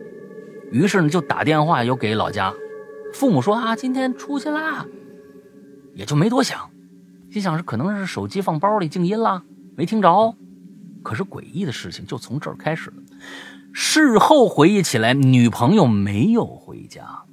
[0.72, 2.54] 于是呢，就打电话又给老家，
[3.14, 4.86] 父母说啊，今天出去啦。
[5.96, 6.70] 也就没多想，
[7.32, 9.42] 心想是可能是手机放包里静音啦，
[9.76, 10.36] 没听着。
[11.08, 12.98] 可是诡异的事情就从这儿开始了。
[13.72, 17.24] 事后回忆起来，女朋友没有回家，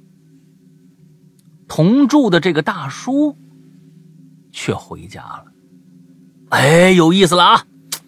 [1.67, 3.35] 同住的这个大叔
[4.53, 5.47] 却回家了。
[6.51, 7.65] 哎，有意思了啊！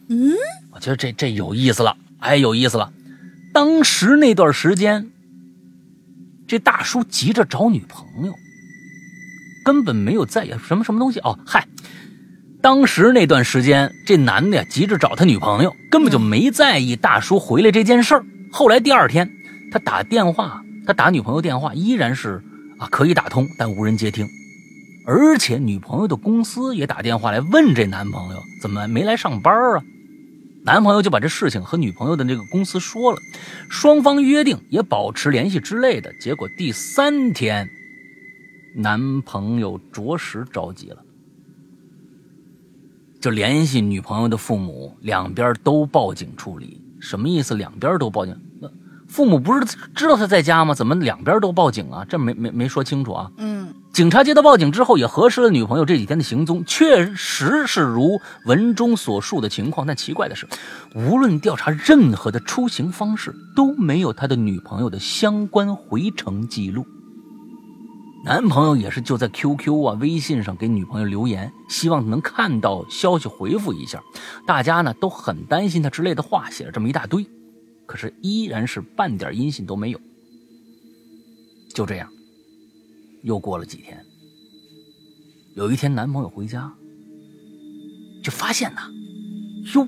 [0.07, 0.31] 嗯，
[0.71, 2.93] 我觉得这这有意思了，哎，有意思了。
[3.53, 5.11] 当时那段时间，
[6.47, 8.33] 这大叔急着找女朋友。
[9.65, 11.67] 根本没有在意什么什么东西哦，嗨，
[12.61, 18.25] 当时那段时间，这男的呀急着找他女朋友，根本就没在意大叔回来这件事儿。
[18.51, 19.31] 后来第二天，
[19.71, 22.41] 他打电话，他打女朋友电话依然是
[22.77, 24.27] 啊可以打通，但无人接听。
[25.05, 29.83] 而且女朋友的公司也打电话来问这男朋友怎么没来上班啊？
[30.65, 33.19] 男朋友就把这事情和女朋友的这个公司说了，
[33.69, 36.11] 双方约定也保持联系之类的。
[36.19, 37.69] 结果第三天。
[38.79, 40.97] 男朋友着实着急了，
[43.19, 46.81] 就联系女朋友的父母，两边都报警处理。
[46.99, 47.55] 什么意思？
[47.55, 48.35] 两边都报警？
[48.61, 48.69] 那
[49.07, 50.73] 父母不是知道他在家吗？
[50.73, 52.05] 怎么两边都报警啊？
[52.07, 53.31] 这没没没说清楚啊？
[53.37, 59.87] 嗯，警察接到报警之后，也核实了女朋友这几天的行踪，确实是如文中所述的情况。
[59.87, 60.47] 但奇怪的是，
[60.93, 66.85] 无论调查任何的出行方式，都没有他的女朋友的相关回程记录。
[68.27, 74.03] 男朋友也是就在 QQ 啊、微信上给女朋友留言，希望能看到消息回复一下。
[74.45, 77.25] 大家呢都很担心他之类的话，写了这么一大堆，
[77.85, 80.01] 可是依然是半点音信都没有。
[81.73, 82.11] 就这样，
[83.21, 84.05] 又过了几天。
[85.55, 86.73] 有一天，男朋友回家，
[88.21, 88.91] 就发现呐，
[89.73, 89.87] 哟，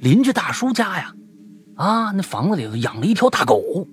[0.00, 1.14] 邻居大叔家呀，
[1.74, 3.86] 啊，那房子里头养了一条大狗，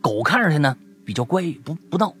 [0.00, 0.74] 狗看上去呢。
[1.10, 2.14] 比较乖，不不闹。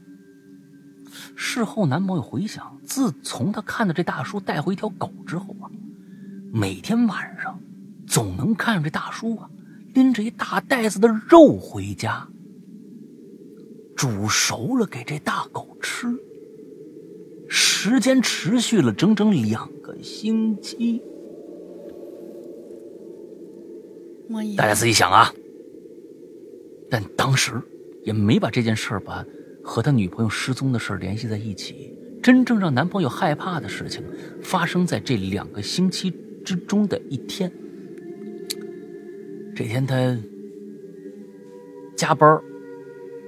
[1.36, 5.70] 事后，男朋友回想，自从他看到这大叔带回一条狗之后啊，
[6.52, 7.60] 每天晚上
[8.04, 9.48] 总能看着这大叔啊
[9.94, 12.26] 拎着一大袋子的肉回家，
[13.94, 16.08] 煮熟了给这大狗吃。
[17.48, 21.00] 时间持续了整整两个星期。
[24.56, 25.32] 大家自己想啊。
[26.90, 27.62] 但当时。
[28.04, 29.24] 也没把这件事儿把
[29.62, 31.96] 和他女朋友失踪的事儿联系在一起。
[32.22, 34.04] 真正让男朋友害怕的事情，
[34.42, 36.12] 发生在这两个星期
[36.44, 37.50] 之中的一天。
[39.56, 40.16] 这天他
[41.96, 42.38] 加班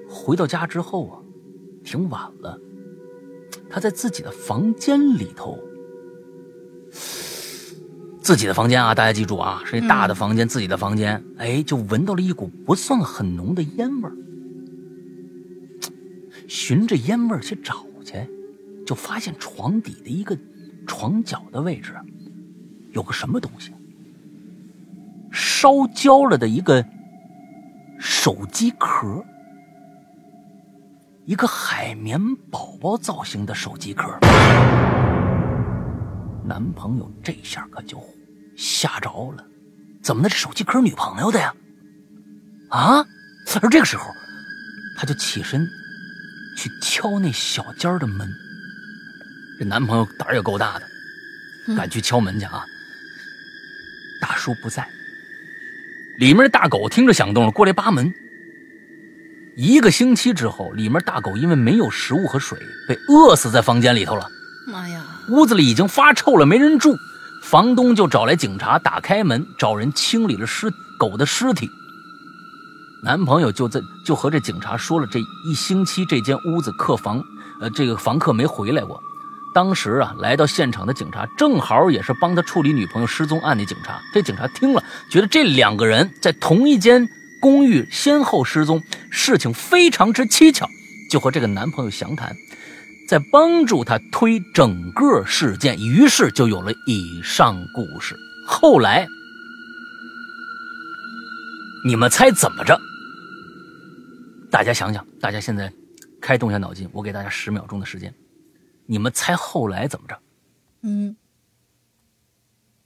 [0.09, 1.19] 回到家之后啊，
[1.83, 2.61] 挺晚了。
[3.71, 5.59] 他在自己的房间里头，
[8.21, 11.25] 自己的房间啊，大家记住啊，是一大的房间，自己的房间。
[11.39, 14.13] 哎，就闻到了一股不算很浓的烟味儿。
[16.53, 18.29] 循着烟味去找去，
[18.87, 20.37] 就发现床底的一个
[20.87, 21.95] 床角的位置，
[22.91, 23.73] 有个什么东西。
[25.33, 26.85] 烧焦了的一个
[27.99, 29.25] 手机壳，
[31.25, 34.19] 一个海绵宝宝造型的手机壳。
[36.45, 37.99] 男朋友这下可就
[38.59, 39.43] 吓着了，
[40.03, 40.29] 怎么的？
[40.29, 41.55] 这手机壳女朋友的呀？
[42.69, 43.07] 啊！
[43.63, 44.05] 而这个时候，
[44.99, 45.67] 他就起身
[46.57, 48.33] 去敲那小间的门。
[49.59, 52.65] 这男朋友胆儿也够大的，敢去敲门去啊！
[54.21, 54.89] 大叔不在，
[56.19, 58.13] 里面大狗听着响动了，过来扒门。
[59.57, 62.59] 一个星期之后，里面大狗因为没有食物和水，
[62.89, 64.29] 被饿死在房间里头了。
[64.67, 65.05] 妈呀！
[65.29, 66.97] 屋子里已经发臭了，没人住，
[67.43, 71.69] 房东就找来警察，打开门找人清理了尸狗的尸体。
[73.05, 77.21] 男朋友就在就和这警察说了，这一星期这间屋子客房，
[77.61, 79.03] 呃，这个房客没回来过。
[79.53, 84.01] 当时啊，来到现场的警察正好也是帮他处理女朋友失踪案的警察。
[84.15, 87.09] 这警察听了，觉得这两个人在同一间
[87.41, 88.81] 公寓先后失踪，
[89.11, 90.69] 事情非常之蹊跷，
[91.11, 92.37] 就和这个男朋友详谈，
[93.09, 98.17] 在帮助他推整个事件，于是就有了以上故事。
[98.47, 99.09] 后来，
[101.85, 102.81] 你们猜怎么着？
[104.53, 105.73] 大家想想，大家现在
[106.21, 108.15] 开动一下脑筋，我给大家十秒钟的时间，
[108.85, 110.21] 你们猜后来怎么着？
[110.83, 111.17] 嗯，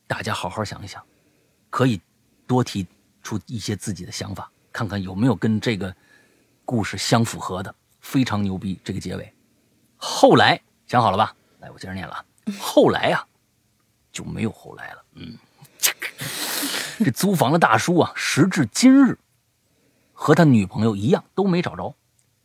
[0.06, 1.05] 大家好好想一想，
[1.68, 2.01] 可以
[2.47, 2.86] 多提
[3.20, 5.93] 出一些自己的想法，看看有没有跟这个
[6.64, 7.74] 故事相符合的。
[8.01, 9.34] 非常牛逼，这个结尾。
[9.97, 11.34] 后来想好了吧？
[11.59, 12.24] 来，我接着念了啊。
[12.60, 13.26] 后来啊、
[14.12, 15.05] 就没有后来了。
[15.14, 15.36] 嗯，
[17.01, 19.18] 这租房的大叔啊，时至今日
[20.16, 21.94] 和他女朋友一样都没找着。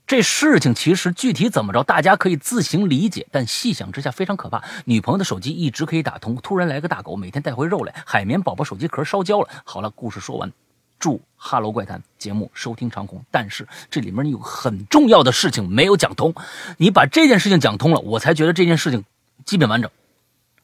[0.06, 4.62] 这事情其实具体怎么着，大家可以自行理解，但细想之下非常可怕。
[4.84, 9.48] 女朋友的手机一直可以打通，突然来个大狗，每天带回肉来，海绵宝宝手机壳烧焦了。
[9.64, 10.52] 好了，故事说完。
[11.00, 16.36] 祝《哈喽怪谈》节目收听长虹，但是这里面有很重要的事情没有讲通，
[16.78, 19.04] 你把这件事情讲通了，我才觉得这件事情
[19.46, 19.90] 基本完整。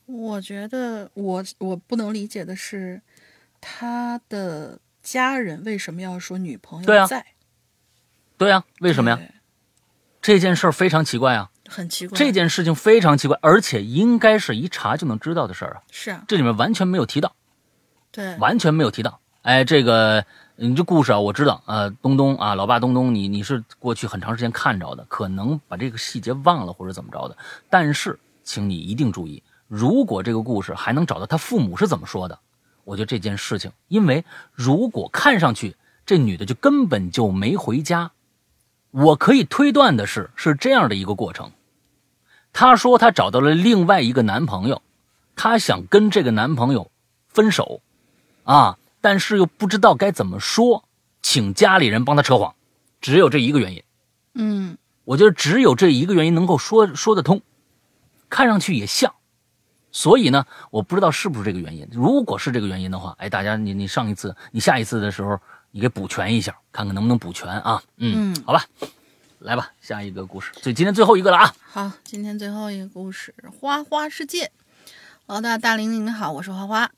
[0.06, 3.02] 我觉得我我不能理解的是，
[3.60, 4.78] 他的
[5.08, 7.26] 家人为什么要说女朋友在？
[8.38, 9.18] 对呀、为什么呀？
[10.22, 12.18] 这件事儿非常奇怪啊，很奇怪。
[12.18, 17.34] 这件事情非常奇怪，而且应该是一查就能知道的事儿啊，是啊，这里面完全没有提到。
[18.12, 19.22] 对，完全没有提到。
[19.44, 20.26] 哎，这个
[20.58, 27.38] 你这故事啊，我知道，呃，东东啊，老爸东东，你你是过去很长时间看着的，可能把这个细节忘了或者怎么着的。
[27.70, 32.38] 但是，请你一定注意，如果这个故事还能找到他父母是怎么说的，
[32.88, 34.24] 我觉得这件事情，因为
[34.54, 38.12] 如果看上去这女的就根本就没回家，
[38.92, 41.52] 我可以推断的是是这样的一个过程。
[42.54, 44.82] 她说她找到了另外一个男朋友，
[45.36, 46.90] 她想跟这个男朋友
[47.28, 47.82] 分手，
[48.46, 50.86] 啊，但是又不知道该怎么说，
[51.22, 52.56] 请家里人帮她扯谎，
[53.02, 53.84] 只有这一个原因。
[54.36, 57.42] 嗯，我觉得只有这一个原因能够说说得通，
[58.30, 59.14] 看上去也像，
[59.98, 61.88] 所以呢，我不知道是不是这个原因。
[61.92, 65.40] 如果是这个原因的话，哎，大家你你上一次你下一次的时候，
[65.72, 67.82] 你给补全一下，看看能不能补全啊？
[67.96, 68.64] 嗯，嗯好吧，
[69.40, 71.52] 来吧，下一个故事，最今天最后一个了啊。
[71.72, 74.46] 好，今天最后一个故事《花花世界》。
[75.26, 76.92] 老大大玲玲好，我是花花。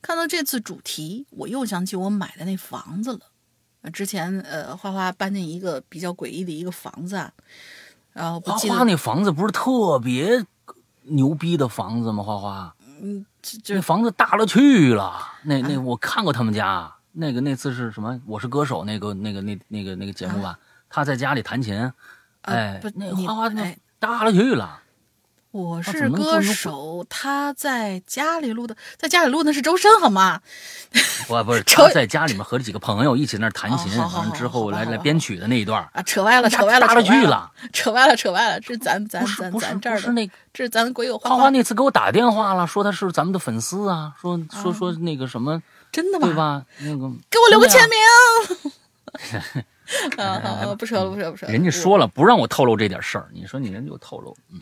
[0.00, 3.20] 看到这次主题，我又想起我买的那房子了。
[3.82, 7.30] 呃之前呃，花花搬进一个比较诡异的一个房子啊，
[8.14, 10.42] 然后不花花那房子不是特别
[11.04, 12.22] 牛逼的房子吗？
[12.22, 12.74] 花花，
[13.40, 15.12] 这这房子大了去了。
[15.44, 18.20] 那那我看过他们家，那个那次是什么？
[18.26, 20.58] 我是歌手那个那个那那个那个节目吧？
[20.88, 21.92] 他在家里弹琴，
[22.42, 24.81] 哎不，那花花那哎大了去了。
[25.52, 30.40] 我是歌手，他在家里录的，在家里录的是周深好吗？
[31.28, 33.92] 不不是，他在家里面和几个朋友一起那弹琴，
[34.32, 45.62] 之后来来编曲的那一段，啊，扯歪了，扯歪了，大了去了，扯歪了，扯歪了，这是咱咱咱咱这儿的，是那这是咱鬼友花花花那次给我打电话了，说他是咱们的粉丝啊，说说说那个什么，
[45.92, 46.26] 真的吗？
[46.28, 46.64] 对吧？
[46.78, 48.72] 那个给我留个签呀名。
[50.16, 51.52] 啊 好好，不说了，不说了，不说了。
[51.52, 54.60] 人家说了不让我透露这点事儿，你说你人就透露，嗯，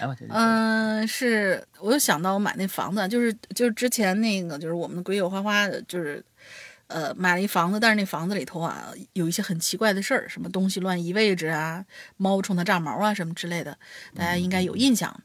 [0.00, 6.24] 来吧，嗯、是，我又想到我买那房子，就是就是之前那个，就是我们的鬼友花花，就是
[6.88, 11.84] 呃买了一房子，但是那房子里头啊有一些很奇怪的事儿，什么东西乱移位置啊，
[12.16, 13.78] 猫冲它炸毛啊什么之类的，
[14.14, 15.20] 大家应该有印象。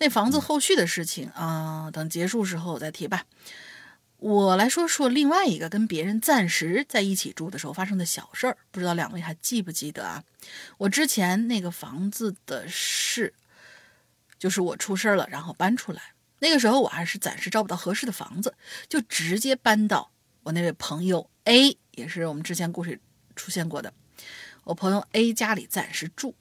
[0.00, 3.24] 那房子后续的事情啊、等结束时候我再提吧。
[4.18, 10.24] 我来说说另外一个跟别人暂时在一起住的时候发生的小事儿，不知道两位还记不记得啊？
[10.76, 13.32] 我之前那个房子的事，
[14.36, 16.02] 就是我出事儿了，然后搬出来。
[16.40, 18.54] 那个时候我还是暂时找不到合适的房子，
[18.88, 20.10] 就直接搬到
[20.42, 23.00] 我那位朋友 A 也是我们之前故事
[23.36, 23.94] 出现过的，
[24.64, 26.34] 我朋友 A 家里暂时住。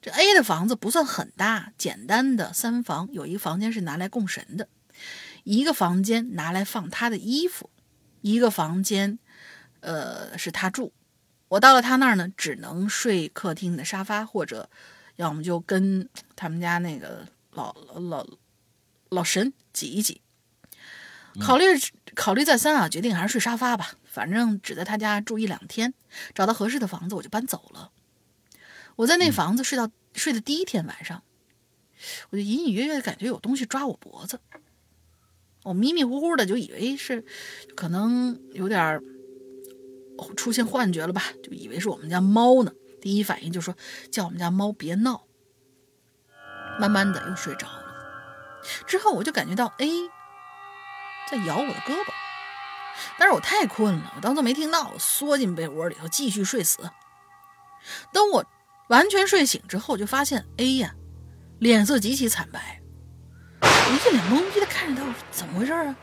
[0.00, 4.68] 这 A 的房子不算很大，简单的三房，有一个房间是拿来供神的，
[5.44, 7.70] 一个房间拿来放他的衣服，
[8.22, 9.18] 一个房间，
[9.80, 10.92] 呃，是他住。
[11.48, 14.68] 我到了他那儿呢，只能睡客厅的沙发，或者
[15.16, 18.26] 要么就跟他们家那个老老
[19.10, 20.20] 老神挤一挤。
[21.40, 21.64] 考虑
[22.14, 25.92] 考虑再三啊，决定还是睡沙发吧，反正只在他家住一两天，
[26.34, 27.90] 找到合适的房子我就搬走了。
[28.96, 31.22] 我在那房子睡到睡的第一天晚上，
[32.30, 34.40] 我就隐隐约约的感觉有东西抓我脖子，
[35.64, 37.24] 我迷迷糊糊的就以为是
[37.74, 39.02] 可能有点
[40.36, 42.72] 出现幻觉了吧，就以为是我们家猫呢。
[43.00, 43.76] 第一反应就说
[44.12, 45.26] 叫我们家猫别闹。
[46.78, 47.84] 慢慢的又睡着了，
[48.86, 49.88] 之后我就感觉到 A
[51.30, 52.12] 在咬我的胳膊，
[53.18, 56.78] 但是我太困了，我当做没听到，我缩进被窝里头继续睡死。
[58.12, 58.44] 等我。
[58.90, 60.94] 完全睡醒之后，就发现 A 呀，
[61.58, 62.82] 脸色极其惨白，
[63.86, 65.96] 我一脸懵逼的看着他，我说怎么回事啊？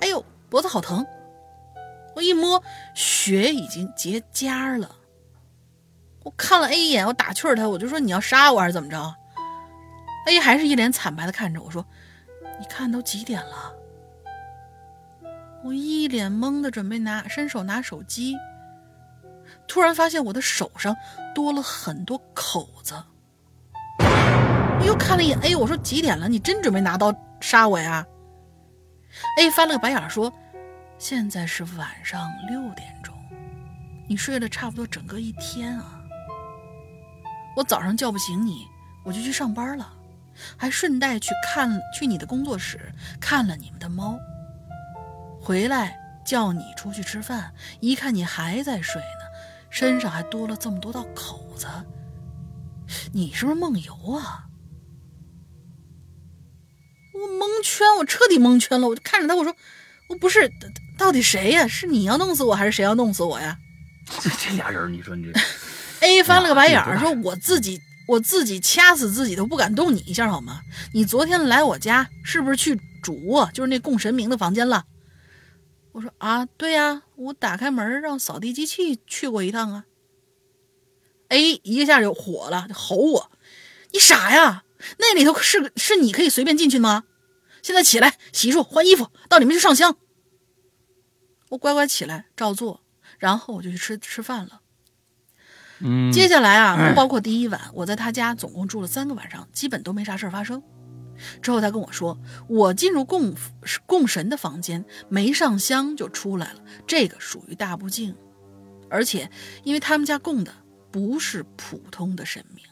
[0.00, 1.06] 哎呦，脖子好疼！
[2.14, 2.62] 我一摸，
[2.94, 4.96] 血已经结痂了。
[6.24, 9.14] 我看了 A 一眼，我打趣儿他，我就说你要杀我还是怎么着
[10.26, 11.84] ？A 还是一脸惨白的看着我说，
[12.58, 13.72] 你看都几点了？
[15.62, 18.36] 我一脸懵的准备拿伸手拿手机。
[19.68, 20.96] 突然发现我的手上
[21.34, 22.94] 多了很多口子，
[24.86, 26.28] 又看了一眼 A，我说几点了？
[26.28, 28.06] 你真准备拿刀杀我呀
[29.40, 30.32] ？A 翻了个白眼说
[30.96, 33.12] ：“现在是晚上六点钟，
[34.08, 36.00] 你睡了差不多整个一天啊。
[37.56, 38.64] 我早上叫不醒你，
[39.04, 39.92] 我就去上班了，
[40.56, 42.78] 还顺带去看去你的工作室
[43.20, 44.16] 看了你们的猫。
[45.40, 49.36] 回来叫你出去吃饭，一看你还在睡呢。”
[49.68, 51.66] 身上还多了这么多道口子，
[53.12, 54.45] 你是不是梦游啊？
[57.20, 58.86] 我蒙圈，我彻底蒙圈了。
[58.88, 59.54] 我就看着他，我说
[60.08, 60.50] ：“我不是，
[60.98, 61.66] 到底谁呀？
[61.66, 63.56] 是你要弄死我，还是谁要弄死我呀？”
[64.20, 65.40] 这 这俩人，你说你这
[66.06, 70.60] A 翻了个白眼儿，说：“我自己，我自己掐死自己都不敢动你一下，好吗？
[70.92, 74.84] 你昨天来我家，是不是去主卧，就是那供神明的房间了？”
[75.92, 79.84] 我说啊，对呀，我打开门让扫地机器去过一趟啊。
[81.30, 83.30] A 一下就火了，就吼我
[83.90, 84.62] ：“你傻呀？
[84.98, 87.04] 那里头是是你可以随便进去吗？
[87.62, 89.96] 现在起来洗漱换衣服，到里面去上香。”
[91.50, 92.82] 我乖乖起来照做，
[93.18, 94.60] 然后我就去吃吃饭了。
[95.78, 100.62] 嗯，接下来啊，不包括第一晚，我在他家总共住了三个晚上，基本都没啥事儿发生。
[101.40, 102.18] 之后他跟我说，
[102.48, 103.34] 我进入供
[103.86, 108.16] 供神的房间，没上香就出来了，这个属于大不敬，
[108.90, 109.30] 而且
[109.62, 110.52] 因为他们家供的
[110.90, 112.64] 不是普通的神明。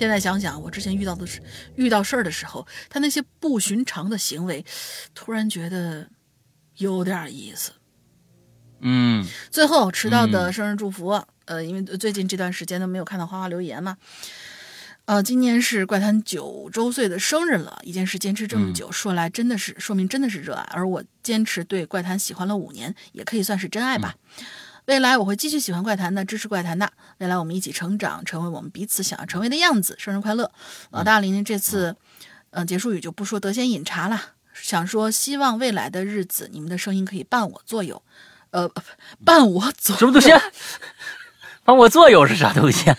[0.00, 1.42] 现在想想，我之前遇到的事
[1.74, 4.64] 遇到事儿的时候，他那些不寻常的行为，
[5.14, 6.08] 突然觉得
[6.78, 7.72] 有点意思。
[8.80, 13.98] 嗯，最后迟到的生日祝福，呃，因为最近这段时间都没有看到花花留言嘛。
[15.04, 17.78] 呃，今年是怪谈九周岁的生日了。
[17.82, 20.62] 一件事坚持这么久，说来真的是说明真的是热爱。
[20.72, 24.14] 而我坚持对怪谈喜欢了五年，也可以算是真爱吧。
[24.90, 26.90] 未来我会继续喜欢怪谈的，支持怪谈的。
[27.18, 29.94] 未来我们一起成长，成为我们彼此想要成为的样子。
[30.00, 30.50] 生日快乐，
[30.90, 31.20] 老大！
[31.20, 31.94] 林这次，
[32.50, 34.20] 嗯，结束语就不说得闲饮茶了，
[34.52, 38.02] 想说希望未来的日子，你们的声音可以伴我左右，
[38.50, 38.68] 呃，
[39.24, 40.32] 伴我左什么东西？
[41.62, 42.92] 帮我作用是啥东西？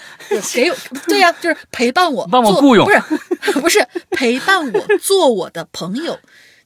[0.53, 0.71] 给
[1.07, 6.17] 对呀，就是陪伴我，帮我雇佣，不是 不是陪伴我做我的朋友，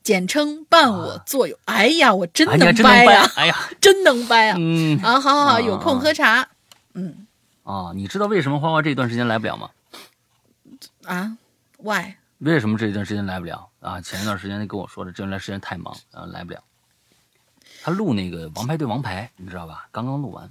[0.06, 1.58] 简称伴我左右。
[1.66, 3.28] 哎呀，我真能掰呀！
[3.36, 4.56] 哎呀，真能掰啊！
[4.62, 6.48] 嗯啊，好好好，有空喝茶。
[6.94, 7.26] 嗯
[7.64, 9.72] 啊，你知道为什么花花这段时间来不了吗？
[11.06, 11.36] 啊
[11.80, 12.14] ？Why？
[12.38, 14.00] 为什么这段时间来不了啊？
[14.00, 16.64] 前一段时间他跟我说的，这段时间太忙啊，来不了。
[17.84, 19.88] 他录那个《王牌对王牌》，你知道吧？
[19.92, 20.48] 刚刚录完。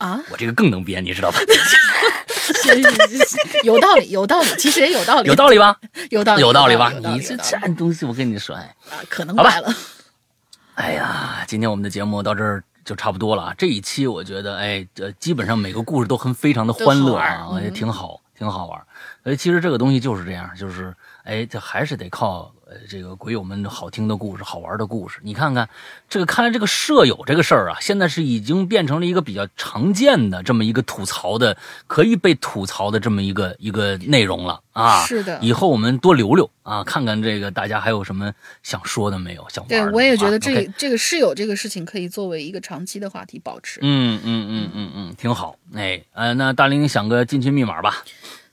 [0.00, 1.38] 啊，我这个更能编，你知道吧？
[3.64, 5.76] 有道理，有道理，其实也有道理，有道理吧？
[6.10, 6.90] 有道理，有道理吧？
[6.90, 8.74] 你这这东西，我跟你说，哎，
[9.08, 9.72] 可能败了。
[10.74, 13.54] 哎呀，今天我们的节目到这儿就差不多了啊。
[13.58, 18.80] 这一期我觉得，哎，这基本上每个故事都很非常的欢乐啊，也挺好，挺好玩。
[19.22, 20.94] 所以其实这个东西就是这样，就是
[21.24, 25.18] 哎，这还是得靠呃这个鬼友们好听的故事、好玩的故事。
[25.22, 25.68] 你看看，
[26.08, 31.56] 这个看来这个舍友这个事儿啊，现在是已经变成了一个比较常见的这么一个吐槽的，
[31.86, 35.04] 可以被吐槽的这么一个一个内容了啊。
[35.04, 38.32] 是的以后我们多留留啊，看看这个大家还有什么
[38.62, 39.46] 想说的没有？
[39.48, 43.80] 想玩对，我也觉得这、啊这个室友这个事情可以作为一个长期的话题保持。
[43.82, 45.56] 嗯嗯嗯嗯嗯，挺好。
[45.74, 48.04] 哎，呃，那大玲想个进群密码吧。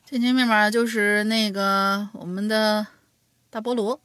[0.06, 2.88] 进群密码就是那个我们的
[3.50, 4.00] 大菠萝，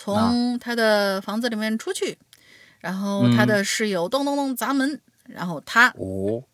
[0.00, 2.16] 从他的房子里面出去，
[2.78, 6.44] 然后他的室友咚咚咚砸门，然后他哦，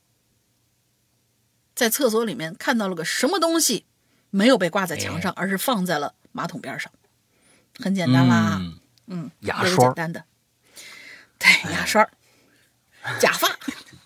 [1.74, 3.84] 在厕所里面看到了个什么东西，
[4.30, 6.90] 没有被挂在墙上，而是放在了马桶边上，
[7.78, 10.24] 很简单啦，嗯，嗯，牙刷简单的，
[11.38, 12.08] 对，牙刷，
[13.20, 13.46] 假发，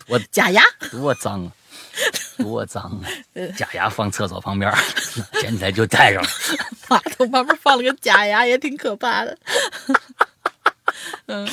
[0.08, 1.52] 我假牙，多脏啊，
[2.38, 3.00] 多脏啊！
[3.34, 4.78] 呃假牙放厕所旁边儿，
[5.40, 6.28] 捡起来就戴上了。
[6.88, 9.36] 马桶旁边放了个假牙，也挺可怕的。
[11.26, 11.46] 嗯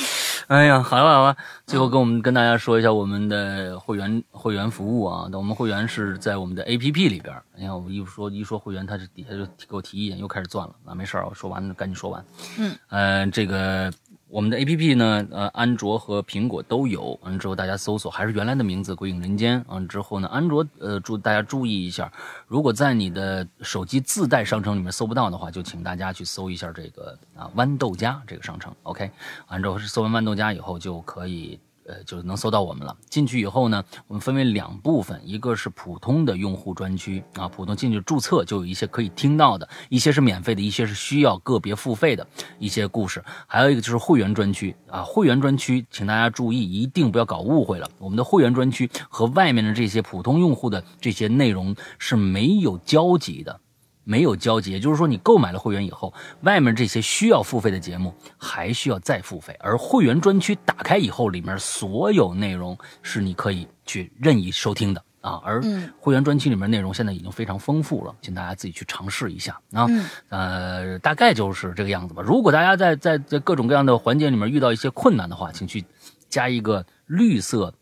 [0.48, 1.36] 哎呀，好了好了，
[1.66, 7.42] 最后跟我们跟大家说一下我们的会员会员服务啊，我们会员是在我们的 APP 里边儿。
[7.54, 10.74] 你看我一说一说会员，他这底下就给我提意见，又开始钻了。
[10.86, 12.24] 啊，没事儿，我说完了赶紧说完。
[12.58, 13.92] 嗯，呃，这个
[14.36, 17.18] 我们的 APP 呢，呃，安卓和苹果都有。
[17.22, 19.64] 完了之后大家搜索还是原来的名字“鬼影人间”。
[19.66, 22.12] 完了之后呢，安卓呃注大家注意一下，
[22.46, 28.70] 如果在你的手机自带商城里面搜不到的话，就请大家去搜一下这个啊豌豆荚这个商城。
[28.82, 29.10] OK，
[29.48, 31.58] 完之后搜完豌豆荚以后就可以。
[31.86, 32.96] 呃，就能搜到我们了。
[33.08, 42.26] 进去以后呢，我们分为两部分，一个是普通的用户专区啊，普通进去注册就有一些可以听到的，一些是免费的，一些是需要个别付费的
[42.58, 43.24] 一些故事。
[43.46, 47.88] 还有一个就是会员专区啊，会员专区，请大家注意，一定不要搞误会了。
[47.98, 53.60] 我们的会员专区和外面的这些普通用户的这些内容是没有交集的。
[54.08, 65.42] 没有交集，也就是说，你购买了会员以后，外面这些需要付费的节目还需要再付费，而会员专区打开以后，里面所有内容是你可以去任意收听的啊。
[65.44, 69.86] 而嗯会员专区里面内容现在已经非常丰富了，请大家自己去尝试一下啊。
[69.88, 72.22] 嗯呃，大概就是这个样子吧。
[72.22, 75.84] 如果大家在在在各种各样的环节里面遇到一些困难的话，请去
[76.28, 77.74] 加一个绿色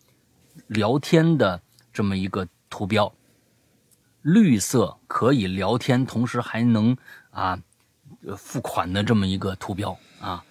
[0.69, 1.61] 聊天的
[1.93, 3.13] 这么一个图标。
[4.25, 6.97] 绿色可以聊天，同时还能
[7.31, 7.59] 啊
[8.27, 10.43] 呃付款的这么一个图标啊，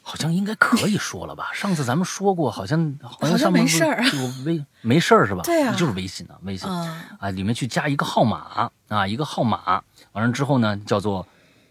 [0.00, 1.50] 好像应该可以说了吧？
[1.52, 5.42] 上次咱们说过，好像好好像上面没事儿有微没事儿是吧？
[5.42, 9.82] 对呀就是微信啊，微信嗯啊，里面去加一个号码啊，一个号码，
[10.12, 11.26] 完了之后呢，叫做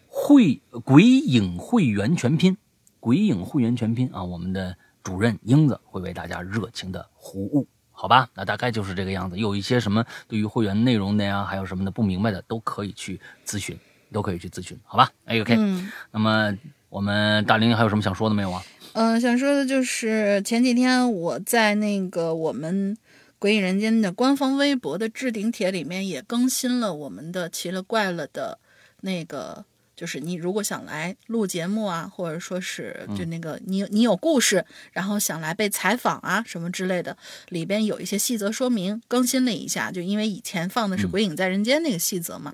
[0.10, 2.58] 会鬼影会员全拼，
[3.00, 7.66] 鬼影会员全拼啊，我们的主任英子会为大家热情的服务。
[8.02, 9.38] 好吧，那大概就是这个样子。
[9.38, 13.78] 有一些什么对于会员内容的呀，还有什么的不明白的，都可以去咨询，
[14.14, 15.12] 都可以去咨询，好吧？
[15.26, 15.54] 哎，OK。
[15.58, 16.58] 嗯那么
[16.88, 18.64] 我们大玲还有什么想说的没有啊？
[18.94, 22.96] 嗯、想说的就是前几天我在那个我们
[23.38, 28.60] 《鬼影人间》的官方微博的置顶帖里面也更新了我们的奇了怪了的
[29.02, 29.66] 那个。
[30.00, 37.18] 就是你如果想来录节目啊，或者说是就那个你你有故事，然后想来被采访啊什么之类的，
[37.50, 42.54] 里边有一些细则说明更新了一下，就因为以前放的是《鬼影在人间》那个细则嘛，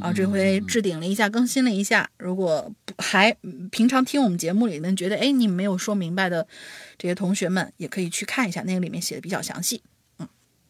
[0.00, 2.08] 啊，这回置顶了一下，更新了一下。
[2.16, 6.48] 如果还嗯平常听我们节目里面觉得哎你没有说明白的
[6.96, 9.82] 这些同学们，也可以去看一下，那个里面写的比较详细。
[10.18, 10.26] 嗯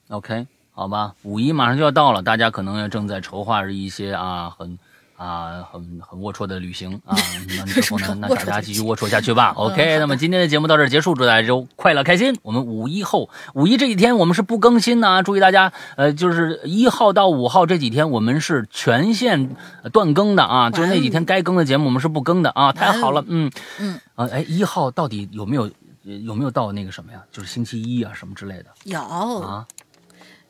[0.08, 4.76] OK，好吧，五一马上就要到了，大家可能也正在筹划着一些啊很
[5.22, 7.16] 啊很很龌龊的旅行啊。
[7.56, 9.52] 那之后呢，那大家继续龌龊下去吧。
[9.56, 12.36] OK，那么今天的节目到这儿结束，祝大家周快乐开心。
[12.42, 25.70] 我们五一后五一这几天我们是不更新的啊，注意大家呃就是一号到五号这几天我们是全线呃断更的啊，就是那几天该更的节目我们是不更的啊，太好了，嗯嗯啊哎一号到底有没有
[26.02, 27.22] 有没有到那个什么呀？
[27.30, 29.66] 就是星期一啊什么之类的有、啊？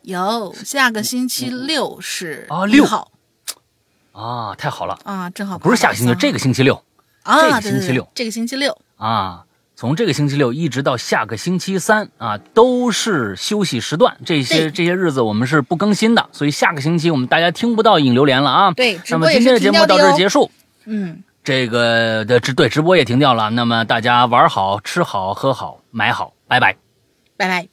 [0.02, 3.11] 有，下个星期六是啊六号
[4.12, 4.98] 啊，太好了。
[5.04, 6.82] 啊，正好不是下个星期，这个星期六
[7.22, 9.44] 啊，这个星期六这个星期六，啊，
[9.74, 14.16] 从这个星期六一直到下个星期三啊，都是休息时段。
[14.24, 18.70] 这些这些日子我们是不更新的，所以下个星期我们大家听不到引流连了啊。
[18.72, 20.50] 对那么今天的节目到这结束。
[20.84, 23.50] 嗯，这个的直对直播也停掉了。
[23.50, 26.76] 那么大家玩好、吃好、喝好、买好，拜拜。
[27.36, 27.71] 拜拜。